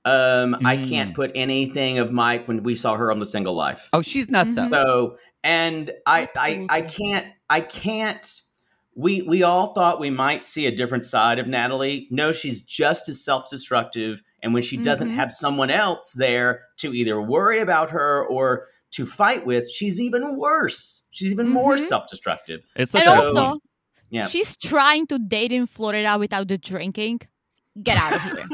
Um, 0.05 0.55
I 0.65 0.77
Mm. 0.77 0.89
can't 0.89 1.15
put 1.15 1.33
anything 1.35 1.99
of 1.99 2.13
Mike 2.13 2.47
when 2.47 2.63
we 2.63 2.75
saw 2.75 2.95
her 2.97 3.11
on 3.11 3.19
the 3.21 3.27
single 3.27 3.55
life. 3.55 3.89
Oh, 3.93 4.03
she's 4.03 4.29
nuts. 4.29 4.53
Mhm. 4.55 4.69
So, 4.69 5.17
and 5.43 5.91
I, 6.07 6.29
I, 6.37 6.67
I 6.69 6.81
can't, 6.83 7.27
I 7.49 7.61
can't. 7.61 8.41
We 8.97 9.23
we 9.23 9.43
all 9.43 9.73
thought 9.75 9.99
we 10.01 10.11
might 10.11 10.45
see 10.45 10.67
a 10.67 10.71
different 10.71 11.05
side 11.05 11.39
of 11.39 11.47
Natalie. 11.49 12.07
No, 12.11 12.31
she's 12.33 12.63
just 12.63 13.09
as 13.09 13.25
self 13.25 13.51
destructive, 13.51 14.23
and 14.43 14.53
when 14.55 14.63
she 14.63 14.77
doesn't 14.77 15.11
Mhm. 15.11 15.15
have 15.15 15.33
someone 15.33 15.71
else 15.71 16.13
there 16.17 16.63
to 16.79 16.95
either 16.95 17.21
worry 17.21 17.59
about 17.59 17.91
her 17.91 18.25
or 18.27 18.67
to 18.93 19.05
fight 19.07 19.45
with, 19.45 19.69
she's 19.69 20.01
even 20.01 20.37
worse. 20.37 21.03
She's 21.11 21.33
even 21.33 21.49
more 21.49 21.75
Mhm. 21.75 21.81
self 21.89 22.07
destructive. 22.09 22.61
it's 22.77 22.95
And 22.95 23.09
also, 23.09 23.59
Yeah. 24.11 24.27
she's 24.29 24.57
trying 24.57 25.07
to 25.09 25.19
date 25.19 25.51
in 25.51 25.67
Florida 25.67 26.17
without 26.19 26.47
the 26.47 26.59
drinking. 26.59 27.23
Get 27.83 27.97
out 27.97 28.13
of 28.15 28.23
here. 28.23 28.45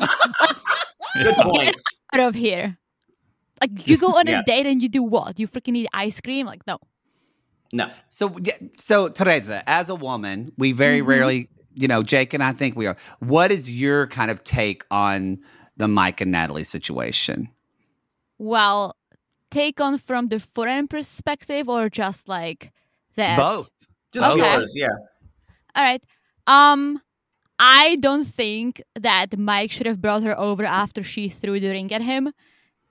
Good 1.22 1.36
point. 1.36 1.80
out 2.12 2.20
of 2.20 2.34
here. 2.34 2.76
Like 3.60 3.86
you 3.86 3.96
go 3.96 4.16
on 4.18 4.26
a 4.28 4.30
Yeah. 4.38 4.42
date 4.44 4.66
and 4.66 4.82
you 4.82 4.88
do 4.88 5.02
what? 5.02 5.38
You 5.38 5.48
freaking 5.48 5.76
eat 5.76 5.88
ice 5.92 6.20
cream? 6.20 6.46
Like 6.46 6.66
no. 6.66 6.78
No. 7.72 7.90
So, 8.08 8.36
so 8.76 9.08
Teresa, 9.08 9.68
as 9.68 9.88
a 9.90 9.94
woman, 9.94 10.52
we 10.58 10.72
very 10.72 11.00
Mhm. 11.00 11.06
rarely, 11.06 11.48
you 11.74 11.88
know, 11.88 12.02
Jake 12.02 12.32
and 12.34 12.42
I 12.42 12.52
think 12.52 12.76
we 12.76 12.86
are. 12.86 12.96
What 13.20 13.50
is 13.50 13.70
your 13.70 14.06
kind 14.06 14.30
of 14.30 14.44
take 14.44 14.84
on 14.90 15.38
the 15.76 15.88
Mike 15.88 16.20
and 16.20 16.30
Natalie 16.30 16.64
situation? 16.64 17.48
Well, 18.38 18.96
take 19.50 19.80
on 19.80 19.98
from 19.98 20.28
the 20.28 20.38
foreign 20.40 20.86
perspective 20.88 21.68
or 21.68 21.88
just 21.88 22.28
like 22.28 22.72
that? 23.16 23.36
Both. 23.36 23.72
Just 24.12 24.32
Okay. 24.36 24.40
yours, 24.54 24.72
yeah. 24.76 24.90
All 25.74 25.82
right. 25.82 26.02
Um 26.46 27.00
I 27.58 27.96
don't 28.00 28.24
think 28.26 28.82
that 28.98 29.38
Mike 29.38 29.70
should 29.70 29.86
have 29.86 30.00
brought 30.00 30.22
her 30.22 30.38
over 30.38 30.64
after 30.64 31.02
she 31.02 31.28
threw 31.28 31.60
the 31.60 31.68
ring 31.70 31.92
at 31.92 32.02
him 32.02 32.32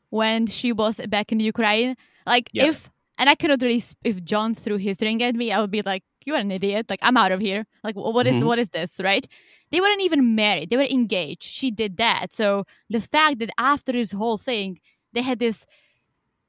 when 0.10 0.48
she 0.48 0.72
was 0.72 0.98
back 1.10 1.32
in 1.32 1.40
Ukraine. 1.40 1.96
Like 2.26 2.50
if 2.70 2.90
and 3.20 3.30
I 3.30 3.36
cannot 3.36 3.62
really 3.62 3.84
if 4.04 4.24
John 4.24 4.56
threw 4.56 4.78
his 4.78 4.98
ring 5.02 5.22
at 5.24 5.36
me, 5.36 5.52
I 5.52 5.62
would 5.62 5.72
be 5.72 5.82
like, 5.84 6.04
"You're 6.26 6.38
an 6.38 6.52
idiot! 6.52 6.88
Like 6.90 7.00
I'm 7.02 7.18
out 7.18 7.32
of 7.32 7.40
here! 7.42 7.66
Like 7.84 7.96
wh- 7.96 8.14
what 8.16 8.28
is- 8.28 8.38
Mhm. 8.38 8.48
what 8.48 8.60
is 8.60 8.70
this? 8.70 9.00
Right?" 9.00 9.26
They 9.72 9.82
weren't 9.82 10.02
even 10.02 10.36
married; 10.36 10.70
they 10.70 10.78
were 10.78 10.84
engaged. 11.00 11.44
She 11.44 11.70
did 11.72 11.98
that. 11.98 12.34
So 12.34 12.66
the 12.90 13.02
fact 13.02 13.40
that 13.40 13.52
after 13.58 13.92
this 13.92 14.12
whole 14.14 14.38
thing, 14.38 14.80
they 15.14 15.22
had 15.22 15.40
this 15.40 15.66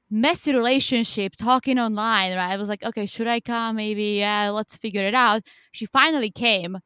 messy 0.09 0.53
relationship 0.53 1.35
talking 1.35 1.79
online 1.79 2.35
right 2.35 2.51
i 2.53 2.57
was 2.57 2.69
like 2.69 2.83
okay 2.83 3.05
should 3.07 3.27
i 3.27 3.39
come 3.39 3.75
maybe 3.75 4.17
yeah 4.19 4.49
let's 4.49 4.75
figure 4.77 5.03
it 5.07 5.15
out 5.15 5.41
she 5.71 5.85
finally 5.85 6.29
came 6.29 6.77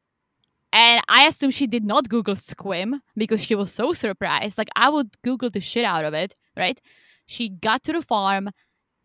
and 0.72 1.00
i 1.08 1.26
assume 1.26 1.50
she 1.50 1.66
did 1.66 1.84
not 1.84 2.08
google 2.08 2.34
Sequim 2.34 3.00
because 3.16 3.40
she 3.42 3.54
was 3.54 3.72
so 3.72 3.92
surprised. 3.92 4.56
Like 4.58 4.68
i 4.76 4.88
would 4.88 5.10
google 5.22 5.50
the 5.50 5.60
shit 5.60 5.84
out 5.84 6.04
of 6.04 6.14
it 6.14 6.34
right? 6.56 6.80
She 7.26 7.48
got 7.48 7.84
to 7.84 7.92
the 7.92 8.02
farm. 8.02 8.50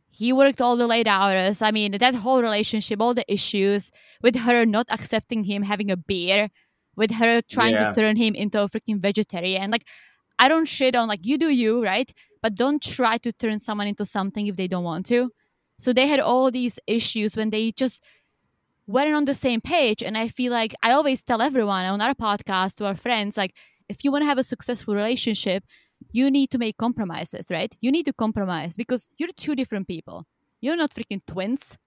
He 0.09 0.33
worked 0.33 0.59
all 0.59 0.75
the 0.75 0.87
late 0.87 1.07
hours. 1.07 1.61
I 1.61 1.71
mean 1.71 1.91
that 1.99 2.15
whole 2.15 2.41
relationship 2.41 2.99
all 3.01 3.13
the 3.13 3.31
issues 3.31 3.91
with 4.21 4.35
her 4.37 4.65
not 4.65 4.87
accepting 4.89 5.43
him 5.43 5.61
having 5.63 5.91
a 5.91 5.97
beer 5.97 6.49
with 6.95 7.11
her 7.11 7.41
trying 7.41 7.73
Yeah. 7.73 7.89
to 7.89 7.95
turn 8.01 8.15
him 8.15 8.33
into 8.35 8.61
a 8.61 8.67
freaking 8.69 8.99
vegetarian. 9.01 9.71
Like 9.71 9.85
i 10.39 10.47
don't 10.47 10.65
shit 10.67 10.95
on 10.95 11.07
like 11.07 11.23
you 11.25 11.37
do 11.37 11.49
you 11.49 11.83
right? 11.83 12.11
But 12.41 12.55
don't 12.55 12.81
try 12.81 13.17
to 13.19 13.31
turn 13.31 13.59
someone 13.59 13.87
into 13.87 14.05
something 14.05 14.47
if 14.47 14.55
they 14.55 14.67
don't 14.67 14.83
want 14.83 15.05
to. 15.07 15.31
So 15.79 15.93
they 15.93 16.07
had 16.07 16.19
all 16.19 16.51
these 16.51 16.79
issues 16.87 17.35
when 17.35 17.49
they 17.49 17.71
just 17.71 18.01
weren't 18.87 19.15
on 19.15 19.25
the 19.25 19.35
same 19.35 19.61
page. 19.61 20.03
And 20.03 20.17
I 20.17 20.27
feel 20.27 20.51
like 20.51 20.75
I 20.83 20.91
always 20.91 21.23
tell 21.23 21.41
everyone 21.41 21.85
on 21.85 22.01
our 22.01 22.13
podcast 22.13 22.75
to 22.75 22.85
our 22.85 22.95
friends, 22.95 23.37
like, 23.37 23.53
if 23.89 24.03
you 24.03 24.11
want 24.11 24.23
to 24.23 24.27
have 24.27 24.37
a 24.37 24.43
successful 24.43 24.95
relationship, 24.95 25.63
you 26.11 26.29
need 26.31 26.49
to 26.51 26.57
make 26.57 26.77
compromises, 26.77 27.47
right? 27.49 27.73
You 27.81 27.91
need 27.91 28.05
to 28.05 28.13
compromise 28.13 28.75
because 28.75 29.09
you're 29.17 29.29
two 29.35 29.55
different 29.55 29.87
people. 29.87 30.25
You're 30.61 30.75
not 30.75 30.93
freaking 30.93 31.21
twins. 31.27 31.77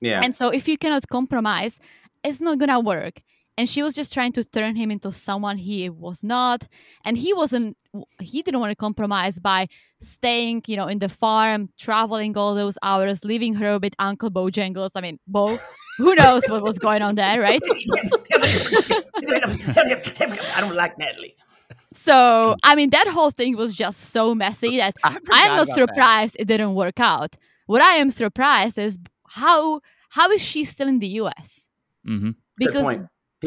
Yeah. 0.00 0.20
And 0.22 0.34
so 0.34 0.48
if 0.48 0.68
you 0.68 0.76
cannot 0.78 1.08
compromise, 1.08 1.78
it's 2.24 2.40
not 2.40 2.58
gonna 2.58 2.80
work. 2.80 3.20
And 3.58 3.68
she 3.68 3.82
was 3.82 3.94
just 3.94 4.12
trying 4.12 4.32
to 4.32 4.44
turn 4.44 4.76
him 4.76 4.90
into 4.90 5.12
someone 5.12 5.56
he 5.56 5.88
was 5.88 6.22
not. 6.22 6.66
And 7.04 7.16
he 7.16 7.32
wasn't 7.32 7.76
he 8.20 8.42
didn't 8.42 8.60
want 8.60 8.70
to 8.70 8.76
compromise 8.76 9.38
by 9.38 9.68
staying, 10.00 10.64
you 10.66 10.76
know, 10.76 10.86
in 10.86 10.98
the 10.98 11.08
farm, 11.08 11.70
traveling 11.78 12.36
all 12.36 12.54
those 12.54 12.76
hours, 12.82 13.24
leaving 13.24 13.54
her 13.54 13.78
with 13.78 13.94
Uncle 13.98 14.30
Bojangles. 14.30 14.90
I 14.94 15.00
mean, 15.00 15.18
Bo, 15.26 15.58
who 15.96 16.14
knows 16.14 16.46
what 16.48 16.62
was 16.62 16.78
going 16.78 17.00
on 17.02 17.14
there, 17.14 17.40
right? 17.40 17.62
I 20.54 20.60
don't 20.60 20.74
like 20.74 20.98
Natalie. 20.98 21.36
So 21.94 22.56
I 22.62 22.74
mean 22.74 22.90
that 22.90 23.08
whole 23.08 23.30
thing 23.30 23.56
was 23.56 23.74
just 23.74 24.10
so 24.12 24.34
messy 24.34 24.76
that 24.76 24.94
I 25.02 25.18
i'm 25.30 25.56
not 25.56 25.62
about 25.62 25.66
that. 25.66 25.74
surprised 25.74 26.36
it 26.38 26.44
didn't 26.46 26.74
work 26.74 27.00
out. 27.00 27.36
What 27.66 27.80
I 27.80 27.94
am 27.94 28.10
surprised 28.10 28.78
is 28.78 28.98
how 29.28 29.80
how 30.10 30.30
is 30.30 30.42
she 30.42 30.64
still 30.64 30.88
in 30.88 30.98
the 30.98 31.08
US? 31.20 31.66
hmm 32.04 32.30
Good 32.30 32.34
Because 32.58 32.96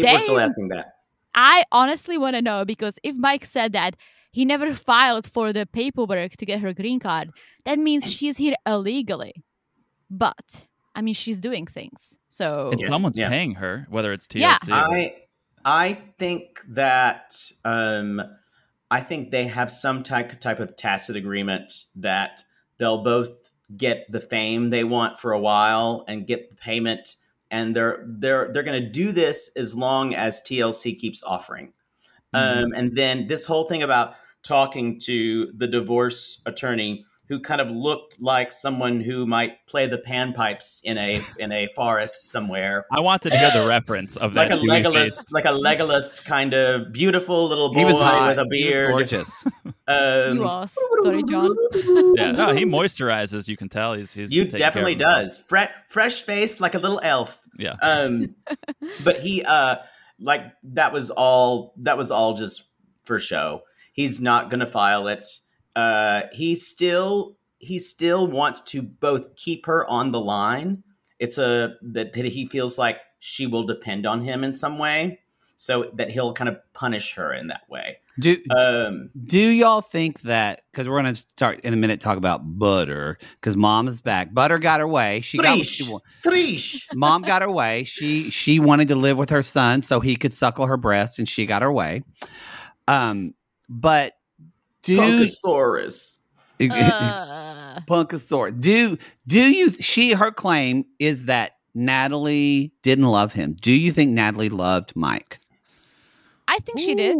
point. 0.03 0.07
People 0.07 0.15
are 0.15 0.25
still 0.25 0.39
asking 0.39 0.67
that. 0.69 0.93
I 1.35 1.63
honestly 1.71 2.17
want 2.17 2.35
to 2.35 2.41
know 2.41 2.65
because 2.65 2.97
if 3.03 3.15
Mike 3.15 3.45
said 3.45 3.73
that 3.73 3.95
he 4.31 4.45
never 4.45 4.73
filed 4.73 5.27
for 5.31 5.53
the 5.53 5.65
paperwork 5.65 6.33
to 6.37 6.45
get 6.45 6.59
her 6.61 6.73
green 6.73 6.99
card, 6.99 7.31
that 7.65 7.79
means 7.79 8.11
she's 8.11 8.37
here 8.37 8.55
illegally. 8.65 9.43
But 10.09 10.65
I 10.95 11.01
mean, 11.01 11.13
she's 11.13 11.39
doing 11.39 11.65
things. 11.65 12.15
So 12.29 12.69
And 12.71 12.81
someone's 12.81 13.17
yeah. 13.17 13.29
paying 13.29 13.55
her, 13.55 13.87
whether 13.89 14.11
it's 14.13 14.27
TLC. 14.27 14.39
Yeah. 14.39 14.57
I 14.67 15.15
I 15.65 16.01
think 16.17 16.61
that 16.69 17.35
um, 17.65 18.21
I 18.89 19.01
think 19.01 19.31
they 19.31 19.45
have 19.45 19.71
some 19.71 20.03
type 20.03 20.39
type 20.39 20.59
of 20.59 20.75
tacit 20.75 21.15
agreement 21.15 21.85
that 21.95 22.43
they'll 22.77 23.03
both 23.03 23.51
get 23.75 24.11
the 24.11 24.19
fame 24.19 24.69
they 24.69 24.83
want 24.83 25.19
for 25.19 25.31
a 25.31 25.39
while 25.39 26.03
and 26.07 26.25
get 26.25 26.49
the 26.49 26.55
payment, 26.55 27.15
and 27.51 27.75
they're 27.75 28.03
they're 28.05 28.51
they're 28.51 28.63
going 28.63 28.81
to 28.81 28.89
do 28.89 29.11
this 29.11 29.51
as 29.55 29.75
long 29.75 30.13
as 30.13 30.41
TLC 30.41 30.97
keeps 30.97 31.23
offering. 31.23 31.73
Um, 32.31 32.73
and 32.75 32.95
then 32.95 33.25
this 33.25 33.45
whole 33.45 33.63
thing 33.63 33.81
about 33.81 34.13
talking 34.43 34.99
to 34.99 35.51
the 35.53 35.67
divorce 35.67 36.41
attorney 36.45 37.05
who 37.29 37.39
kind 37.39 37.61
of 37.61 37.69
looked 37.69 38.19
like 38.21 38.51
someone 38.51 38.99
who 38.99 39.25
might 39.25 39.65
play 39.67 39.85
the 39.85 39.97
panpipes 39.99 40.81
in 40.83 40.97
a 40.97 41.23
in 41.37 41.51
a 41.51 41.67
forest 41.75 42.29
somewhere 42.31 42.85
I 42.91 42.99
wanted 42.99 43.29
to 43.29 43.37
hear 43.37 43.51
the 43.51 43.65
reference 43.67 44.17
of 44.17 44.33
that. 44.33 44.49
like 44.49 44.59
that. 44.59 44.65
a 44.65 44.67
Legolas, 44.67 45.03
face. 45.03 45.31
like 45.31 45.45
a 45.45 45.49
Legolas 45.49 46.25
kind 46.25 46.53
of 46.53 46.91
beautiful 46.91 47.47
little 47.47 47.71
boy 47.71 47.79
He 47.79 47.85
was 47.85 47.97
hot. 47.97 48.27
with 48.35 48.39
a 48.39 48.47
He 48.55 48.63
was 48.65 48.71
beard. 48.73 48.89
gorgeous. 48.91 49.43
Um, 49.87 50.35
you 50.37 50.41
was 50.43 50.71
sorry, 51.03 51.23
John. 51.23 51.55
Yeah, 52.15 52.29
no, 52.29 52.53
he 52.53 52.63
moisturizes. 52.63 53.47
You 53.47 53.57
can 53.57 53.69
tell 53.69 53.95
he's 53.95 54.13
he's 54.13 54.31
you 54.31 54.43
taking 54.43 54.59
care 54.59 54.67
of 54.67 54.73
definitely 54.73 54.93
does. 54.93 55.39
Fre- 55.47 55.71
fresh 55.87 56.21
faced 56.21 56.61
like 56.61 56.75
a 56.75 56.77
little 56.77 56.99
elf. 57.01 57.41
Yeah, 57.57 57.73
Um, 57.81 58.35
but 59.03 59.19
he, 59.19 59.43
uh, 59.43 59.77
like 60.19 60.43
that 60.75 60.93
was 60.93 61.09
all. 61.09 61.73
That 61.77 61.97
was 61.97 62.11
all 62.11 62.35
just 62.35 62.65
for 63.03 63.19
show. 63.19 63.63
He's 63.91 64.21
not 64.21 64.51
going 64.51 64.59
to 64.59 64.67
file 64.67 65.07
it. 65.07 65.25
Uh, 65.75 66.23
he 66.31 66.55
still 66.55 67.37
he 67.59 67.77
still 67.77 68.25
wants 68.25 68.61
to 68.61 68.81
both 68.81 69.35
keep 69.35 69.65
her 69.65 69.87
on 69.87 70.11
the 70.11 70.19
line. 70.19 70.83
It's 71.19 71.37
a 71.37 71.75
that, 71.81 72.13
that 72.13 72.25
he 72.25 72.47
feels 72.47 72.77
like 72.77 72.99
she 73.19 73.45
will 73.45 73.63
depend 73.63 74.05
on 74.05 74.21
him 74.21 74.43
in 74.43 74.53
some 74.53 74.77
way, 74.77 75.19
so 75.55 75.91
that 75.93 76.09
he'll 76.09 76.33
kind 76.33 76.49
of 76.49 76.57
punish 76.73 77.15
her 77.15 77.33
in 77.33 77.47
that 77.47 77.69
way. 77.69 77.97
Do 78.19 78.37
Um, 78.49 79.11
do 79.25 79.39
y'all 79.39 79.81
think 79.81 80.21
that 80.21 80.61
because 80.71 80.87
we're 80.87 80.97
gonna 80.97 81.15
start 81.15 81.61
in 81.61 81.73
a 81.73 81.77
minute 81.77 82.01
talk 82.01 82.17
about 82.17 82.41
butter 82.43 83.17
because 83.39 83.55
mom 83.55 83.87
is 83.87 84.01
back. 84.01 84.33
Butter 84.33 84.57
got 84.59 84.79
her 84.79 84.87
way. 84.87 85.21
She 85.21 85.37
got 85.37 85.57
what 85.57 85.65
she 85.65 85.83
wanted. 85.83 86.05
Mom 86.93 87.21
got 87.21 87.41
her 87.41 87.51
way. 87.51 87.83
She 87.85 88.29
she 88.29 88.59
wanted 88.59 88.87
to 88.89 88.95
live 88.95 89.17
with 89.17 89.29
her 89.29 89.43
son 89.43 89.83
so 89.83 89.99
he 89.99 90.15
could 90.15 90.33
suckle 90.33 90.65
her 90.65 90.77
breast, 90.77 91.19
and 91.19 91.29
she 91.29 91.45
got 91.45 91.61
her 91.61 91.71
way. 91.71 92.03
Um, 92.87 93.35
but 93.69 94.13
do 94.95 95.25
Punkosaurus. 95.25 96.17
Uh, 96.61 97.79
Punkosaur. 97.87 98.59
Do 98.59 98.97
do 99.27 99.39
you 99.51 99.71
she 99.71 100.11
her 100.13 100.29
claim 100.31 100.83
is 100.99 101.25
that 101.25 101.53
Natalie 101.73 102.73
didn't 102.81 103.05
love 103.07 103.31
him. 103.31 103.55
Do 103.61 103.71
you 103.71 103.91
think 103.93 104.11
Natalie 104.11 104.49
loved 104.49 104.93
Mike? 104.95 105.39
I 106.49 106.59
think 106.59 106.79
she 106.79 106.95
did. 106.95 107.15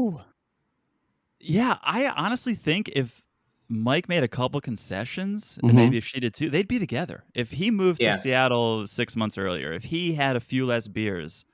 Yeah, 1.40 1.78
I 1.84 2.08
honestly 2.10 2.54
think 2.56 2.90
if 2.90 3.22
Mike 3.70 4.10
made 4.10 4.24
a 4.24 4.28
couple 4.28 4.60
concessions, 4.60 5.58
and 5.62 5.72
Mhm. 5.72 5.76
maybe 5.76 5.98
if 5.98 6.06
she 6.06 6.20
did 6.20 6.34
too, 6.34 6.50
they'd 6.50 6.68
be 6.68 6.80
together. 6.80 7.24
If 7.34 7.52
he 7.52 7.72
moved 7.72 8.02
Yeah. 8.02 8.16
to 8.18 8.22
Seattle 8.22 8.88
six 8.88 9.16
months 9.16 9.38
earlier, 9.38 9.72
if 9.72 9.84
he 9.86 10.16
had 10.16 10.36
a 10.36 10.40
few 10.42 10.66
less 10.66 10.88
beers, 10.90 11.46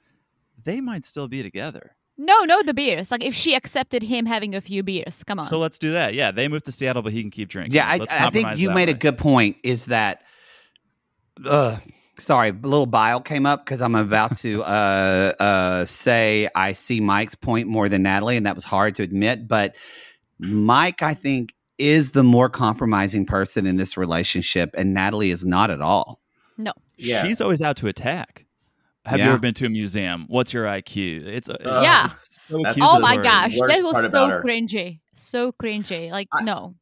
they 0.64 0.82
might 0.82 1.06
still 1.06 1.28
be 1.28 1.44
together. 1.44 1.96
No, 2.18 2.44
no, 2.46 2.64
the 2.64 2.74
beers. 2.74 3.12
Like 3.12 3.24
if 3.24 3.36
she 3.36 3.56
accepted 3.56 4.02
him 4.02 4.26
having 4.26 4.56
a 4.56 4.62
few 4.62 4.84
beers, 4.84 5.24
come 5.26 5.40
on. 5.40 5.46
So 5.46 5.60
let's 5.60 5.78
do 5.78 5.92
that. 5.92 6.14
Yeah, 6.14 6.32
they 6.32 6.48
moved 6.48 6.66
to 6.66 6.72
Seattle, 6.72 7.02
but 7.02 7.12
he 7.12 7.22
can 7.22 7.32
keep 7.32 7.50
drinking. 7.50 7.74
Yeah, 7.76 7.88
I, 7.88 8.00
I 8.10 8.30
think 8.30 8.58
you 8.58 8.70
that 8.70 8.74
made 8.76 8.90
a 8.90 8.94
good 8.94 9.18
point. 9.18 9.58
Is 9.64 9.88
that, 9.88 10.22
uh, 11.46 11.78
sorry, 12.18 12.50
a 12.50 12.54
little 12.54 12.86
bile 12.86 13.20
came 13.20 13.46
up 13.46 13.66
because 13.66 13.82
I'm 13.82 13.96
about 13.96 14.38
to 14.38 14.64
uh, 14.64 15.34
uh, 15.40 15.86
say 15.86 16.48
I 16.56 16.72
see 16.74 17.02
Mike's 17.02 17.36
point 17.36 17.68
more 17.68 17.90
than 17.90 18.04
Natalie, 18.04 18.38
and 18.38 18.46
that 18.46 18.56
was 18.56 18.64
hard 18.64 18.96
to 18.96 19.04
admit. 19.04 19.48
But 19.48 19.76
Mike, 20.40 21.02
I 21.02 21.14
think, 21.14 21.54
is 21.78 22.12
the 22.12 22.24
more 22.24 22.50
compromising 22.50 23.26
person 23.26 23.66
in 23.68 23.76
this 23.76 23.98
relationship, 23.98 24.74
and 24.78 24.94
Natalie 24.94 25.32
is 25.32 25.46
not 25.46 25.70
at 25.70 25.82
all. 25.82 26.22
no. 26.58 26.72
Yeah. 26.98 27.26
She's 27.26 27.42
always 27.42 27.62
out 27.62 27.76
to 27.78 27.88
attack. 27.88 28.45
Have 29.06 29.20
you 29.20 29.26
ever 29.26 29.38
been 29.40 29.54
to 29.56 29.66
a 29.66 29.70
museum? 29.70 30.26
What's 30.28 30.52
your 30.54 30.66
IQ? 30.66 31.26
It's 31.28 31.48
a, 31.50 31.78
Uh, 31.78 31.82
Yeah. 31.82 32.10
so 32.22 32.58
Oh 32.82 33.00
my 33.00 33.14
accusatory. 33.14 33.24
gosh, 33.24 33.58
worst 33.58 33.74
that 33.76 33.86
was 33.88 34.04
so 34.04 34.08
about 34.10 34.44
cringy. 34.44 35.00
So 35.16 35.52
cringy. 35.52 36.12
Like 36.12 36.28
I- 36.34 36.44
no. 36.44 36.76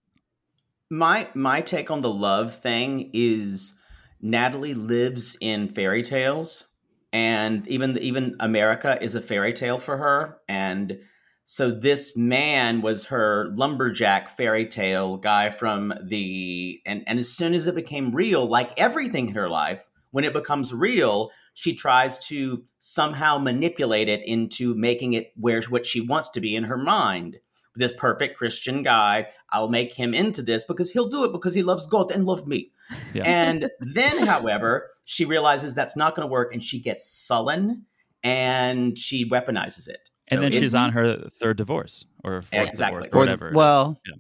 my 0.90 1.28
my 1.34 1.62
take 1.62 1.90
on 1.92 2.02
the 2.02 2.10
love 2.10 2.54
thing 2.54 3.10
is 3.14 3.74
Natalie 4.22 4.74
lives 4.74 5.36
in 5.42 5.68
fairy 5.68 6.04
tales, 6.04 6.66
and 7.12 7.68
even 7.68 7.98
even 8.00 8.36
America 8.40 8.98
is 9.02 9.16
a 9.16 9.22
fairy 9.22 9.54
tale 9.54 9.78
for 9.78 9.98
her, 9.98 10.38
and 10.48 10.98
so 11.46 11.72
this 11.72 12.16
man 12.16 12.82
was 12.82 13.06
her 13.06 13.52
lumberjack 13.56 14.30
fairy 14.30 14.66
tale 14.66 15.18
guy 15.18 15.50
from 15.50 15.94
the 16.08 16.80
and 16.86 17.04
and 17.06 17.20
as 17.20 17.36
soon 17.36 17.54
as 17.54 17.68
it 17.68 17.76
became 17.76 18.14
real, 18.16 18.46
like 18.46 18.72
everything 18.80 19.28
in 19.30 19.36
her 19.36 19.50
life, 19.50 19.90
when 20.14 20.24
it 20.24 20.32
becomes 20.32 20.74
real, 20.74 21.32
she 21.56 21.74
tries 21.74 22.18
to 22.28 22.64
somehow 22.78 23.38
manipulate 23.38 24.08
it 24.08 24.22
into 24.26 24.74
making 24.76 25.14
it 25.14 25.32
where 25.36 25.62
what 25.64 25.86
she 25.86 26.00
wants 26.02 26.30
to 26.30 26.40
be 26.40 26.56
in 26.56 26.64
her 26.66 26.78
mind 26.78 27.40
this 27.76 27.92
perfect 27.98 28.38
Christian 28.38 28.84
guy. 28.84 29.28
I'll 29.50 29.68
make 29.68 29.96
him 29.96 30.14
into 30.14 30.44
this 30.44 30.64
because 30.64 30.92
he'll 30.92 31.08
do 31.08 31.24
it 31.24 31.32
because 31.32 31.56
he 31.56 31.64
loves 31.64 31.88
God 31.88 32.12
and 32.12 32.24
loved 32.24 32.48
me. 32.48 32.70
Yeah. 33.16 33.24
And 33.26 33.72
then, 33.80 34.28
however, 34.28 34.92
she 35.06 35.26
realizes 35.26 35.74
that's 35.74 35.98
not 35.98 36.14
going 36.14 36.28
to 36.28 36.32
work 36.32 36.54
and 36.54 36.62
she 36.62 36.80
gets 36.80 37.10
sullen 37.10 37.88
and 38.24 38.96
she 38.96 39.28
weaponizes 39.28 39.88
it. 39.90 40.12
and 40.30 40.38
So 40.38 40.42
then 40.42 40.52
she's 40.52 40.76
on 40.76 40.92
her 40.92 41.28
third 41.42 41.58
divorce 41.58 42.06
or 42.24 42.42
fourth 42.44 42.70
Exactly. 42.70 43.06
divorce, 43.06 43.14
or 43.14 43.18
Or- 43.18 43.20
whatever. 43.22 43.52
well, 43.56 44.00
Yeah. 44.06 44.14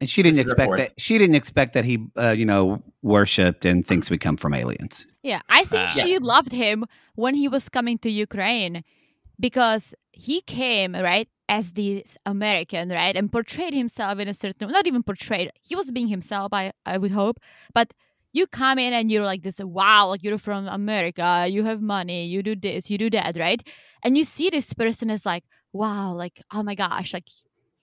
And 0.00 0.10
she 0.10 0.22
didn't 0.22 0.36
This 0.36 0.46
is 0.46 0.52
her 0.52 0.62
expect 0.62 0.76
that. 0.76 1.00
She 1.00 1.16
didn't 1.18 1.36
expect 1.36 1.72
that 1.72 1.84
he, 1.84 2.06
uh, 2.18 2.30
you 2.30 2.44
know, 2.44 2.82
worshipped 3.02 3.64
and 3.64 3.86
thinks 3.86 4.10
we 4.10 4.18
come 4.18 4.36
from 4.36 4.52
aliens. 4.54 5.06
Yeah, 5.22 5.40
I 5.48 5.64
think 5.64 5.84
Ah. 5.84 6.00
she 6.02 6.18
loved 6.18 6.52
him 6.52 6.84
when 7.14 7.34
he 7.34 7.48
was 7.48 7.68
coming 7.68 7.96
to 7.98 8.10
Ukraine 8.10 8.84
because 9.40 9.94
he 10.12 10.40
came, 10.42 10.94
right, 10.94 11.28
as 11.48 11.72
this 11.72 12.16
American, 12.26 12.88
right, 12.90 13.16
and 13.16 13.30
portrayed 13.30 13.74
himself 13.74 14.18
in 14.18 14.28
a 14.28 14.34
certain 14.34 14.68
not 14.70 14.86
even 14.86 15.02
portrayed. 15.02 15.50
He 15.62 15.74
was 15.76 15.90
being 15.90 16.08
himself, 16.08 16.52
I 16.52 16.72
I 16.84 16.98
would 16.98 17.12
hope. 17.12 17.38
But 17.72 17.94
you 18.32 18.46
come 18.46 18.78
in 18.78 18.92
and 18.92 19.10
you're 19.10 19.24
like 19.24 19.42
this, 19.42 19.58
wow, 19.60 20.08
like 20.08 20.22
you're 20.22 20.38
from 20.38 20.66
America, 20.68 21.46
you 21.48 21.64
have 21.64 21.80
money, 21.80 22.26
you 22.26 22.42
do 22.42 22.54
this, 22.54 22.90
you 22.90 22.98
do 22.98 23.08
that, 23.10 23.36
right? 23.38 23.62
And 24.02 24.18
you 24.18 24.24
see 24.24 24.50
this 24.50 24.74
person 24.74 25.10
as 25.10 25.24
like, 25.24 25.44
wow, 25.72 26.12
like, 26.12 26.42
oh 26.52 26.62
my 26.62 26.74
gosh, 26.74 27.14
like 27.14 27.28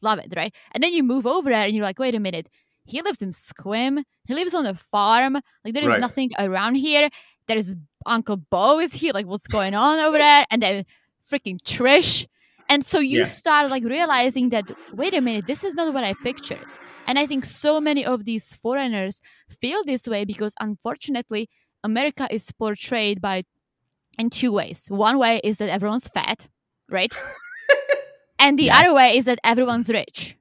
love 0.03 0.19
it, 0.19 0.33
right? 0.35 0.53
And 0.73 0.83
then 0.83 0.93
you 0.93 1.03
move 1.03 1.25
over 1.25 1.49
there 1.49 1.63
and 1.65 1.73
you're 1.75 1.83
like, 1.85 1.99
wait 1.99 2.15
a 2.15 2.19
minute. 2.19 2.47
He 2.85 3.01
lives 3.01 3.21
in 3.21 3.29
Sequim. 3.31 4.03
He 4.25 4.33
lives 4.33 4.53
on 4.53 4.65
a 4.65 4.73
farm. 4.73 5.35
Like 5.63 5.73
there 5.73 5.83
is 5.83 5.89
Right. 5.89 5.99
nothing 6.01 6.31
around 6.37 6.75
here. 6.75 7.09
There 7.47 7.57
is 7.57 7.75
Uncle 8.05 8.37
Bo 8.37 8.79
is 8.79 8.93
here. 8.93 9.13
Like 9.13 9.25
what's 9.25 9.47
going 9.47 9.73
on 9.73 9.99
over 9.99 10.17
there? 10.25 10.45
And 10.51 10.61
then 10.61 10.85
freaking 11.29 11.59
Trish. 11.63 12.27
And 12.69 12.85
so 12.85 12.99
you 12.99 13.19
Yeah. 13.19 13.25
start 13.25 13.69
like 13.69 13.83
realizing 13.83 14.49
that 14.49 14.69
wait 14.91 15.13
a 15.13 15.21
minute, 15.21 15.45
this 15.47 15.63
is 15.63 15.75
not 15.75 15.93
what 15.93 16.03
I 16.03 16.13
pictured. 16.13 16.65
And 17.07 17.19
I 17.19 17.25
think 17.27 17.45
so 17.45 17.79
many 17.81 18.05
of 18.05 18.23
these 18.25 18.55
foreigners 18.55 19.21
feel 19.61 19.83
this 19.83 20.07
way 20.07 20.23
because 20.25 20.53
unfortunately 20.59 21.49
America 21.83 22.27
is 22.31 22.49
portrayed 22.51 23.21
by 23.21 23.43
in 24.17 24.29
two 24.29 24.51
ways. 24.51 24.85
One 24.89 25.17
way 25.17 25.39
is 25.43 25.57
that 25.57 25.69
everyone's 25.69 26.07
fat, 26.07 26.47
right? 26.89 27.13
and 28.43 28.59
the 28.59 28.65
Yes. 28.65 28.77
other 28.79 28.93
way 28.93 29.17
is 29.17 29.25
that 29.25 29.39
everyone's 29.43 29.89
rich. 29.89 30.35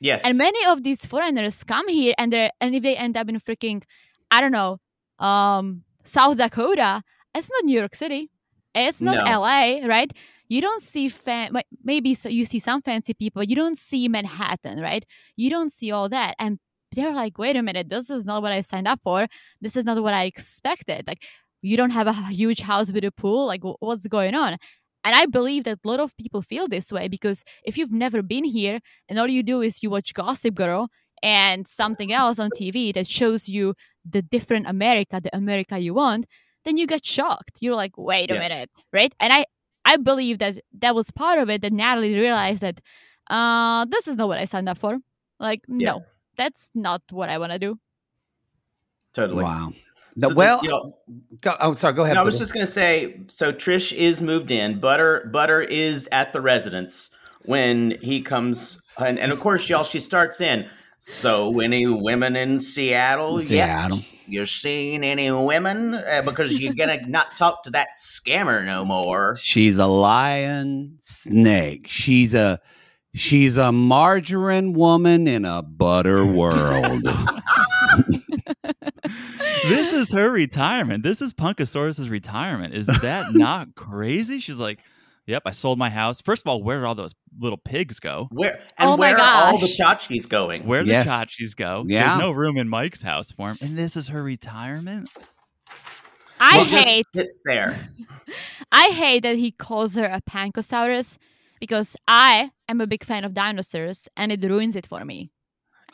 Yes. 0.00 0.22
And 0.26 0.36
many 0.36 0.62
of 0.66 0.82
these 0.82 1.06
foreigners 1.06 1.64
come 1.64 1.88
here 1.88 2.14
and 2.18 2.32
they 2.32 2.50
and 2.60 2.74
if 2.74 2.82
they 2.82 2.96
end 2.96 3.16
up 3.16 3.28
in 3.28 3.36
freaking, 3.40 3.82
I 4.30 4.40
don't 4.42 4.52
know, 4.60 4.72
um, 5.18 5.84
South 6.02 6.36
Dakota, 6.36 7.02
it's 7.34 7.50
not 7.54 7.64
New 7.64 7.78
York 7.78 7.94
City. 7.94 8.30
It's 8.74 9.00
not 9.00 9.16
No. 9.24 9.40
LA, 9.40 9.86
right? 9.86 10.10
You 10.48 10.60
don't 10.60 10.82
see 10.82 11.08
fan 11.08 11.46
maybe 11.82 12.14
so 12.14 12.28
you 12.28 12.44
see 12.44 12.58
some 12.58 12.82
fancy 12.82 13.14
people, 13.14 13.42
you 13.42 13.56
don't 13.56 13.78
see 13.78 14.08
Manhattan, 14.08 14.80
right? 14.80 15.04
You 15.36 15.48
don't 15.48 15.72
see 15.72 15.90
all 15.90 16.08
that. 16.10 16.34
And 16.38 16.58
they're 16.94 17.14
like, 17.22 17.38
wait 17.38 17.56
a 17.56 17.62
minute, 17.62 17.88
this 17.88 18.10
is 18.10 18.24
not 18.24 18.42
what 18.42 18.52
I 18.52 18.60
signed 18.60 18.86
up 18.86 19.00
for. 19.02 19.26
This 19.60 19.74
is 19.76 19.84
not 19.84 20.00
what 20.02 20.14
I 20.14 20.24
expected. 20.24 21.06
Like 21.06 21.22
you 21.62 21.76
don't 21.78 21.90
have 21.98 22.06
a 22.06 22.12
huge 22.40 22.60
house 22.60 22.88
with 22.92 23.04
a 23.04 23.10
pool. 23.12 23.46
Like 23.46 23.62
what's 23.86 24.06
going 24.06 24.34
on? 24.34 24.58
And 25.04 25.14
I 25.14 25.26
believe 25.26 25.64
that 25.64 25.78
a 25.84 25.88
lot 25.88 26.00
of 26.00 26.16
people 26.16 26.42
feel 26.42 26.66
this 26.66 26.90
way 26.90 27.08
because 27.08 27.44
if 27.64 27.76
you've 27.76 27.92
never 27.92 28.22
been 28.22 28.44
here 28.44 28.80
and 29.08 29.18
all 29.18 29.28
you 29.28 29.42
do 29.42 29.60
is 29.60 29.82
you 29.82 29.90
watch 29.90 30.14
Gossip 30.14 30.54
Girl 30.54 30.88
and 31.22 31.68
something 31.68 32.12
else 32.12 32.38
on 32.38 32.50
TV 32.50 32.92
that 32.94 33.06
shows 33.06 33.48
you 33.48 33.74
the 34.08 34.22
different 34.22 34.66
America, 34.66 35.20
the 35.22 35.34
America 35.36 35.78
you 35.78 35.94
want, 35.94 36.26
then 36.64 36.76
you 36.76 36.86
get 36.86 37.04
shocked. 37.04 37.58
You're 37.60 37.74
like, 37.74 37.96
wait 37.98 38.30
a 38.30 38.34
Yeah. 38.34 38.40
minute, 38.40 38.70
right? 38.92 39.14
And 39.20 39.32
I, 39.32 39.44
I 39.84 39.96
believe 39.98 40.38
that 40.38 40.58
that 40.78 40.94
was 40.94 41.10
part 41.10 41.38
of 41.38 41.50
it 41.50 41.60
that 41.62 41.72
Natalie 41.72 42.14
realized 42.14 42.62
that, 42.62 42.80
uh, 43.28 43.84
this 43.86 44.08
is 44.08 44.16
not 44.16 44.28
what 44.28 44.38
I 44.38 44.46
signed 44.46 44.68
up 44.68 44.78
for. 44.78 44.98
Like, 45.38 45.60
Yeah. 45.68 45.92
no, 45.92 46.04
that's 46.36 46.70
not 46.74 47.02
what 47.10 47.28
I 47.28 47.38
want 47.38 47.52
to 47.52 47.58
do. 47.58 47.78
totally. 49.12 49.44
Wow. 49.44 49.72
So 50.18 50.28
The- 50.28 50.34
the- 50.34 50.38
well, 50.38 50.60
you 50.62 50.68
know, 50.70 50.96
go, 51.40 51.54
oh, 51.60 51.72
sorry. 51.72 51.94
Go 51.94 52.04
ahead. 52.04 52.14
No, 52.14 52.20
I 52.20 52.24
was 52.24 52.38
just 52.38 52.54
gonna 52.54 52.66
say. 52.66 53.20
So 53.26 53.52
Trish 53.52 53.92
is 53.92 54.20
moved 54.22 54.50
in. 54.50 54.78
Butter 54.80 55.28
Butter 55.32 55.60
is 55.62 56.08
at 56.12 56.32
the 56.32 56.40
residence 56.40 57.10
when 57.44 57.98
he 58.00 58.20
comes, 58.22 58.80
and, 58.98 59.18
and 59.18 59.32
of 59.32 59.40
course, 59.40 59.68
y'all. 59.68 59.84
She 59.84 60.00
starts 60.00 60.40
in. 60.40 60.68
So, 61.00 61.60
any 61.60 61.86
women 61.86 62.34
in 62.34 62.58
Seattle? 62.58 63.38
Seattle. 63.40 63.98
Yet? 63.98 64.06
You 64.26 64.46
seen 64.46 65.04
any 65.04 65.30
women? 65.30 65.92
Uh, 65.94 66.22
because 66.24 66.58
you're 66.58 66.72
gonna 66.72 66.98
not 67.06 67.36
talk 67.36 67.62
to 67.64 67.70
that 67.72 67.88
scammer 67.94 68.64
no 68.64 68.84
more. 68.84 69.36
She's 69.38 69.76
a 69.76 69.86
lion 69.86 70.96
snake. 71.02 71.86
She's 71.88 72.32
a 72.34 72.58
she's 73.14 73.58
a 73.58 73.70
margarine 73.70 74.72
woman 74.72 75.28
in 75.28 75.44
a 75.44 75.60
butter 75.62 76.24
world. 76.24 77.02
this 79.68 79.92
is 79.92 80.12
her 80.12 80.30
retirement. 80.30 81.02
This 81.02 81.20
is 81.22 81.32
Punkosaurus's 81.32 82.08
retirement. 82.08 82.74
Is 82.74 82.86
that 82.86 83.26
not 83.34 83.74
crazy? 83.74 84.38
She's 84.38 84.58
like, 84.58 84.78
"Yep, 85.26 85.42
I 85.46 85.50
sold 85.50 85.78
my 85.78 85.90
house." 85.90 86.20
First 86.20 86.42
of 86.42 86.48
all, 86.48 86.62
where 86.62 86.78
did 86.78 86.84
all 86.86 86.94
those 86.94 87.14
little 87.38 87.58
pigs 87.58 87.98
go? 88.00 88.28
Where 88.30 88.60
and 88.78 88.90
Oh 88.90 88.96
my 88.96 89.10
where 89.10 89.18
are 89.18 89.46
all 89.52 89.58
the 89.58 89.66
gosh. 89.78 90.06
tchotchkes 90.08 90.28
going? 90.28 90.66
Where 90.66 90.82
Yes. 90.82 91.04
the 91.04 91.10
tchotchkes 91.10 91.56
go? 91.56 91.84
Yeah. 91.86 92.08
There's 92.08 92.20
no 92.20 92.32
room 92.32 92.56
in 92.56 92.68
Mike's 92.68 93.02
house 93.02 93.32
for 93.32 93.48
him, 93.50 93.58
and 93.60 93.76
this 93.78 93.96
is 93.96 94.08
her 94.08 94.22
retirement. 94.22 95.08
I 96.40 96.56
Well, 96.58 96.66
just 96.66 96.86
hate 96.88 97.06
sits 97.14 97.42
there. 97.46 97.88
I 98.72 98.88
hate 98.88 99.22
that 99.22 99.36
he 99.36 99.50
calls 99.52 99.94
her 99.94 100.04
a 100.04 100.20
Pancosaurus 100.20 101.16
because 101.60 101.96
I 102.08 102.50
am 102.68 102.80
a 102.80 102.86
big 102.86 103.04
fan 103.04 103.24
of 103.24 103.34
dinosaurs 103.34 104.08
and 104.16 104.32
it 104.32 104.42
ruins 104.42 104.74
it 104.76 104.86
for 104.86 105.04
me. 105.04 105.30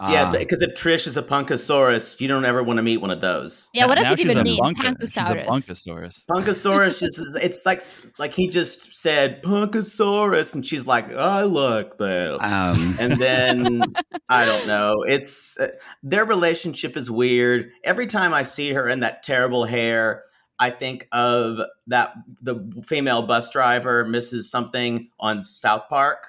Yeah, 0.09 0.25
Ah. 0.29 0.33
because 0.33 0.63
if 0.63 0.71
Trish 0.75 1.07
is 1.07 1.17
a 1.17 1.23
Punkosaurus, 1.23 2.21
you 2.21 2.29
don't 2.29 2.45
ever 2.45 2.63
want 2.63 2.79
to 2.79 2.83
meet 2.83 2.97
one 2.99 3.11
of 3.11 3.21
those. 3.21 3.69
Yeah, 3.75 3.87
what 3.87 3.97
does 3.97 4.05
now 4.05 4.13
it 4.13 4.21
even 4.21 4.43
mean? 4.43 4.59
bunka- 4.63 4.97
She's 5.01 5.17
a 5.17 5.21
Pancosaurus. 5.21 5.47
bunkosaurus. 5.47 6.25
Punkosaurus 6.31 7.03
is, 7.03 7.37
it's 7.43 7.67
like 7.67 7.81
like 8.19 8.33
he 8.33 8.49
just 8.49 8.97
said 8.97 9.43
Punkosaurus 9.43 10.55
and 10.55 10.65
she's 10.65 10.87
like 10.87 11.13
I 11.15 11.43
like 11.43 11.99
that. 11.99 12.39
um, 12.43 12.97
and 13.01 13.21
then 13.21 13.83
I 14.29 14.45
don't 14.47 14.67
know. 14.67 15.03
It's 15.07 15.59
uh, 15.59 15.69
their 16.03 16.25
relationship 16.25 16.97
is 16.97 17.11
weird. 17.11 17.71
Every 17.85 18.07
time 18.07 18.33
I 18.33 18.43
see 18.43 18.73
her 18.73 18.89
in 18.89 19.01
that 19.01 19.23
terrible 19.23 19.65
hair, 19.65 20.25
I 20.59 20.71
think 20.71 21.09
of 21.13 21.59
that 21.89 22.13
the 22.43 22.71
female 22.87 23.23
bus 23.23 23.51
driver 23.51 24.05
Mrs. 24.05 24.45
Something 24.45 25.09
on 25.19 25.41
South 25.43 25.89
Park 25.89 26.27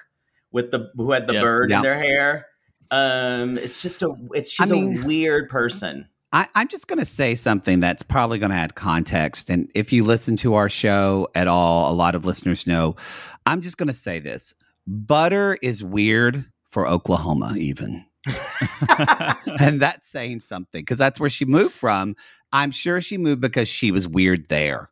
with 0.50 0.70
the 0.70 0.90
who 0.96 1.12
had 1.12 1.26
the 1.26 1.34
Yes. 1.34 1.42
bird 1.42 1.70
Yeah. 1.70 1.76
in 1.78 1.82
their 1.82 1.98
hair. 2.02 2.46
Um 2.92 3.58
it's 3.58 3.82
just 3.82 4.02
a 4.02 4.14
it's 4.32 4.50
she's 4.50 4.70
mean- 4.70 5.02
a 5.02 5.06
weird 5.06 5.48
person. 5.48 6.08
I, 6.34 6.48
I'm 6.54 6.68
just 6.68 6.88
going 6.88 6.98
to 6.98 7.04
say 7.04 7.34
something 7.34 7.80
that's 7.80 8.02
probably 8.02 8.38
going 8.38 8.52
to 8.52 8.56
add 8.56 8.74
context. 8.74 9.50
And 9.50 9.70
if 9.74 9.92
you 9.92 10.02
listen 10.02 10.34
to 10.36 10.54
our 10.54 10.70
show 10.70 11.28
at 11.34 11.46
all, 11.46 11.92
a 11.92 11.94
lot 11.94 12.14
of 12.14 12.24
listeners 12.24 12.66
know. 12.66 12.96
I'm 13.44 13.60
just 13.60 13.76
going 13.76 13.88
to 13.88 13.92
say 13.92 14.18
this: 14.18 14.54
butter 14.86 15.58
is 15.60 15.84
weird 15.84 16.46
for 16.70 16.88
Oklahoma, 16.88 17.54
even. 17.58 18.06
and 19.60 19.80
that's 19.80 20.08
saying 20.08 20.40
something 20.40 20.80
because 20.80 20.96
that's 20.98 21.20
where 21.20 21.28
she 21.28 21.44
moved 21.44 21.74
from. 21.74 22.16
I'm 22.52 22.70
sure 22.70 23.00
she 23.00 23.18
moved 23.18 23.40
because 23.40 23.68
she 23.68 23.90
was 23.90 24.06
weird 24.08 24.48
there. 24.48 24.88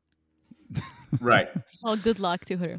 Right. 1.20 1.48
Well, 1.82 1.96
good 1.96 2.20
luck 2.20 2.44
to 2.44 2.58
her. 2.58 2.78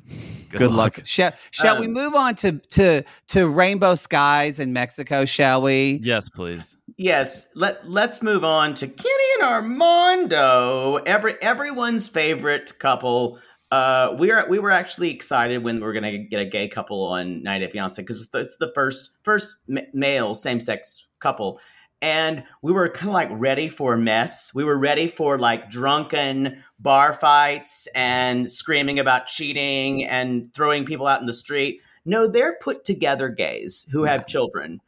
Good, 0.52 0.72
luck. 0.72 1.00
Shall, 1.06 1.32
shall 1.50 1.80
we 1.80 1.88
Um, 1.88 1.94
move 1.94 2.14
on 2.14 2.36
to, 2.36 2.52
to 2.70 3.02
to 3.30 3.48
rainbow 3.50 3.96
skies 3.96 4.60
in 4.60 4.74
Mexico? 4.74 5.26
Shall 5.26 5.64
we? 5.64 6.00
Yes, 6.04 6.30
please. 6.30 6.78
Yes, 6.98 7.48
let 7.56 7.90
let's 7.90 8.22
move 8.22 8.44
on 8.46 8.76
to 8.76 8.88
Kenny 8.88 9.24
and 9.40 9.44
Armando. 9.50 10.98
Every 11.06 11.42
everyone's 11.42 12.08
favorite 12.08 12.78
couple. 12.80 13.40
Uh, 13.72 14.16
we 14.20 14.32
are 14.32 14.46
we 14.50 14.60
were 14.60 14.70
actually 14.72 15.10
excited 15.10 15.64
when 15.64 15.78
we 15.78 15.82
were 15.82 15.94
gonna 15.94 16.20
get 16.20 16.40
a 16.42 16.46
gay 16.46 16.68
couple 16.68 17.04
on 17.06 17.42
90 17.42 17.66
Day 17.66 17.72
Fiance 17.72 18.02
because 18.02 18.18
it's, 18.18 18.30
the- 18.30 18.40
it's 18.40 18.58
the 18.58 18.72
first 18.76 19.12
first 19.24 19.56
ma- 19.68 19.82
male 19.94 20.34
same 20.36 20.60
sex 20.60 21.08
couple, 21.20 21.60
and 22.02 22.44
we 22.62 22.72
were 22.72 22.90
kind 22.90 23.10
of 23.10 23.14
like 23.14 23.30
ready 23.32 23.70
for 23.70 23.94
a 23.94 23.98
mess. 23.98 24.54
We 24.54 24.64
were 24.64 24.78
ready 24.78 25.08
for 25.08 25.38
like 25.38 25.70
drunken 25.70 26.64
bar 26.80 27.14
fights 27.14 27.88
and 27.94 28.52
screaming 28.52 29.00
about 29.00 29.28
cheating 29.28 30.06
and 30.06 30.54
throwing 30.54 30.86
people 30.86 31.08
out 31.08 31.22
in 31.22 31.28
the 31.28 31.34
street. 31.34 31.82
No, 32.04 32.28
they're 32.28 32.58
put 32.62 32.84
together 32.84 33.30
gays 33.30 33.88
who 33.92 34.04
have 34.04 34.26
children. 34.26 34.82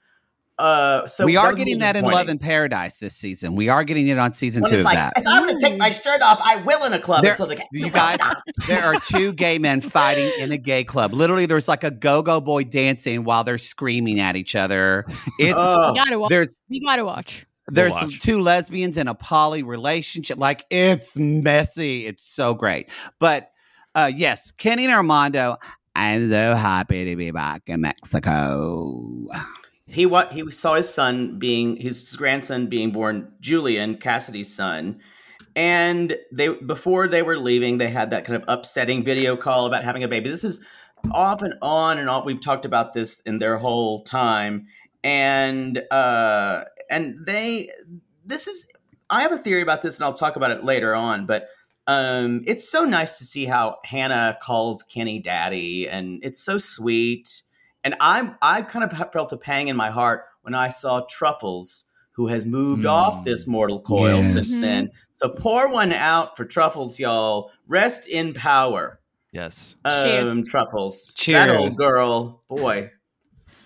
Uh, 0.60 1.06
so 1.08 1.26
we 1.26 1.36
are 1.36 1.50
was 1.50 1.58
getting 1.58 1.80
that 1.80 1.96
in 1.96 2.04
Love 2.04 2.12
disappointing. 2.12 2.32
in 2.32 2.38
Paradise 2.40 3.00
this 3.00 3.16
season. 3.16 3.56
We 3.56 3.70
are 3.70 3.84
getting 3.84 4.08
it 4.08 4.20
on 4.20 4.34
season 4.34 4.62
One 4.62 4.70
two 4.72 4.76
is 4.76 4.80
of 4.82 4.86
like, 4.86 4.96
that. 4.98 5.14
if 5.18 5.24
I'm 5.28 5.46
going 5.48 5.58
to 5.60 5.66
take 5.66 5.78
my 5.80 5.90
shirt 5.90 6.22
off, 6.22 6.40
I 6.44 6.58
will 6.58 6.84
in 6.86 6.94
a 6.94 7.00
club. 7.00 7.24
There- 7.24 7.32
It's 7.32 7.40
like, 7.40 7.60
you 7.72 7.90
guys, 7.92 8.20
there 8.68 8.84
are 8.86 9.00
two 9.00 9.34
gay 9.34 9.58
men 9.58 9.82
fighting 9.82 10.32
in 10.38 10.52
a 10.52 10.58
gay 10.58 10.84
club. 10.84 11.12
Literally, 11.14 11.48
there's 11.48 11.68
like 11.68 11.84
a 11.84 11.90
go-go 11.92 12.40
boy 12.40 12.64
dancing 12.66 13.24
while 13.24 13.44
they're 13.44 13.58
screaming 13.58 14.20
at 14.20 14.36
each 14.36 14.56
other. 14.56 15.06
It's 15.40 15.56
Oh. 15.58 15.90
You 15.90 15.96
gotta 15.96 16.20
watch. 16.20 16.30
there's 16.30 16.60
You 16.68 16.82
gotta 16.82 17.04
watch. 17.04 17.46
there's 17.70 17.92
watch. 17.94 18.20
two 18.20 18.40
lesbians 18.40 18.96
in 18.98 19.08
a 19.08 19.16
poly 19.16 19.64
relationship. 19.64 20.38
Like 20.38 20.66
it's 20.70 21.18
messy. 21.18 22.06
It's 22.06 22.26
so 22.28 22.54
great. 22.54 22.90
But 23.20 23.50
uh 23.96 24.12
yes, 24.16 24.52
Kenny 24.52 24.86
and 24.86 24.94
Armando. 24.94 25.58
I'm 25.96 26.30
so 26.30 26.56
happy 26.56 27.06
to 27.06 27.16
be 27.16 27.32
back 27.32 27.64
in 27.68 27.82
Mexico. 27.82 29.28
He 29.94 30.06
what 30.06 30.34
he 30.34 30.50
saw 30.52 30.76
his 30.76 30.94
son 30.94 31.40
being 31.40 31.78
his 31.78 32.16
grandson 32.16 32.68
being 32.68 32.92
born, 32.92 33.32
Julian 33.40 33.98
Cassidy's 33.98 34.54
son, 34.54 35.00
and 35.56 36.18
they 36.32 36.50
before 36.50 37.08
they 37.08 37.22
were 37.22 37.38
leaving, 37.38 37.78
they 37.78 37.90
had 37.90 38.12
that 38.12 38.26
kind 38.26 38.36
of 38.36 38.46
upsetting 38.48 39.04
video 39.04 39.36
call 39.38 39.66
about 39.66 39.84
having 39.84 40.04
a 40.04 40.08
baby. 40.08 40.30
This 40.30 40.44
is 40.44 40.66
off 41.12 41.42
and 41.42 41.54
on 41.62 41.98
and 41.98 42.10
on. 42.10 42.26
We've 42.26 42.42
talked 42.42 42.66
about 42.66 42.94
this 42.94 43.20
in 43.22 43.38
their 43.38 43.58
whole 43.58 44.00
time, 44.00 44.68
and 45.04 45.78
uh, 45.92 46.64
and 46.90 47.26
they. 47.26 47.70
This 48.26 48.48
is. 48.48 48.68
I 49.10 49.22
have 49.22 49.32
a 49.32 49.38
theory 49.38 49.62
about 49.62 49.82
this, 49.82 49.98
and 49.98 50.06
I'll 50.06 50.14
talk 50.14 50.36
about 50.36 50.52
it 50.52 50.64
later 50.64 50.96
on. 50.96 51.26
But 51.26 51.50
um, 51.88 52.42
it's 52.48 52.70
so 52.70 52.84
nice 52.86 53.18
to 53.20 53.26
see 53.26 53.46
how 53.46 53.78
Hannah 53.84 54.38
calls 54.42 54.82
Kenny 54.82 55.20
daddy, 55.20 55.88
and 55.88 56.20
it's 56.24 56.40
so 56.40 56.58
sweet. 56.58 57.44
And 57.84 57.96
I'm 58.00 58.36
I 58.42 58.62
kind 58.62 58.90
of 58.90 59.12
felt 59.12 59.32
a 59.34 59.38
pang 59.38 59.68
in 59.68 59.76
my 59.76 59.90
heart 59.90 60.24
when 60.42 60.54
I 60.56 60.70
saw 60.70 61.02
Truffles, 61.10 61.86
who 62.12 62.28
has 62.28 62.46
moved 62.46 62.86
off 62.86 63.24
this 63.24 63.46
mortal 63.48 63.80
coil 63.82 64.18
Yes. 64.18 64.34
since 64.34 64.62
then. 64.62 64.92
So 65.12 65.30
pour 65.30 65.70
one 65.70 65.92
out 65.94 66.38
for 66.38 66.46
Truffles, 66.46 67.00
y'all. 67.00 67.52
Rest 67.68 68.08
in 68.08 68.34
power. 68.34 69.00
Yes. 69.32 69.76
Cheers. 69.86 70.30
Um, 70.30 70.44
Truffles. 70.44 71.14
That 71.28 71.50
old 71.50 71.76
girl, 71.76 72.44
boy. 72.48 72.92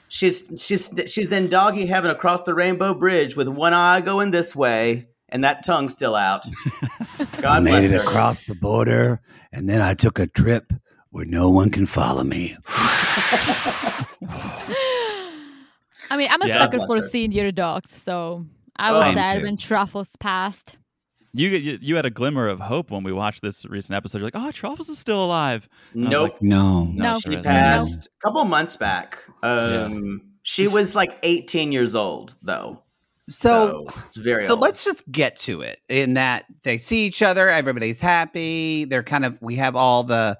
She's 0.09 0.49
she's 0.57 0.89
she's 1.07 1.31
in 1.33 1.47
doggy 1.49 1.85
heaven 1.85 2.09
across 2.09 2.43
the 2.43 2.53
rainbow 2.53 2.93
bridge 2.93 3.35
with 3.35 3.49
one 3.49 3.73
eye 3.73 3.99
going 4.01 4.31
this 4.31 4.55
way 4.55 5.09
and 5.29 5.43
that 5.43 5.65
tongue 5.65 5.89
still 5.89 6.15
out. 6.15 6.45
God 7.41 7.63
made 7.63 7.71
bless 7.71 7.91
it 7.93 8.01
her. 8.01 8.07
across 8.07 8.45
the 8.45 8.55
border, 8.55 9.19
and 9.51 9.67
then 9.67 9.81
I 9.81 9.93
took 9.93 10.17
a 10.19 10.27
trip 10.27 10.71
where 11.17 11.25
no 11.25 11.49
one 11.49 11.71
can 11.71 11.87
follow 11.87 12.23
me. 12.23 12.55
I 12.67 14.05
mean, 16.15 16.27
I'm 16.29 16.43
a 16.43 16.47
Yeah. 16.47 16.59
sucker 16.59 16.77
for 16.85 16.97
her. 16.97 17.01
senior 17.01 17.51
dogs, 17.51 17.89
so 17.89 18.45
I 18.75 18.91
was 18.91 19.07
I'm 19.07 19.13
sad 19.15 19.39
too. 19.39 19.45
when 19.45 19.57
Truffles 19.57 20.15
passed. 20.17 20.75
You, 21.33 21.49
you 21.49 21.79
you 21.81 21.95
had 21.95 22.05
a 22.05 22.11
glimmer 22.11 22.47
of 22.47 22.59
hope 22.59 22.91
when 22.91 23.01
we 23.03 23.11
watched 23.11 23.41
this 23.41 23.65
recent 23.65 23.95
episode. 23.97 24.19
You're 24.19 24.27
like, 24.27 24.35
oh, 24.35 24.51
Truffles 24.51 24.89
is 24.89 24.99
still 24.99 25.25
alive. 25.25 25.67
And 25.95 26.11
Nope. 26.11 26.33
like, 26.33 26.41
No. 26.43 26.83
No, 26.85 27.03
No. 27.13 27.19
sure 27.19 27.31
She 27.31 27.39
isn't. 27.39 27.43
passed 27.43 28.05
a 28.05 28.09
couple 28.27 28.45
months 28.45 28.77
back. 28.77 29.17
Um, 29.41 30.21
She 30.43 30.67
was 30.67 30.93
like 30.95 31.17
18 31.23 31.71
years 31.71 31.95
old, 31.95 32.37
though. 32.43 32.83
So, 33.27 33.85
So, 33.87 34.01
it's 34.05 34.17
very 34.17 34.45
so 34.45 34.53
let's 34.53 34.85
just 34.85 35.11
get 35.11 35.35
to 35.37 35.61
it. 35.61 35.79
In 35.89 36.13
that 36.13 36.45
they 36.63 36.77
see 36.77 37.07
each 37.07 37.23
other, 37.23 37.49
everybody's 37.49 37.99
happy. 37.99 38.85
They're 38.85 39.01
kind 39.03 39.25
of 39.25 39.35
we 39.41 39.55
have 39.55 39.75
all 39.75 40.03
the 40.03 40.37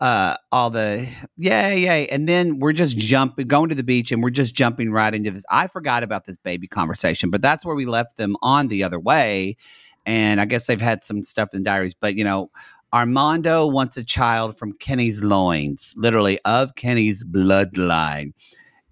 uh 0.00 0.36
all 0.52 0.68
the 0.70 1.08
yay 1.36 1.80
yay 1.80 2.06
and 2.08 2.28
then 2.28 2.58
we're 2.58 2.72
just 2.72 2.98
jumping 2.98 3.46
going 3.46 3.68
to 3.68 3.74
the 3.74 3.82
beach 3.82 4.12
and 4.12 4.22
we're 4.22 4.30
just 4.30 4.54
jumping 4.54 4.92
right 4.92 5.14
into 5.14 5.30
this 5.30 5.44
i 5.50 5.66
forgot 5.66 6.02
about 6.02 6.24
this 6.24 6.36
baby 6.36 6.68
conversation 6.68 7.30
but 7.30 7.40
that's 7.40 7.64
where 7.64 7.74
we 7.74 7.86
left 7.86 8.16
them 8.16 8.36
on 8.42 8.68
the 8.68 8.82
other 8.82 9.00
way 9.00 9.56
and 10.04 10.40
i 10.40 10.44
guess 10.44 10.66
they've 10.66 10.80
had 10.80 11.02
some 11.02 11.24
stuff 11.24 11.54
in 11.54 11.62
diaries 11.62 11.94
but 11.94 12.14
you 12.14 12.24
know 12.24 12.50
armando 12.92 13.66
wants 13.66 13.96
a 13.96 14.04
child 14.04 14.56
from 14.56 14.72
kenny's 14.74 15.22
loins 15.22 15.94
literally 15.96 16.38
of 16.44 16.74
kenny's 16.74 17.24
bloodline 17.24 18.32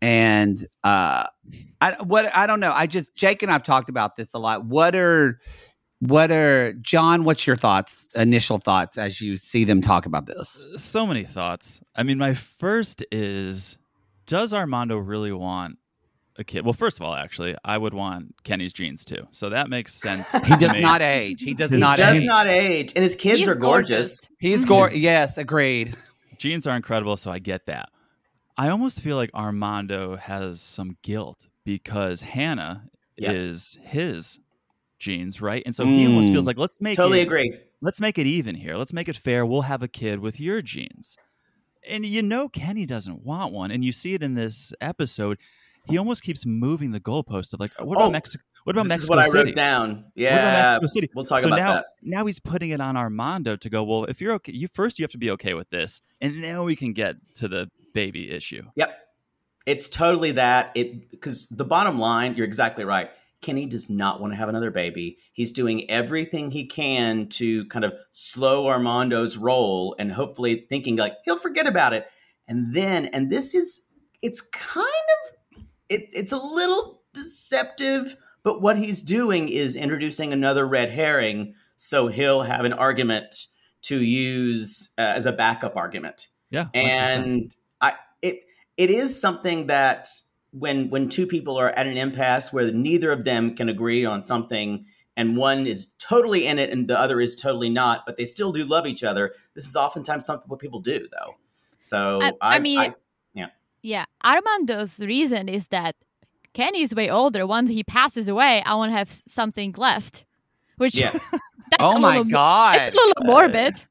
and 0.01 0.67
uh 0.85 1.27
I 1.81 1.93
what 2.03 2.35
I 2.35 2.47
don't 2.47 2.61
know. 2.61 2.73
I 2.73 2.87
just 2.87 3.15
Jake 3.15 3.43
and 3.43 3.53
I've 3.53 3.63
talked 3.63 3.89
about 3.89 4.17
this 4.17 4.35
a 4.35 4.39
lot. 4.39 4.65
What 4.65 4.97
are 4.97 5.39
what 6.01 6.31
are 6.31 6.73
John? 6.75 7.25
What's 7.25 7.47
your 7.47 7.57
thoughts? 7.57 8.09
Initial 8.15 8.59
thoughts 8.59 8.99
as 8.99 9.21
you 9.21 9.37
see 9.37 9.65
them 9.65 9.81
talk 9.81 10.07
about 10.07 10.27
this? 10.27 10.65
Uh, 10.75 10.79
so 10.79 11.07
many 11.07 11.25
thoughts. 11.25 11.81
I 11.97 12.03
mean, 12.03 12.19
my 12.19 12.35
first 12.35 13.05
is 13.11 13.79
does 14.27 14.53
Armando 14.53 14.97
really 14.99 15.33
want 15.33 15.79
a 16.37 16.45
kid? 16.45 16.65
Well, 16.65 16.73
first 16.75 16.99
of 16.99 17.05
all, 17.07 17.15
actually, 17.15 17.55
I 17.65 17.79
would 17.79 17.95
want 17.95 18.35
Kenny's 18.45 18.73
jeans 18.73 19.05
too. 19.05 19.27
So 19.31 19.51
that 19.51 19.71
makes 19.71 19.95
sense. 19.95 20.31
He 20.45 20.57
does 20.57 20.73
me. 20.75 20.81
not 20.81 21.01
age. 21.01 21.43
He 21.43 21.55
does 21.55 21.71
He 21.71 21.79
not 21.79 21.97
does 21.99 22.19
age. 22.19 22.25
not 22.27 22.47
age, 22.49 22.93
and 22.97 23.03
his 23.05 23.17
kids 23.17 23.39
He's 23.39 23.49
are 23.49 23.55
gorgeous. 23.55 24.23
He's 24.41 24.65
gore. 24.67 24.91
Yes, 24.91 25.39
agreed. 25.39 25.97
jeans 26.39 26.67
are 26.67 26.75
incredible, 26.77 27.17
so 27.17 27.31
I 27.31 27.39
get 27.39 27.67
that. 27.67 27.89
I 28.57 28.69
almost 28.69 29.01
feel 29.01 29.17
like 29.17 29.31
Armando 29.35 30.17
has 30.17 30.61
some 30.61 30.97
guilt 31.03 31.49
because 31.65 32.23
Hannah 32.23 32.89
Yeah. 33.17 33.33
is 33.33 33.79
his 33.83 34.39
genes, 34.99 35.41
right? 35.41 35.63
And 35.67 35.75
so 35.75 35.85
he 35.85 36.07
almost 36.07 36.29
Mm. 36.29 36.33
feels 36.33 36.47
like 36.47 36.59
let's 36.59 36.77
make 36.81 36.97
Totally 36.97 37.21
it, 37.21 37.25
agree. 37.27 37.59
let's 37.81 38.01
make 38.01 38.19
it 38.19 38.27
even 38.27 38.55
here. 38.55 38.77
Let's 38.77 38.93
make 38.93 39.09
it 39.09 39.17
fair. 39.17 39.45
We'll 39.45 39.63
have 39.63 39.83
a 39.83 39.89
kid 39.89 40.21
with 40.21 40.41
your 40.41 40.63
genes. 40.63 41.17
And 41.89 42.07
you 42.07 42.23
know 42.23 42.49
Kenny 42.49 42.87
doesn't 42.87 43.25
want 43.25 43.53
one, 43.53 43.71
and 43.71 43.85
you 43.85 43.93
see 43.93 44.15
it 44.15 44.23
in 44.23 44.35
this 44.35 44.73
episode. 44.81 45.39
He 45.87 45.99
almost 45.99 46.23
keeps 46.23 46.47
moving 46.47 46.93
the 46.93 47.01
goalpost 47.01 47.53
of 47.53 47.61
like, 47.61 47.73
what 47.79 47.97
about 47.97 48.09
Oh, 48.09 48.11
Mexico? 48.11 48.43
What 48.65 48.75
about 48.75 48.85
this 48.85 48.89
Mexico 48.89 49.13
is 49.13 49.17
what 49.19 49.27
City? 49.27 49.37
I 49.39 49.43
wrote 49.45 49.55
down. 49.55 49.89
What 49.91 49.97
about 49.99 50.13
Yeah, 50.15 50.63
Mexico 50.63 50.87
City? 50.87 51.11
we'll 51.15 51.25
talk 51.27 51.41
so 51.43 51.49
about 51.49 51.57
now, 51.59 51.75
that. 51.75 51.87
Now 52.03 52.25
he's 52.25 52.41
putting 52.41 52.71
it 52.71 52.81
on 52.81 52.97
Armando 52.97 53.57
to 53.57 53.69
go. 53.69 53.85
Well, 53.85 54.05
if 54.05 54.19
you're 54.23 54.33
okay, 54.37 54.53
you 54.53 54.69
first 54.73 54.99
you 54.99 55.03
have 55.03 55.11
to 55.11 55.19
be 55.19 55.31
okay 55.33 55.53
with 55.53 55.69
this, 55.69 56.01
and 56.23 56.43
then 56.43 56.63
we 56.65 56.75
can 56.75 56.95
get 56.95 57.17
to 57.35 57.49
the 57.49 57.71
baby 57.93 58.31
issue. 58.31 58.63
Yep. 58.77 58.99
It's 59.67 59.89
totally 59.91 60.31
that. 60.33 60.73
It 60.75 61.11
because 61.11 61.47
the 61.49 61.67
bottom 61.67 61.99
line, 61.99 62.35
you're 62.35 62.47
exactly 62.47 62.85
right. 62.85 63.11
Kenny 63.45 63.67
does 63.67 63.91
not 63.91 64.21
want 64.21 64.33
to 64.33 64.37
have 64.39 64.49
another 64.49 64.71
baby. 64.71 65.19
He's 65.33 65.53
doing 65.53 65.91
everything 65.91 66.51
he 66.51 66.67
can 66.67 67.29
to 67.29 67.67
kind 67.67 67.85
of 67.85 67.93
slow 68.11 68.65
Armando's 68.67 69.37
roll 69.37 69.95
and 69.99 70.11
hopefully 70.13 70.65
thinking 70.69 70.97
like 70.97 71.17
he'll 71.25 71.37
forget 71.37 71.67
about 71.67 71.93
it. 71.93 72.07
And 72.49 72.75
then, 72.75 73.07
and 73.07 73.31
this 73.31 73.55
is 73.55 73.87
it's 74.23 74.41
kind 74.41 74.87
of 74.87 75.65
it, 75.91 76.07
it's 76.13 76.33
a 76.33 76.39
little 76.39 77.03
deceptive, 77.13 78.17
but 78.43 78.63
what 78.63 78.79
he's 78.79 79.03
doing 79.03 79.49
is 79.51 79.77
introducing 79.77 80.33
another 80.33 80.67
red 80.67 80.91
herring 80.91 81.55
so 81.77 82.07
he'll 82.09 82.43
have 82.43 82.65
an 82.65 82.73
argument 82.73 83.47
to 83.83 83.99
use 84.01 84.91
uh, 84.97 85.03
as 85.03 85.27
a 85.27 85.33
backup 85.33 85.77
argument 85.77 86.29
Yeah, 86.51 86.67
100%. 86.75 86.81
and 86.85 87.57
I 87.81 87.95
it 88.23 88.41
it 88.79 88.91
is 88.91 89.21
something 89.21 89.67
that 89.67 90.09
when 90.57 90.89
when 90.91 91.09
two 91.09 91.27
people 91.27 91.57
are 91.59 91.71
at 91.71 91.87
an 91.87 91.97
impasse 91.97 92.53
where 92.53 92.71
neither 92.71 93.11
of 93.11 93.25
them 93.25 93.55
can 93.57 93.69
agree 93.69 94.05
on 94.05 94.23
something 94.23 94.87
and 95.17 95.37
one 95.37 95.67
is 95.67 95.93
totally 95.99 96.47
in 96.47 96.59
it 96.59 96.71
and 96.71 96.89
the 96.89 96.99
other 96.99 97.21
is 97.21 97.35
totally 97.35 97.71
not, 97.71 98.05
but 98.07 98.17
they 98.17 98.25
still 98.25 98.53
do 98.53 98.65
love 98.65 98.87
each 98.87 99.03
other. 99.05 99.33
This 99.55 99.67
is 99.67 99.77
oftentimes 99.77 100.25
something 100.27 100.49
what 100.49 100.61
people 100.61 100.81
do 100.81 101.07
though. 101.11 101.35
So 101.81 102.21
I- 102.23 102.33
I, 102.41 102.57
I 102.57 102.59
mean, 102.61 102.95
Yeah, 103.35 103.47
yeah. 103.83 104.05
Armando's 104.25 105.01
reason 105.01 105.49
is 105.49 105.69
that 105.69 105.97
Kenny's 106.53 106.95
way 106.95 107.11
older. 107.11 107.47
Once 107.47 107.69
he 107.71 107.83
passes 107.83 108.29
away, 108.29 108.63
I 108.65 108.75
want 108.77 108.93
to 108.93 108.97
have 108.99 109.11
something 109.11 109.75
left. 109.77 110.25
Which 110.77 110.95
Yeah. 110.97 111.13
that's 111.71 111.81
Oh 111.81 111.97
a 111.97 112.01
my 112.01 112.09
little, 112.19 112.25
god! 112.33 112.77
It's 112.81 112.91
a 112.91 112.95
little 112.95 113.25
morbid. 113.25 113.83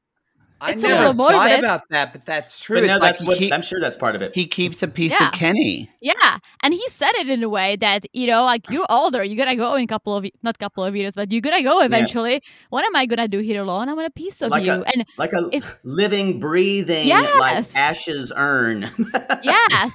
I 0.64 0.70
it's 0.72 0.82
a 0.82 0.88
never 0.88 1.12
thought 1.12 1.32
morbid. 1.32 1.58
about 1.60 1.88
that, 1.90 2.12
but 2.12 2.24
that's 2.24 2.60
true. 2.60 2.80
but 2.80 2.86
no, 2.86 2.98
that's 2.98 3.20
he, 3.20 3.26
what 3.26 3.38
keep- 3.38 3.52
I'm 3.52 3.62
sure 3.62 3.80
that's 3.80 3.96
part 3.96 4.16
of 4.16 4.22
it. 4.22 4.34
he 4.34 4.46
keeps 4.46 4.82
a 4.82 4.88
piece 4.88 5.12
Yeah. 5.12 5.28
of 5.28 5.32
Kenny. 5.34 5.90
Yeah, 6.00 6.38
and 6.62 6.72
he 6.74 6.88
said 6.88 7.12
it 7.16 7.28
in 7.28 7.42
a 7.42 7.48
way 7.48 7.76
that 7.76 8.04
you 8.12 8.26
know, 8.26 8.44
like 8.44 8.68
you're 8.70 8.86
older, 8.88 9.22
you're 9.22 9.36
gonna 9.36 9.56
go 9.56 9.74
in 9.76 9.84
a 9.84 9.86
couple 9.86 10.16
of 10.16 10.24
not 10.42 10.58
couple 10.58 10.84
of 10.84 10.96
years, 10.96 11.12
but 11.14 11.30
you're 11.30 11.40
gonna 11.40 11.62
go 11.62 11.80
eventually. 11.82 12.40
What 12.70 12.84
am 12.84 12.96
I 12.96 13.06
gonna 13.06 13.28
do 13.28 13.38
here 13.38 13.62
alone? 13.62 13.88
I 13.88 13.92
want 13.94 14.06
a 14.06 14.10
piece 14.10 14.40
of 14.42 14.50
Like 14.50 14.66
you. 14.66 14.72
a- 14.72 14.82
and 14.82 15.04
like 15.18 15.32
a 15.32 15.48
if- 15.52 15.76
living, 15.84 16.40
breathing, 16.40 17.08
like 17.08 17.66
ashes 17.76 18.32
urn. 18.36 18.90
yes, 19.42 19.92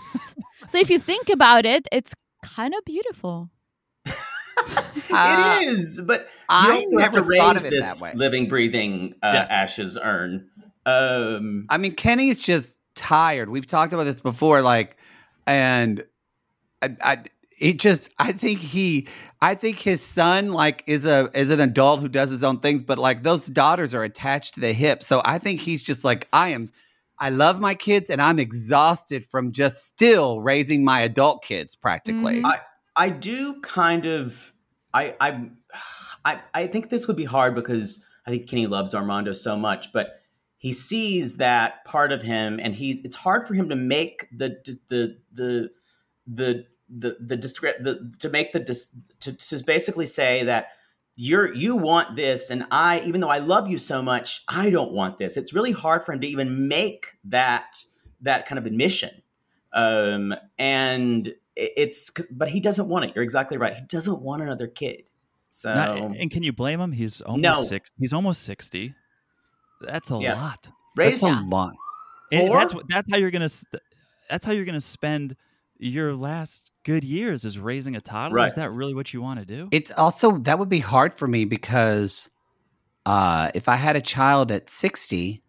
so 0.68 0.78
if 0.78 0.90
you 0.90 1.00
think 1.00 1.30
about 1.30 1.66
it, 1.66 1.88
it's 1.92 2.14
kind 2.44 2.74
of 2.74 2.86
beautiful. 2.86 3.50
Uh, 5.12 5.60
it 5.62 5.68
is, 5.68 6.02
but 6.06 6.20
you 6.22 6.28
I 6.50 6.72
also 6.76 7.00
have 7.00 7.14
to 7.14 7.22
raise 7.24 7.64
this 7.64 8.04
living, 8.14 8.48
breathing 8.48 9.16
uh, 9.24 9.32
Yes. 9.34 9.48
ashes 9.50 9.98
urn. 10.02 10.50
Um, 10.86 11.66
I 11.70 11.78
mean, 11.78 11.96
Kenny's 11.96 12.38
just 12.38 12.80
tired. 12.96 13.50
We've 13.50 13.68
talked 13.68 13.94
about 13.94 14.06
this 14.06 14.20
before, 14.20 14.62
like, 14.62 14.98
and 15.46 16.04
I, 16.82 16.96
I, 17.02 17.24
it 17.60 17.78
just, 17.78 18.10
I 18.20 18.32
think 18.32 18.60
he, 18.60 19.08
I 19.42 19.56
think 19.56 19.80
his 19.80 20.02
son, 20.02 20.52
like, 20.54 20.84
is 20.88 21.06
a 21.06 21.30
is 21.34 21.52
an 21.52 21.60
adult 21.60 22.00
who 22.00 22.08
does 22.08 22.30
his 22.30 22.44
own 22.44 22.60
things, 22.60 22.82
but 22.82 22.98
like 22.98 23.24
those 23.24 23.48
daughters 23.48 23.94
are 23.94 24.04
attached 24.04 24.54
to 24.56 24.62
the 24.62 24.74
hip. 24.74 25.04
So 25.04 25.22
I 25.26 25.38
think 25.38 25.62
he's 25.62 25.82
just 25.84 26.04
like, 26.04 26.28
I 26.34 26.50
am. 26.50 26.72
I 27.22 27.30
love 27.30 27.60
my 27.60 27.74
kids, 27.74 28.10
and 28.10 28.22
I'm 28.22 28.40
exhausted 28.40 29.26
from 29.26 29.52
just 29.52 29.86
still 29.86 30.40
raising 30.40 30.86
my 30.86 31.02
adult 31.02 31.44
kids, 31.44 31.76
practically. 31.76 32.42
Mhm. 32.42 32.60
I 33.00 33.10
do 33.10 33.60
kind 33.62 34.06
of 34.06 34.54
I 34.94 35.16
I 35.20 35.50
I 36.26 36.40
I 36.54 36.68
think 36.68 36.90
this 36.90 37.08
would 37.08 37.16
be 37.16 37.26
hard 37.26 37.56
because 37.56 38.06
I 38.28 38.32
think 38.32 38.48
Kenny 38.48 38.68
loves 38.68 38.94
Armando 38.94 39.34
so 39.34 39.58
much, 39.58 39.92
but 39.94 40.19
he 40.60 40.74
sees 40.74 41.38
that 41.38 41.84
part 41.86 42.12
of 42.12 42.22
him 42.22 42.60
and 42.62 42.76
he's 42.76 43.02
it's 43.02 43.16
hard 43.16 43.48
for 43.48 43.54
him 43.56 43.70
to 43.70 43.76
make 43.76 44.28
the 44.32 44.58
the 44.90 45.18
the 45.34 45.70
the 46.28 46.66
the 46.92 47.18
the, 47.20 47.38
descri- 47.38 47.82
the 47.82 48.14
to 48.20 48.30
make 48.30 48.52
the 48.52 48.60
to, 49.20 49.34
to 49.34 49.64
basically 49.64 50.06
say 50.06 50.44
that 50.44 50.68
you're 51.16 51.54
you 51.54 51.76
want 51.76 52.16
this 52.16 52.50
and 52.50 52.66
I 52.72 53.00
even 53.02 53.22
though 53.22 53.30
I 53.30 53.40
love 53.40 53.68
you 53.70 53.78
so 53.78 54.02
much 54.02 54.44
I 54.48 54.70
don't 54.70 54.92
want 54.92 55.18
this. 55.18 55.38
It's 55.38 55.54
really 55.54 55.72
hard 55.72 56.04
for 56.04 56.14
him 56.14 56.22
to 56.22 56.28
even 56.28 56.68
make 56.68 57.14
that 57.26 57.84
that 58.22 58.46
kind 58.46 58.60
of 58.60 58.66
admission. 58.66 59.22
Um 59.74 60.34
and 60.58 61.34
it's 61.56 62.12
but 62.32 62.50
he 62.50 62.60
doesn't 62.60 62.88
want 62.90 63.06
it. 63.06 63.12
You're 63.16 63.24
exactly 63.24 63.58
right. 63.58 63.76
He 63.76 63.82
doesn't 63.82 64.22
want 64.22 64.42
another 64.42 64.68
kid. 64.68 65.04
So 65.52 65.74
Not- 65.74 65.98
and 65.98 66.30
can 66.32 66.44
you 66.44 66.54
blame 66.54 66.80
him? 66.82 66.92
He's 66.92 67.22
almost 67.22 67.42
No. 67.42 67.64
six. 67.64 67.90
He's 67.98 68.14
almost 68.14 68.44
sixty. 68.44 68.94
That's 69.82 70.12
a 70.12 70.18
Yeah. 70.20 70.36
lot. 70.36 70.70
raise 70.96 71.22
That's 71.22 71.34
a 71.34 71.42
lot. 71.46 71.76
And 72.32 72.52
that's 72.52 72.74
that's 72.90 73.10
how 73.12 73.18
you're 73.18 73.32
gonna 73.32 73.50
that's 74.30 74.46
how 74.46 74.52
you're 74.52 74.66
gonna 74.66 74.82
spend 74.82 75.36
your 75.78 76.14
last 76.14 76.72
good 76.84 77.04
years 77.04 77.46
is 77.46 77.58
raising 77.58 77.96
a 77.96 78.02
toddler. 78.02 78.36
Right. 78.38 78.48
Is 78.50 78.56
that 78.56 78.72
really 78.72 78.94
what 78.94 79.14
you 79.14 79.22
want 79.22 79.40
to 79.40 79.46
do? 79.46 79.70
It's 79.72 79.92
also 79.92 80.38
that 80.40 80.60
would 80.60 80.70
be 80.70 80.80
hard 80.80 81.14
for 81.14 81.28
me 81.28 81.46
because 81.46 82.30
uh, 83.06 83.50
if 83.56 83.68
I 83.70 83.76
had 83.76 83.96
a 83.96 84.02
child 84.02 84.52
at 84.52 84.70
60, 84.70 85.42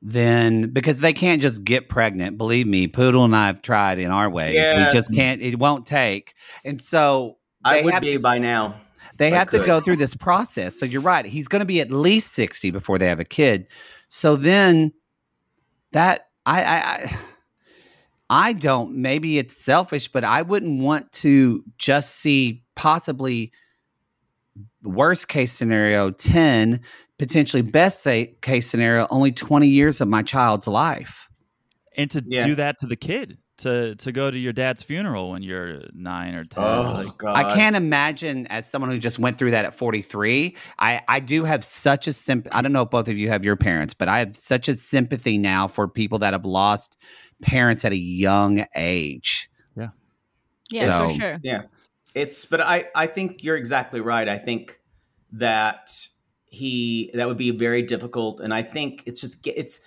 then 0.00 0.70
because 0.70 1.00
they 1.00 1.12
can't 1.12 1.42
just 1.42 1.64
get 1.64 1.88
pregnant. 1.88 2.38
Believe 2.38 2.66
me, 2.66 2.86
Poodle 2.88 3.24
and 3.24 3.34
I 3.36 3.46
have 3.46 3.60
tried 3.62 3.98
in 3.98 4.10
our 4.10 4.30
ways. 4.30 4.54
Yeah. 4.54 4.86
We 4.86 4.92
just 4.92 5.12
can't. 5.12 5.42
It 5.42 5.58
won't 5.58 5.84
take. 5.86 6.34
And 6.64 6.80
so 6.80 7.38
I 7.64 7.82
would 7.82 7.92
have 7.94 8.02
be 8.02 8.14
to- 8.14 8.20
by 8.20 8.38
now. 8.38 8.74
They 9.22 9.32
I 9.32 9.38
have 9.38 9.50
to 9.50 9.64
go 9.64 9.80
through 9.80 9.96
this 9.96 10.14
process. 10.14 10.78
So 10.78 10.84
you're 10.86 11.00
right. 11.00 11.24
He's 11.24 11.48
going 11.48 11.60
to 11.60 11.66
be 11.66 11.80
at 11.80 11.90
least 11.90 12.32
60 12.32 12.70
before 12.70 12.98
they 12.98 13.08
have 13.08 13.20
a 13.20 13.24
kid. 13.24 13.66
So 14.08 14.36
then 14.36 14.92
that 15.92 16.28
I 16.46 16.62
I 16.62 16.76
I, 16.76 17.16
I 18.30 18.52
don't 18.54 18.96
maybe 18.96 19.38
it's 19.38 19.56
selfish, 19.56 20.08
but 20.08 20.24
I 20.24 20.42
wouldn't 20.42 20.82
want 20.82 21.10
to 21.12 21.62
just 21.78 22.16
see 22.16 22.62
possibly 22.74 23.52
worst 24.82 25.28
case 25.28 25.52
scenario 25.52 26.10
10 26.10 26.80
potentially 27.18 27.62
best 27.62 28.02
say, 28.02 28.34
case 28.42 28.66
scenario 28.68 29.06
only 29.10 29.30
20 29.32 29.68
years 29.68 30.00
of 30.00 30.08
my 30.08 30.22
child's 30.22 30.66
life 30.66 31.28
and 31.96 32.10
to 32.10 32.22
Yeah. 32.26 32.46
do 32.46 32.54
that 32.56 32.78
to 32.78 32.86
the 32.86 32.96
kid, 32.96 33.38
to 33.58 33.94
to 33.96 34.12
go 34.12 34.30
to 34.30 34.38
your 34.38 34.52
dad's 34.52 34.82
funeral 34.82 35.30
when 35.30 35.42
you're 35.42 35.82
nine 35.92 36.34
or 36.34 36.42
ten. 36.42 36.64
Oh 36.64 37.02
like, 37.04 37.18
God! 37.18 37.36
I 37.36 37.54
can't 37.54 37.76
imagine 37.76 38.46
as 38.48 38.68
someone 38.68 38.90
who 38.90 38.98
just 38.98 39.18
went 39.18 39.38
through 39.38 39.52
that 39.52 39.64
at 39.64 39.74
43. 39.74 40.56
I, 40.78 41.00
I 41.08 41.20
do 41.20 41.44
have 41.44 41.64
such 41.64 42.06
a 42.06 42.12
simp. 42.12 42.48
I 42.50 42.62
don't 42.62 42.72
know 42.72 42.82
if 42.82 42.90
both 42.90 43.08
of 43.08 43.18
you 43.18 43.28
have 43.28 43.44
your 43.44 43.56
parents, 43.56 43.94
but 43.94 44.08
I 44.08 44.20
have 44.20 44.36
such 44.36 44.68
a 44.68 44.74
sympathy 44.74 45.38
now 45.38 45.68
for 45.68 45.86
people 45.86 46.18
that 46.20 46.32
have 46.32 46.44
lost 46.44 46.96
parents 47.42 47.84
at 47.84 47.92
a 47.92 47.98
young 47.98 48.64
age. 48.74 49.50
Yeah, 50.72 50.96
So- 50.96 51.06
for 51.06 51.20
sure. 51.20 51.38
Yeah. 51.42 51.62
It's 52.14 52.44
but 52.44 52.60
I 52.60 52.88
I 52.94 53.06
think 53.06 53.42
you're 53.42 53.56
exactly 53.56 54.00
right. 54.00 54.28
I 54.28 54.38
think 54.38 54.80
that 55.32 55.90
he 56.44 57.10
that 57.14 57.26
would 57.26 57.38
be 57.38 57.50
very 57.50 57.82
difficult 57.82 58.40
and 58.40 58.52
I 58.52 58.62
think 58.62 59.02
it's 59.06 59.22
just 59.22 59.46
it's 59.46 59.80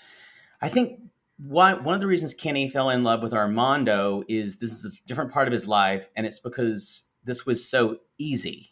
I 0.62 0.70
think 0.70 1.02
one 1.38 1.84
one 1.84 1.94
of 1.96 2.02
the 2.02 2.08
reasons 2.08 2.34
Kenny 2.34 2.70
fell 2.70 2.90
in 2.90 3.04
love 3.04 3.22
with 3.22 3.34
Armando 3.34 4.24
is 4.28 4.58
this 4.60 4.72
is 4.72 4.86
a 4.86 5.08
different 5.08 5.32
part 5.32 5.48
of 5.48 5.52
his 5.52 5.68
life 5.68 6.08
and 6.16 6.26
it's 6.26 6.40
because 6.40 7.10
this 7.24 7.46
was 7.46 7.68
so 7.68 7.98
easy. 8.18 8.72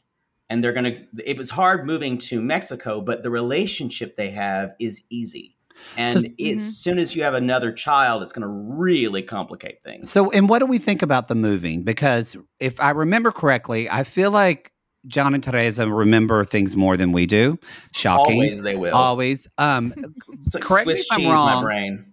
And 0.50 0.64
they're 0.64 0.74
going 0.74 1.08
to 1.16 1.30
it 1.30 1.38
was 1.38 1.50
hard 1.50 1.86
moving 1.86 2.18
to 2.20 2.42
Mexico, 2.42 3.02
but 3.02 3.24
the 3.24 3.30
relationship 3.32 4.16
they 4.18 4.30
have 4.32 4.76
is 4.80 5.04
easy. 5.10 5.58
And 5.98 6.22
So- 6.22 6.28
as 6.46 6.78
soon 6.78 7.00
as 7.00 7.16
you 7.16 7.24
have 7.24 7.34
another 7.34 7.72
child, 7.72 8.22
it's 8.22 8.32
going 8.32 8.44
to 8.44 8.48
really 8.48 9.24
complicate 9.24 9.82
things. 9.84 10.12
So, 10.12 10.30
and 10.32 10.48
what 10.48 10.60
do 10.60 10.66
we 10.68 10.78
think 10.78 11.02
about 11.02 11.28
the 11.28 11.36
moving? 11.36 11.84
Because 11.84 12.38
if 12.60 12.80
I 12.80 12.92
remember 12.92 13.32
correctly, 13.32 13.90
I 13.90 14.04
feel 14.04 14.30
like 14.32 14.72
John 15.08 15.34
and 15.34 15.44
Teresa 15.44 15.90
remember 15.90 16.46
things 16.46 16.78
more 16.78 16.96
than 16.96 17.12
we 17.12 17.26
do. 17.26 17.58
Shocking. 17.92 18.36
always 18.36 18.62
they 18.62 18.76
will. 18.76 18.96
Always. 18.96 19.48
Um, 19.58 19.94
It's 20.34 20.54
like 20.54 20.64
correct 20.64 20.88
me 20.88 20.94
Swiss 20.96 21.08
if 21.12 21.18
I'm 21.18 21.32
wrong. 21.32 22.06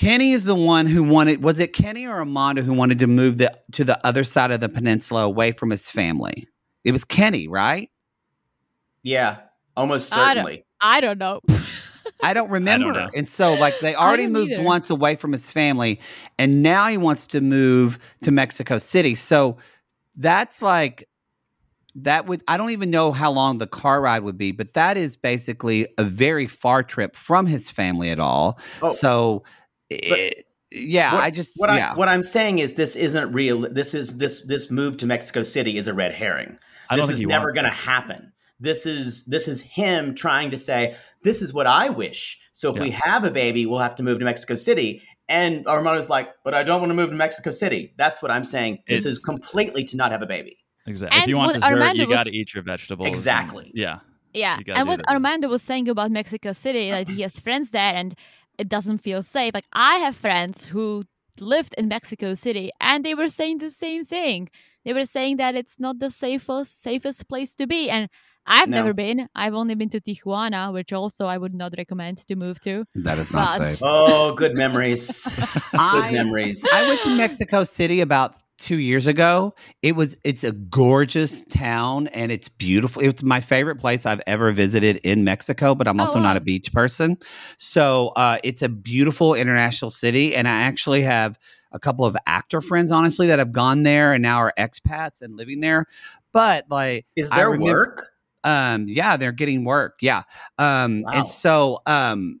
Brain. 0.00 0.10
Kenny 0.10 0.32
is 0.32 0.44
the 0.44 0.54
one 0.54 0.86
who 0.86 1.02
wanted. 1.02 1.42
Was 1.42 1.58
it 1.58 1.72
Kenny 1.72 2.06
or 2.06 2.18
Armando 2.18 2.62
who 2.62 2.72
wanted 2.72 2.98
to 3.00 3.06
move 3.06 3.38
the 3.38 3.50
to 3.72 3.84
the 3.84 3.98
other 4.06 4.24
side 4.24 4.50
of 4.50 4.60
the 4.60 4.68
peninsula 4.68 5.24
away 5.24 5.52
from 5.52 5.70
his 5.70 5.90
family? 5.90 6.46
It 6.84 6.92
was 6.92 7.04
Kenny, 7.04 7.48
right? 7.48 7.90
Yeah, 9.02 9.38
almost 9.76 10.12
I 10.12 10.34
don't- 10.34 10.44
certainly. 10.44 10.64
I 10.80 11.00
don't 11.00 11.18
know. 11.18 11.40
I 12.22 12.34
don't 12.34 12.50
remember. 12.50 12.92
know. 12.92 13.08
And 13.16 13.26
so, 13.28 13.54
like, 13.54 13.78
they 13.80 13.94
already 13.94 14.26
moved 14.26 14.52
either. 14.52 14.62
once 14.62 14.90
away 14.90 15.16
from 15.16 15.32
his 15.32 15.50
family, 15.50 15.98
and 16.38 16.62
now 16.62 16.86
he 16.88 16.96
wants 16.98 17.26
to 17.28 17.40
move 17.40 17.98
to 18.22 18.30
Mexico 18.30 18.76
City. 18.78 19.14
So 19.14 19.56
that's 20.16 20.60
like, 20.60 21.08
that 21.94 22.26
would, 22.26 22.42
I 22.46 22.58
don't 22.58 22.70
even 22.70 22.90
know 22.90 23.10
how 23.10 23.30
long 23.30 23.56
the 23.56 23.66
car 23.66 24.02
ride 24.02 24.22
would 24.22 24.36
be, 24.36 24.52
but 24.52 24.74
that 24.74 24.98
is 24.98 25.16
basically 25.16 25.88
a 25.96 26.04
very 26.04 26.46
far 26.46 26.82
trip 26.82 27.16
from 27.16 27.46
his 27.46 27.70
family 27.70 28.10
at 28.10 28.20
all. 28.20 28.58
Oh. 28.82 28.90
so, 28.90 29.42
it- 29.90 30.38
eh, 30.38 30.42
yeah, 30.72 31.14
What- 31.14 31.22
I 31.24 31.30
just, 31.30 31.52
what 31.58 31.72
yeah. 31.72 31.92
I 31.92 31.94
what 31.94 32.08
I'm 32.08 32.22
saying 32.22 32.58
is 32.58 32.72
this 32.74 32.96
isn't 32.96 33.32
real. 33.32 33.60
This 33.72 33.94
is 33.94 34.18
this 34.18 34.44
this 34.46 34.70
move 34.70 34.96
to 34.98 35.06
Mexico 35.06 35.42
City 35.42 35.76
is 35.78 35.86
a 35.88 35.94
red 35.94 36.12
herring. 36.12 36.58
This 36.90 37.08
is 37.08 37.22
never 37.22 37.52
going 37.52 37.64
to 37.64 37.70
happen. 37.70 38.32
This 38.58 38.86
is 38.86 39.24
this 39.26 39.48
is 39.48 39.60
him 39.62 40.14
trying 40.14 40.50
to 40.50 40.56
say 40.56 40.96
this 41.22 41.42
is 41.42 41.52
what 41.52 41.66
I 41.66 41.88
wish. 41.90 42.38
So 42.52 42.74
if 42.74 42.80
we 42.80 42.90
have 42.90 43.24
a 43.24 43.30
baby, 43.30 43.66
we'll 43.66 43.80
have 43.80 43.94
to 43.96 44.02
move 44.02 44.18
to 44.18 44.24
Mexico 44.24 44.54
City. 44.54 45.02
And 45.28 45.66
Armando's 45.66 46.08
like, 46.08 46.30
but 46.44 46.54
I 46.54 46.62
don't 46.62 46.80
want 46.80 46.90
to 46.90 46.94
move 46.94 47.10
to 47.10 47.16
Mexico 47.16 47.50
City. 47.50 47.92
That's 47.96 48.22
what 48.22 48.30
I'm 48.30 48.44
saying. 48.44 48.78
This 48.88 49.04
is 49.04 49.18
completely 49.18 49.82
to 49.84 49.96
not 49.96 50.10
have 50.12 50.22
a 50.22 50.26
baby. 50.26 50.56
exactly. 50.86 51.20
If 51.20 51.26
you 51.26 51.36
want 51.36 51.54
dessert, 51.54 51.72
Armando 51.72 52.02
you 52.04 52.08
got 52.08 52.26
to 52.26 52.36
eat 52.36 52.54
your 52.54 52.62
vegetables. 52.62 53.06
and- 53.06 53.14
Exactly. 53.14 53.70
yeah. 53.74 53.98
Yeah, 54.32 54.58
and 54.74 54.86
what 54.86 54.98
that. 54.98 55.08
Armando 55.08 55.48
was 55.48 55.62
saying 55.62 55.88
about 55.88 56.10
Mexico 56.10 56.52
City, 56.52 56.90
like 56.92 57.08
he 57.08 57.22
has 57.22 57.40
friends 57.40 57.70
there, 57.70 57.94
and 57.94 58.14
it 58.58 58.68
doesn't 58.68 58.98
feel 58.98 59.22
safe. 59.22 59.52
Like 59.54 59.66
I 59.72 59.96
have 59.96 60.16
friends 60.16 60.66
who 60.66 61.04
lived 61.40 61.74
in 61.78 61.88
Mexico 61.88 62.34
City, 62.34 62.70
and 62.80 63.04
they 63.04 63.14
were 63.14 63.28
saying 63.28 63.58
the 63.58 63.70
same 63.70 64.04
thing. 64.04 64.48
They 64.84 64.92
were 64.92 65.06
saying 65.06 65.36
that 65.38 65.54
it's 65.54 65.78
not 65.80 65.98
the 65.98 66.10
safest 66.10 66.80
safest 66.82 67.28
place 67.28 67.54
to 67.56 67.66
be, 67.66 67.90
and 67.90 68.08
I've 68.46 68.68
No. 68.68 68.76
never 68.78 68.92
been. 68.94 69.28
I've 69.34 69.54
only 69.54 69.74
been 69.74 69.90
to 69.90 70.00
Tijuana, 70.00 70.72
which 70.72 70.92
also 70.92 71.26
I 71.26 71.36
would 71.36 71.52
not 71.54 71.74
recommend 71.76 72.18
to 72.28 72.36
move 72.36 72.60
to. 72.60 72.84
that 72.94 73.18
is 73.18 73.30
not 73.32 73.58
but- 73.58 73.68
safe. 73.70 73.78
Oh, 73.82 74.32
good 74.34 74.54
memories. 74.54 75.10
I- 75.74 76.00
good 76.10 76.12
memories. 76.14 76.64
I 76.72 76.86
went 76.88 77.00
to 77.02 77.10
Mexico 77.10 77.64
City 77.64 78.00
about 78.00 78.36
two 78.58 78.78
years 78.78 79.06
ago. 79.06 79.54
It 79.82 79.96
was 79.96 80.16
it's 80.24 80.44
a 80.44 80.52
gorgeous 80.52 81.44
town 81.44 82.06
and 82.08 82.32
it's 82.32 82.48
beautiful. 82.48 83.02
It's 83.02 83.22
my 83.22 83.40
favorite 83.40 83.76
place 83.76 84.06
I've 84.06 84.22
ever 84.26 84.52
visited 84.52 84.96
in 84.98 85.24
Mexico, 85.24 85.74
but 85.74 85.86
I'm 85.88 86.00
Oh, 86.00 86.04
also 86.04 86.18
not 86.20 86.36
a 86.36 86.40
beach 86.40 86.72
person. 86.72 87.18
So 87.58 88.08
uh, 88.16 88.38
it's 88.44 88.62
a 88.62 88.68
beautiful 88.68 89.34
international 89.34 89.90
city, 89.90 90.34
and 90.34 90.48
I 90.48 90.62
actually 90.62 91.02
have 91.02 91.38
a 91.72 91.78
couple 91.78 92.04
of 92.06 92.16
actor 92.26 92.60
friends, 92.62 92.90
honestly, 92.90 93.26
that 93.26 93.38
have 93.38 93.52
gone 93.52 93.82
there 93.82 94.12
and 94.12 94.22
now 94.22 94.38
are 94.38 94.52
expats 94.58 95.20
and 95.20 95.36
living 95.36 95.60
there. 95.60 95.86
But 96.32 96.64
like, 96.70 97.06
Is 97.16 97.28
I 97.30 97.36
there 97.36 97.50
remember- 97.50 97.72
work? 97.72 98.06
um, 98.44 98.86
yeah, 98.88 99.16
they're 99.16 99.32
getting 99.32 99.64
work. 99.64 99.98
Yeah. 100.00 100.22
Um, 100.58 101.02
Wow. 101.02 101.10
and 101.12 101.28
so, 101.28 101.80
um, 101.86 102.40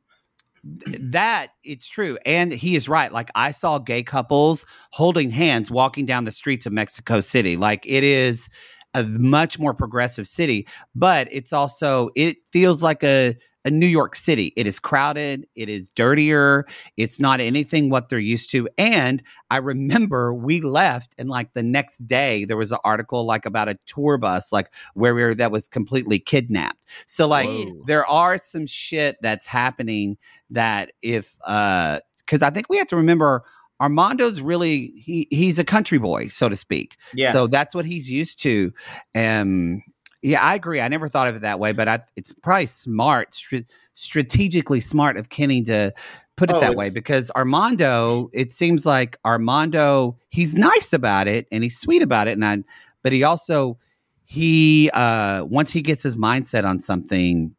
that 1.00 1.48
it's 1.64 1.88
true. 1.88 2.18
And 2.26 2.52
he 2.52 2.76
is 2.76 2.88
right. 2.88 3.12
Like 3.12 3.30
I 3.34 3.50
saw 3.50 3.78
gay 3.78 4.02
couples 4.02 4.66
holding 4.90 5.30
hands 5.30 5.70
walking 5.70 6.06
down 6.06 6.24
the 6.24 6.32
streets 6.32 6.66
of 6.66 6.72
Mexico 6.72 7.20
City. 7.20 7.56
Like 7.56 7.84
it 7.86 8.04
is 8.04 8.48
a 8.94 9.04
much 9.04 9.58
more 9.58 9.74
progressive 9.74 10.26
city, 10.26 10.66
but 10.94 11.28
it's 11.30 11.52
also, 11.52 12.10
it 12.16 12.38
feels 12.52 12.82
like 12.82 13.04
a, 13.04 13.36
New 13.70 13.86
York 13.86 14.14
City. 14.14 14.52
It 14.56 14.66
is 14.66 14.78
crowded. 14.78 15.46
It 15.54 15.68
is 15.68 15.90
dirtier. 15.90 16.66
It's 16.96 17.18
not 17.18 17.40
anything 17.40 17.90
what 17.90 18.08
they're 18.08 18.18
used 18.18 18.50
to. 18.50 18.68
And 18.78 19.22
I 19.50 19.58
remember 19.58 20.34
we 20.34 20.60
left, 20.60 21.14
and 21.18 21.28
like 21.28 21.52
the 21.52 21.62
next 21.62 22.06
day, 22.06 22.44
there 22.44 22.56
was 22.56 22.72
an 22.72 22.78
article 22.84 23.24
like 23.24 23.46
about 23.46 23.68
a 23.68 23.78
tour 23.86 24.18
bus, 24.18 24.52
like 24.52 24.72
where 24.94 25.14
we 25.14 25.22
were 25.22 25.34
that 25.34 25.50
was 25.50 25.68
completely 25.68 26.18
kidnapped. 26.18 26.86
So 27.06 27.26
like 27.26 27.48
Whoa. 27.48 27.70
there 27.86 28.06
are 28.06 28.38
some 28.38 28.66
shit 28.66 29.16
that's 29.20 29.46
happening 29.46 30.16
that 30.50 30.92
if 31.02 31.36
uh 31.44 32.00
because 32.18 32.42
I 32.42 32.50
think 32.50 32.66
we 32.68 32.76
have 32.76 32.88
to 32.88 32.96
remember 32.96 33.44
Armando's 33.80 34.40
really 34.40 34.92
he 34.96 35.28
he's 35.30 35.58
a 35.58 35.64
country 35.64 35.98
boy, 35.98 36.28
so 36.28 36.48
to 36.48 36.56
speak. 36.56 36.96
Yeah. 37.14 37.30
So 37.30 37.46
that's 37.46 37.74
what 37.74 37.84
he's 37.84 38.10
used 38.10 38.40
to. 38.42 38.72
Um 39.14 39.82
yeah, 40.22 40.42
I 40.42 40.54
agree. 40.54 40.80
I 40.80 40.88
never 40.88 41.08
thought 41.08 41.28
of 41.28 41.36
it 41.36 41.42
that 41.42 41.58
way, 41.58 41.72
but 41.72 41.88
I, 41.88 42.00
it's 42.16 42.32
probably 42.32 42.66
smart, 42.66 43.34
stra- 43.34 43.64
strategically 43.94 44.80
smart 44.80 45.16
of 45.16 45.28
Kenny 45.28 45.62
to 45.64 45.92
put 46.36 46.50
it 46.50 46.56
Oh, 46.56 46.60
that 46.60 46.74
way 46.74 46.90
because 46.92 47.30
Armando, 47.32 48.30
it 48.32 48.52
seems 48.52 48.86
like 48.86 49.18
Armando, 49.24 50.18
he's 50.28 50.54
nice 50.54 50.92
about 50.92 51.28
it 51.28 51.46
and 51.50 51.62
he's 51.62 51.78
sweet 51.78 52.02
about 52.02 52.28
it, 52.28 52.32
and 52.32 52.44
I, 52.44 52.58
but 53.02 53.12
he 53.12 53.22
also 53.24 53.78
he 54.24 54.90
uh 54.92 55.44
once 55.44 55.72
he 55.72 55.80
gets 55.82 56.02
his 56.02 56.16
mindset 56.16 56.64
on 56.64 56.80
something, 56.80 57.54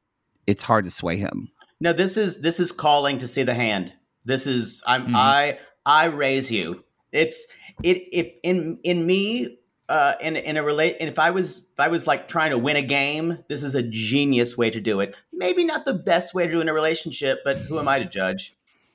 it's 0.46 0.62
hard 0.62 0.86
to 0.86 0.92
sway 0.92 1.18
him. 1.18 1.50
No, 1.80 1.94
this 1.94 2.18
is 2.18 2.42
this 2.42 2.60
is 2.60 2.72
calling 2.72 3.18
to 3.20 3.28
see 3.28 3.44
the 3.44 3.54
hand. 3.54 3.94
This 4.26 4.46
is 4.48 4.84
I'm 4.86 5.08
Mhm. 5.08 5.16
I 5.16 5.60
I 5.86 6.06
raise 6.06 6.52
you. 6.52 6.84
It's 7.12 7.48
it 7.84 8.04
if 8.12 8.28
in 8.44 8.80
in 8.84 9.06
me 9.06 9.58
uh 9.90 10.14
in 10.22 10.36
in 10.36 10.58
a 10.58 10.64
relate 10.64 10.98
and 11.00 11.10
if 11.10 11.18
I 11.20 11.30
was 11.32 11.70
if 11.74 11.80
I 11.80 11.88
was 11.88 12.08
like 12.08 12.28
trying 12.28 12.52
to 12.52 12.58
win 12.58 12.76
a 12.76 12.82
game, 12.82 13.40
this 13.48 13.64
is 13.64 13.76
a 13.76 13.84
genius 13.84 14.58
way 14.58 14.70
to 14.70 14.80
do 14.80 15.00
it. 15.00 15.16
Maybe 15.32 15.64
not 15.64 15.86
the 15.86 15.94
best 15.94 16.34
way 16.34 16.46
to 16.46 16.52
do 16.52 16.60
it 16.60 16.62
in 16.62 16.70
a 16.70 16.74
relationship, 16.74 17.40
but 17.46 17.58
who 17.58 17.80
am 17.80 17.88
I 17.88 18.00
to 18.00 18.06
judge? 18.06 18.54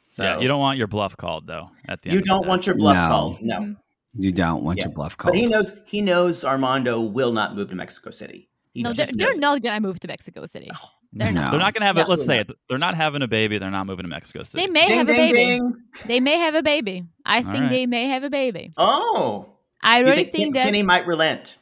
So 0.08 0.24
yeah, 0.24 0.40
you 0.40 0.48
don't 0.48 0.60
want 0.60 0.78
your 0.78 0.88
bluff 0.88 1.16
called 1.16 1.46
though. 1.46 1.70
At 1.88 2.02
the 2.02 2.10
you 2.10 2.18
of 2.18 2.24
don't 2.24 2.42
day. 2.42 2.48
want 2.48 2.66
your 2.66 2.74
bluff 2.74 2.96
No. 2.96 3.08
called. 3.08 3.42
No. 3.42 3.76
You 4.18 4.30
don't 4.32 4.62
want 4.62 4.78
Yeah. 4.78 4.84
your 4.86 4.92
bluff 4.92 5.16
called. 5.16 5.32
But 5.32 5.40
he 5.40 5.46
knows 5.46 5.80
he 5.86 6.02
knows 6.02 6.44
Armando 6.44 7.00
will 7.00 7.32
not 7.32 7.54
move 7.56 7.70
to 7.70 7.74
Mexico 7.76 8.10
City. 8.10 8.48
He 8.74 8.82
no, 8.82 8.92
they're, 8.92 9.06
they're 9.12 9.34
not 9.38 9.62
gonna 9.62 9.80
move 9.80 10.00
to 10.00 10.08
Mexico 10.08 10.44
City. 10.46 10.70
They're 11.14 11.30
not. 11.30 11.50
They're 11.50 11.60
not 11.60 11.74
going 11.74 11.82
to 11.82 11.86
have. 11.88 11.96
No. 11.96 12.04
A, 12.04 12.06
let's 12.06 12.24
say 12.24 12.38
it. 12.38 12.50
They're 12.70 12.78
not 12.78 12.94
having 12.94 13.20
a 13.20 13.28
baby. 13.28 13.58
They're 13.58 13.70
not 13.70 13.86
moving 13.86 14.04
to 14.04 14.08
Mexico 14.08 14.44
City. 14.44 14.64
They 14.64 14.70
may 14.72 14.86
Ding, 14.86 14.96
have 14.96 15.08
a 15.10 15.12
baby. 15.12 15.36
ding. 15.36 15.74
They 16.06 16.20
may 16.20 16.38
have 16.38 16.54
a 16.54 16.62
baby. 16.62 17.04
I 17.26 17.36
All 17.38 17.42
think 17.42 17.54
right. 17.64 17.68
they 17.70 17.84
may 17.84 18.08
have 18.08 18.22
a 18.22 18.30
baby. 18.30 18.72
Oh, 18.78 19.51
I 19.82 20.00
really 20.00 20.24
think 20.24 20.32
think, 20.32 20.44
Ken- 20.44 20.52
that. 20.54 20.64
Kenny 20.64 20.82
might 20.82 21.06
relent. 21.06 21.56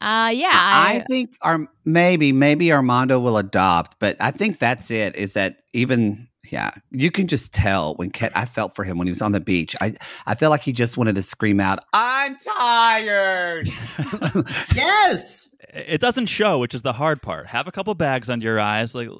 uh, 0.00 0.30
yeah. 0.32 0.50
I 0.52 0.96
I, 0.96 1.00
think 1.08 1.36
our 1.42 1.66
maybe 1.84 2.32
maybe 2.32 2.72
Armando 2.72 3.18
will 3.18 3.36
adopt, 3.36 3.98
but 3.98 4.16
I 4.20 4.30
think 4.30 4.58
that's 4.58 4.90
it. 4.90 5.16
Is 5.16 5.32
that 5.34 5.56
even? 5.72 6.26
Yeah, 6.50 6.70
you 6.90 7.10
can 7.10 7.26
just 7.26 7.52
tell 7.52 7.94
when 7.96 8.08
Ken. 8.10 8.30
I 8.34 8.46
felt 8.46 8.74
for 8.74 8.82
him 8.82 8.96
when 8.96 9.06
he 9.06 9.10
was 9.10 9.20
on 9.20 9.32
the 9.32 9.40
beach. 9.40 9.76
I 9.82 9.94
I 10.24 10.34
felt 10.34 10.50
like 10.50 10.62
he 10.62 10.72
just 10.72 10.96
wanted 10.96 11.14
to 11.16 11.22
scream 11.22 11.60
out, 11.60 11.78
"I'm 11.92 12.36
tired." 12.38 13.68
Yes, 14.74 15.48
It 15.74 16.00
doesn't 16.00 16.26
show, 16.26 16.58
which 16.58 16.74
is 16.74 16.80
the 16.82 16.92
hard 16.94 17.20
part. 17.20 17.46
Have 17.48 17.66
a 17.66 17.72
couple 17.72 17.94
bags 17.94 18.30
under 18.30 18.46
your 18.46 18.60
eyes, 18.60 18.94
like 18.94 19.10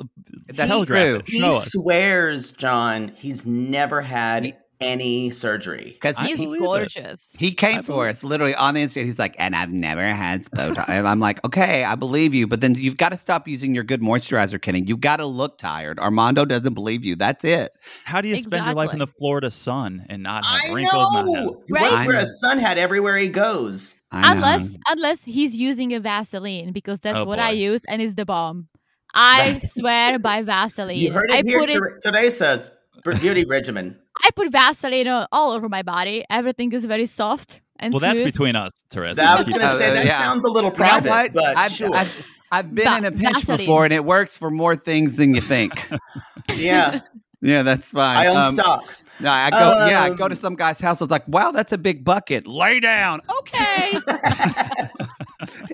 That's 0.46 0.70
telegraph 0.70 1.03
true. 1.05 1.14
it. 1.16 1.28
he 1.28 1.42
us. 1.44 1.70
swears, 1.72 2.51
John, 2.53 3.12
he's 3.16 3.44
never 3.44 4.01
had 4.01 4.57
any 4.81 5.31
surgery. 5.31 5.91
Because 5.95 6.18
he's 6.18 6.37
he, 6.39 6.45
believe 6.47 6.61
it. 6.62 6.64
gorgeous. 6.64 7.26
he 7.37 7.53
came 7.53 7.79
I 7.79 7.83
for 7.83 7.93
believe- 7.93 8.11
us 8.11 8.24
literally 8.24 8.55
on 8.55 8.74
the 8.74 8.85
Instagram. 8.85 9.05
He's 9.05 9.18
like, 9.18 9.35
"And 9.39 9.57
I've 9.57 9.72
never 9.72 10.03
had 10.07 10.45
Botox." 10.53 10.89
and 10.89 11.07
I'm 11.09 11.20
like, 11.20 11.45
"Okay, 11.45 11.85
I 11.85 11.95
believe 11.97 12.33
you, 12.35 12.47
but 12.47 12.61
then 12.61 12.74
you've 12.76 12.97
got 12.97 13.09
to 13.09 13.16
stop 13.16 13.49
using 13.49 13.74
your 13.74 13.85
good 13.85 14.01
moisturizer, 14.01 14.61
Kenny. 14.62 14.83
You've 14.87 15.01
got 15.01 15.16
to 15.16 15.26
look 15.26 15.59
tired." 15.59 15.99
Armando 15.99 16.45
doesn't 16.45 16.74
believe 16.74 17.05
you. 17.05 17.16
That's 17.16 17.45
it. 17.45 17.72
How 18.05 18.20
do 18.20 18.29
you 18.29 18.37
spend 18.37 18.64
your 18.66 18.74
life 18.74 18.93
in 18.93 18.99
the 19.01 19.07
Florida 19.07 19.51
sun 19.51 20.07
and 20.09 20.22
not 20.22 20.45
have 20.45 20.70
I 20.70 20.74
wrinkles? 20.74 21.12
Not 21.12 21.16
have, 21.16 21.26
know. 21.26 21.62
He 21.66 21.72
Right? 21.72 21.83
wears 21.83 21.95
I 21.95 22.07
wear 22.07 22.18
a 22.18 22.26
sun 22.26 22.59
hat 22.59 22.79
everywhere 22.79 23.16
he 23.16 23.29
goes. 23.29 23.95
Unless 24.12 24.79
unless 24.89 25.24
he's 25.24 25.55
using 25.55 25.93
a 25.93 26.01
Vaseline 26.01 26.72
because 26.72 26.99
that's 27.01 27.18
Oh, 27.18 27.24
what 27.24 27.39
I 27.39 27.51
use 27.51 27.85
and 27.87 28.01
it's 28.01 28.14
the 28.14 28.24
bomb. 28.24 28.68
I 29.14 29.53
swear 29.55 30.18
by 30.18 30.43
Vaseline. 30.45 30.97
You 30.99 31.12
heard 31.12 31.31
I 31.31 31.39
it 31.39 31.47
here. 31.47 31.59
put 31.61 31.70
it 31.70 31.74
Ter- 31.74 31.99
Today 32.01 32.31
says 32.31 32.70
beauty 33.05 33.44
regimen. 33.44 33.99
I 34.22 34.30
put 34.30 34.51
Vaseline 34.51 35.09
all 35.09 35.26
all 35.32 35.53
over 35.53 35.68
my 35.68 35.82
body. 35.82 36.24
Everything 36.30 36.72
is 36.72 36.84
very 36.84 37.07
soft 37.07 37.61
and 37.80 37.92
well, 37.92 38.01
that's 38.01 38.20
between 38.20 38.57
us, 38.57 38.72
Teresa. 38.90 39.22
I 39.22 39.36
was 39.36 39.49
going 39.49 39.61
to 39.61 39.76
say 39.76 39.92
that 39.94 40.05
yeah. 40.07 40.18
sounds 40.18 40.44
a 40.44 40.49
little 40.49 40.70
You 40.70 40.78
know 40.78 41.01
private, 41.01 41.32
but 41.32 41.57
I've, 41.57 41.70
sure. 41.70 41.94
I've, 41.94 42.11
I've 42.51 42.74
been 42.74 42.84
Va- 42.86 42.96
in 42.99 43.05
a 43.05 43.12
pinch 43.12 43.36
Vaseline. 43.38 43.59
before, 43.59 43.84
and 43.84 43.92
it 43.92 44.05
works 44.05 44.36
for 44.36 44.51
more 44.51 44.74
things 44.74 45.16
than 45.16 45.34
you 45.34 45.40
think. 45.40 45.88
yeah, 46.57 47.01
yeah, 47.40 47.62
that's 47.62 47.92
fine. 47.92 48.16
I 48.16 48.26
own 48.26 48.36
Um, 48.36 48.51
stock. 48.51 48.96
No, 49.20 49.30
I 49.30 49.51
go. 49.51 49.86
yeah, 49.88 50.03
I 50.03 50.11
go 50.11 50.24
Um, 50.24 50.30
to 50.30 50.36
some 50.36 50.55
guy's 50.55 50.80
house. 50.80 51.01
I 51.01 51.05
was 51.05 51.11
like, 51.11 51.26
"Wow, 51.28 51.51
that's 51.51 51.72
a 51.72 51.78
big 51.78 52.05
bucket. 52.05 52.46
Lay 52.46 52.80
down." 52.80 53.20
Okay. 53.40 53.99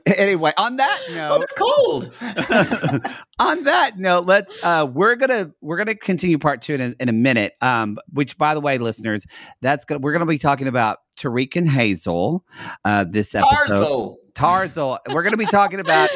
anyway, 0.18 0.52
on 0.56 0.76
that 0.76 1.00
Oh, 1.08 1.14
note, 1.14 1.42
it's 1.42 1.52
cold. 1.52 2.14
on 3.38 3.64
that 3.64 3.98
note, 3.98 4.26
let's 4.26 4.56
uh 4.62 4.86
we're 4.90 5.16
gonna 5.16 5.50
we're 5.60 5.76
gonna 5.76 5.94
continue 5.94 6.38
part 6.38 6.62
two 6.62 6.74
in 6.74 6.80
a, 6.80 6.94
in 7.00 7.08
a 7.08 7.12
minute. 7.12 7.54
Um, 7.60 7.98
which 8.12 8.36
by 8.36 8.54
the 8.54 8.60
way, 8.60 8.78
listeners, 8.78 9.26
that's 9.62 9.84
gonna 9.84 10.00
we're 10.00 10.12
gonna 10.12 10.26
be 10.26 10.38
talking 10.38 10.68
about 10.68 10.98
Tarik 11.16 11.56
and 11.56 11.68
Hazel. 11.68 12.44
Uh, 12.84 13.04
this 13.08 13.34
episode. 13.34 14.16
Tarzal. 14.34 14.98
We're 15.12 15.22
gonna 15.22 15.36
be 15.36 15.46
talking 15.46 15.78
about. 15.78 16.10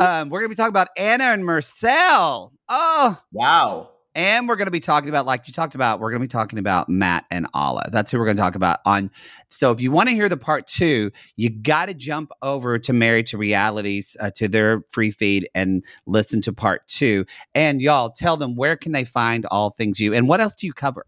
um, 0.00 0.28
we're 0.28 0.40
gonna 0.40 0.48
be 0.48 0.54
talking 0.56 0.70
about 0.70 0.88
Anna 0.98 1.24
and 1.24 1.44
Marcel. 1.44 2.52
Oh, 2.68 3.20
Wow. 3.32 3.90
And 4.14 4.48
we're 4.48 4.56
going 4.56 4.66
to 4.66 4.72
be 4.72 4.80
talking 4.80 5.08
about, 5.08 5.26
like 5.26 5.46
you 5.46 5.52
talked 5.52 5.74
about, 5.74 6.00
we're 6.00 6.10
going 6.10 6.20
to 6.20 6.24
be 6.24 6.30
talking 6.30 6.58
about 6.58 6.88
Matt 6.88 7.26
and 7.30 7.46
Ala. 7.54 7.88
That's 7.90 8.10
who 8.10 8.18
we're 8.18 8.26
going 8.26 8.36
to 8.36 8.42
talk 8.42 8.54
about 8.54 8.80
on. 8.86 9.10
So 9.48 9.70
if 9.72 9.80
you 9.80 9.90
want 9.90 10.08
to 10.08 10.14
hear 10.14 10.28
the 10.28 10.36
part 10.36 10.66
two, 10.66 11.10
you 11.36 11.50
got 11.50 11.86
to 11.86 11.94
jump 11.94 12.30
over 12.42 12.78
to 12.78 12.92
Married 12.92 13.26
to 13.28 13.38
Realities 13.38 14.16
uh, 14.20 14.30
to 14.36 14.48
their 14.48 14.82
free 14.90 15.10
feed 15.10 15.48
and 15.54 15.84
listen 16.06 16.40
to 16.42 16.52
part 16.52 16.86
two. 16.86 17.24
And 17.54 17.80
y'all 17.80 18.10
tell 18.10 18.36
them 18.36 18.54
where 18.54 18.76
can 18.76 18.92
they 18.92 19.04
find 19.04 19.46
all 19.46 19.70
things 19.70 20.00
you 20.00 20.14
and 20.14 20.28
what 20.28 20.40
else 20.40 20.54
do 20.54 20.66
you 20.66 20.72
cover? 20.72 21.06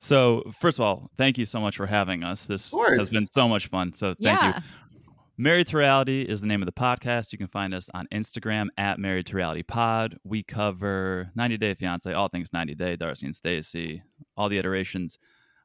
So, 0.00 0.52
first 0.58 0.80
of 0.80 0.84
all, 0.84 1.10
thank 1.16 1.38
you 1.38 1.46
so 1.46 1.60
much 1.60 1.76
for 1.76 1.86
having 1.86 2.24
us. 2.24 2.46
This 2.46 2.72
has 2.72 3.10
been 3.10 3.26
so 3.26 3.48
much 3.48 3.68
fun. 3.68 3.92
So, 3.92 4.14
thank 4.14 4.40
yeah. 4.40 4.56
you. 4.56 4.62
Married 5.42 5.66
to 5.66 5.76
Reality 5.76 6.22
is 6.22 6.40
the 6.40 6.46
name 6.46 6.62
of 6.62 6.66
the 6.66 6.72
podcast. 6.72 7.32
You 7.32 7.38
can 7.38 7.48
find 7.48 7.74
us 7.74 7.90
on 7.92 8.06
Instagram 8.14 8.68
at 8.78 9.00
Married 9.00 9.26
to 9.26 9.34
Reality 9.34 9.64
Pod. 9.64 10.16
We 10.22 10.44
cover 10.44 11.32
90 11.34 11.56
Day 11.56 11.74
Fiance, 11.74 12.12
all 12.12 12.28
things 12.28 12.52
90 12.52 12.76
Day, 12.76 12.96
Darcey 12.96 13.24
and 13.24 13.34
Stacey, 13.34 14.04
all 14.36 14.48
the 14.48 14.56
iterations, 14.56 15.18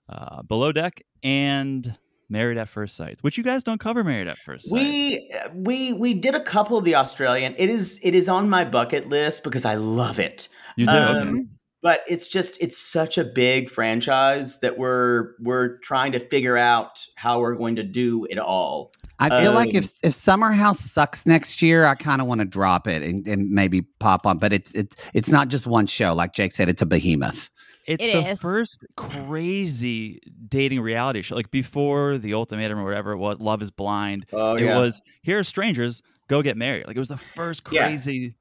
uh, 0.09 0.41
Below 0.41 0.71
Deck, 0.71 1.03
and 1.21 1.95
Married 2.27 2.57
at 2.57 2.69
First 2.69 2.95
Sight, 2.95 3.19
which 3.21 3.37
you 3.37 3.43
guys 3.43 3.63
don't 3.63 3.79
cover 3.79 4.03
Married 4.03 4.27
at 4.27 4.39
First 4.39 4.67
Sight. 4.67 4.73
We 4.73 5.31
we 5.53 5.93
we 5.93 6.15
did 6.15 6.33
a 6.33 6.41
couple 6.41 6.79
of 6.79 6.83
the 6.83 6.95
Australian. 6.95 7.53
It 7.59 7.69
is 7.69 7.99
it 8.01 8.15
is 8.15 8.27
on 8.27 8.49
my 8.49 8.65
bucket 8.65 9.09
list 9.09 9.43
because 9.43 9.63
I 9.63 9.75
love 9.75 10.17
it. 10.17 10.49
you 10.75 10.87
do? 10.87 10.91
Um, 10.91 11.29
okay. 11.29 11.41
But 11.83 12.01
it's 12.07 12.27
just 12.27 12.59
it's 12.63 12.79
such 12.79 13.19
a 13.19 13.23
big 13.23 13.69
franchise 13.69 14.59
that 14.61 14.79
we're 14.79 15.33
we're 15.39 15.77
trying 15.77 16.13
to 16.13 16.19
figure 16.19 16.57
out 16.57 17.05
how 17.15 17.41
we're 17.41 17.53
going 17.53 17.75
to 17.75 17.83
do 17.83 18.25
it 18.27 18.39
all. 18.39 18.91
I 19.19 19.41
feel 19.41 19.51
like 19.53 19.69
Um, 19.69 19.75
if 19.77 19.91
if 20.03 20.13
Summer 20.13 20.51
House 20.51 20.79
sucks 20.79 21.25
next 21.25 21.61
year, 21.61 21.85
I 21.85 21.95
kind 21.95 22.21
of 22.21 22.27
want 22.27 22.39
to 22.39 22.45
drop 22.45 22.87
it 22.87 23.01
and, 23.01 23.27
and 23.27 23.49
maybe 23.49 23.81
pop 23.81 24.25
on. 24.27 24.37
But 24.37 24.53
it's 24.53 24.73
it's 24.75 24.95
it's 25.13 25.29
not 25.29 25.47
just 25.47 25.65
one 25.67 25.87
show. 25.87 26.13
Like 26.13 26.33
Jake 26.33 26.51
said, 26.51 26.69
it's 26.69 26.81
a 26.81 26.85
behemoth. 26.85 27.49
It's 27.87 28.03
It 28.03 28.13
the 28.13 28.31
is. 28.31 28.39
first 28.41 28.85
crazy 28.95 30.19
dating 30.49 30.81
reality 30.81 31.21
show. 31.21 31.35
Like 31.35 31.51
before 31.51 32.17
the 32.17 32.33
ultimatum 32.33 32.79
or 32.79 32.83
whatever 32.83 33.11
it 33.13 33.17
was, 33.17 33.39
Love 33.39 33.61
is 33.61 33.71
Blind. 33.71 34.25
Oh 34.33 34.55
it 34.55 34.65
was 34.75 35.01
here 35.23 35.39
are 35.39 35.43
strangers, 35.43 36.01
go 36.27 36.41
get 36.41 36.57
married. 36.57 36.85
Like 36.87 36.95
it 36.95 36.99
was 36.99 37.07
the 37.07 37.17
first 37.17 37.63
Yeah. 37.71 37.87
crazy 37.87 38.35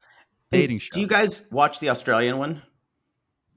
dating 0.50 0.80
show. 0.80 0.88
Do 0.92 1.00
you 1.00 1.06
guys 1.06 1.42
watch 1.50 1.80
the 1.80 1.90
Australian 1.90 2.38
one? 2.38 2.62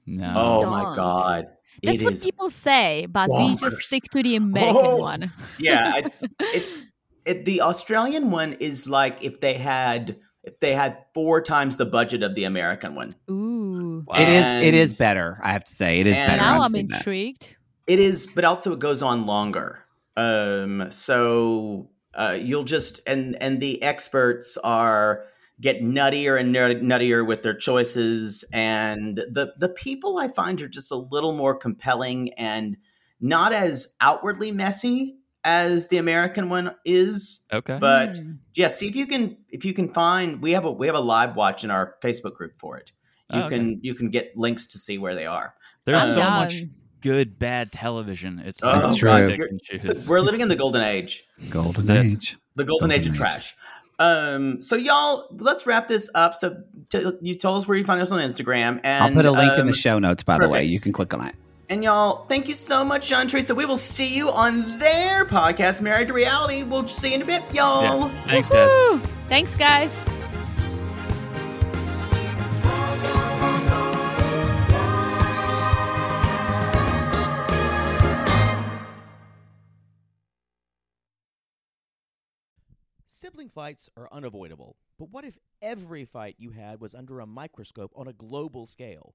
no. 0.06 0.32
Oh 0.36 0.62
Don't. 0.62 0.70
my 0.70 0.94
god. 0.96 1.46
That's 1.82 2.00
it 2.00 2.04
what 2.04 2.12
is 2.14 2.24
people 2.24 2.50
say, 2.50 3.06
but 3.10 3.30
we 3.30 3.56
just 3.56 3.78
stick 3.78 4.02
to 4.12 4.22
the 4.22 4.36
American 4.36 4.76
Oh. 4.84 4.96
one. 4.96 5.32
yeah, 5.58 5.96
it's 6.04 6.28
it's 6.40 6.86
it, 7.24 7.44
the 7.44 7.60
Australian 7.62 8.30
one 8.30 8.54
is 8.54 8.88
like 8.88 9.22
if 9.22 9.40
they 9.40 9.54
had 9.54 10.16
if 10.42 10.58
they 10.60 10.74
had 10.74 10.98
four 11.12 11.40
times 11.42 11.76
the 11.76 11.84
budget 11.86 12.22
of 12.22 12.34
the 12.34 12.44
American 12.44 12.94
one. 12.94 13.14
Ooh. 13.30 14.04
It 14.14 14.28
is 14.28 14.62
it 14.62 14.74
is 14.74 14.98
better. 14.98 15.38
I 15.42 15.52
have 15.52 15.64
to 15.64 15.74
say, 15.74 16.00
it 16.00 16.06
is 16.06 16.16
and- 16.16 16.28
better. 16.28 16.42
now 16.42 16.56
I've 16.56 16.62
I'm 16.66 16.70
seen 16.70 16.88
that. 16.88 16.98
intrigued. 16.98 17.48
It 17.86 17.98
is, 17.98 18.26
but 18.26 18.44
also 18.44 18.72
it 18.72 18.78
goes 18.78 19.02
on 19.02 19.26
longer. 19.26 19.84
Um, 20.16 20.86
so 20.90 21.90
uh, 22.14 22.36
you'll 22.40 22.64
just 22.64 23.00
and 23.06 23.40
and 23.42 23.60
the 23.60 23.82
experts 23.82 24.56
are 24.62 25.24
get 25.60 25.82
nuttier 25.82 26.38
and 26.40 26.54
nuttier 26.54 27.26
with 27.26 27.42
their 27.42 27.54
choices, 27.54 28.44
and 28.52 29.16
the 29.18 29.52
the 29.58 29.68
people 29.68 30.18
I 30.18 30.28
find 30.28 30.60
are 30.62 30.68
just 30.68 30.90
a 30.90 30.96
little 30.96 31.34
more 31.34 31.54
compelling 31.54 32.32
and 32.34 32.76
not 33.20 33.52
as 33.52 33.94
outwardly 34.00 34.50
messy 34.52 35.16
as 35.44 35.88
the 35.88 35.96
American 35.98 36.48
one 36.50 36.74
is. 36.84 37.46
Okay. 37.52 37.78
But 37.80 38.16
Hmm. 38.18 38.32
yeah, 38.54 38.68
see 38.68 38.88
if 38.88 38.96
you 38.96 39.06
can 39.06 39.36
if 39.48 39.64
you 39.64 39.72
can 39.72 39.88
find 39.92 40.40
we 40.42 40.52
have 40.52 40.64
a 40.64 40.70
we 40.70 40.86
have 40.86 40.96
a 40.96 41.00
live 41.00 41.36
watch 41.36 41.64
in 41.64 41.70
our 41.70 41.94
Facebook 42.02 42.34
group 42.34 42.52
for 42.58 42.76
it. 42.76 42.92
You 43.32 43.40
Oh, 43.42 43.44
okay. 43.46 43.56
can 43.58 43.80
you 43.82 43.94
can 43.94 44.10
get 44.10 44.36
links 44.36 44.66
to 44.68 44.78
see 44.78 44.98
where 44.98 45.14
they 45.14 45.26
are. 45.26 45.54
There's 45.84 46.02
I'm 46.02 46.10
so 46.10 46.16
down. 46.16 46.30
much 46.44 46.62
good 47.00 47.38
bad 47.38 47.72
television. 47.72 48.40
It's 48.44 48.60
Oh, 48.62 48.68
hard 48.70 48.82
That's 48.84 48.94
to 48.96 49.00
true. 49.00 49.28
pick 49.28 49.38
You're- 49.38 49.58
and 49.72 49.84
So 49.96 50.10
we're 50.10 50.20
living 50.20 50.40
in 50.42 50.48
the 50.48 50.56
golden 50.56 50.82
age. 50.82 51.24
Golden 51.48 51.90
age. 51.90 52.36
The 52.56 52.64
golden 52.64 52.90
age 52.90 53.06
of 53.06 53.12
age. 53.12 53.16
trash. 53.18 53.54
Um, 53.98 54.60
so 54.62 54.76
y'all, 54.76 55.26
let's 55.38 55.66
wrap 55.66 55.86
this 55.88 56.10
up. 56.14 56.34
So 56.34 56.56
t- 56.90 57.06
you 57.22 57.34
told 57.34 57.58
us 57.58 57.68
where 57.68 57.76
you 57.78 57.84
find 57.84 58.00
us 58.00 58.10
on 58.12 58.20
Instagram, 58.20 58.80
and 58.82 59.04
I'll 59.04 59.12
put 59.12 59.26
a 59.26 59.30
link 59.30 59.52
in 59.54 59.60
um, 59.62 59.66
the 59.66 59.74
show 59.74 59.98
notes. 59.98 60.22
By 60.22 60.38
the 60.38 60.48
way, 60.48 60.64
you 60.64 60.80
can 60.80 60.92
click 60.92 61.12
on 61.14 61.26
it. 61.28 61.34
And 61.70 61.84
y'all, 61.84 62.24
thank 62.24 62.48
you 62.48 62.56
so 62.56 62.84
much, 62.84 63.06
John 63.06 63.28
Teresa. 63.28 63.54
We 63.54 63.64
will 63.64 63.76
see 63.76 64.12
you 64.12 64.28
on 64.28 64.76
their 64.80 65.24
podcast, 65.24 65.80
Married 65.80 66.08
to 66.08 66.14
Reality. 66.14 66.64
We'll 66.64 66.88
see 66.88 67.10
you 67.10 67.14
in 67.14 67.22
a 67.22 67.24
bit, 67.24 67.44
y'all. 67.54 68.10
Yeah. 68.10 68.24
Thanks, 68.24 68.50
guys. 68.50 69.00
Thanks, 69.28 69.54
guys. 69.54 70.04
Sibling 83.06 83.48
fights 83.48 83.88
are 83.96 84.08
unavoidable, 84.10 84.74
but 84.98 85.10
what 85.10 85.24
if 85.24 85.38
every 85.62 86.04
fight 86.04 86.34
you 86.36 86.50
had 86.50 86.80
was 86.80 86.96
under 86.96 87.20
a 87.20 87.26
microscope 87.26 87.92
on 87.94 88.08
a 88.08 88.12
global 88.12 88.66
scale? 88.66 89.14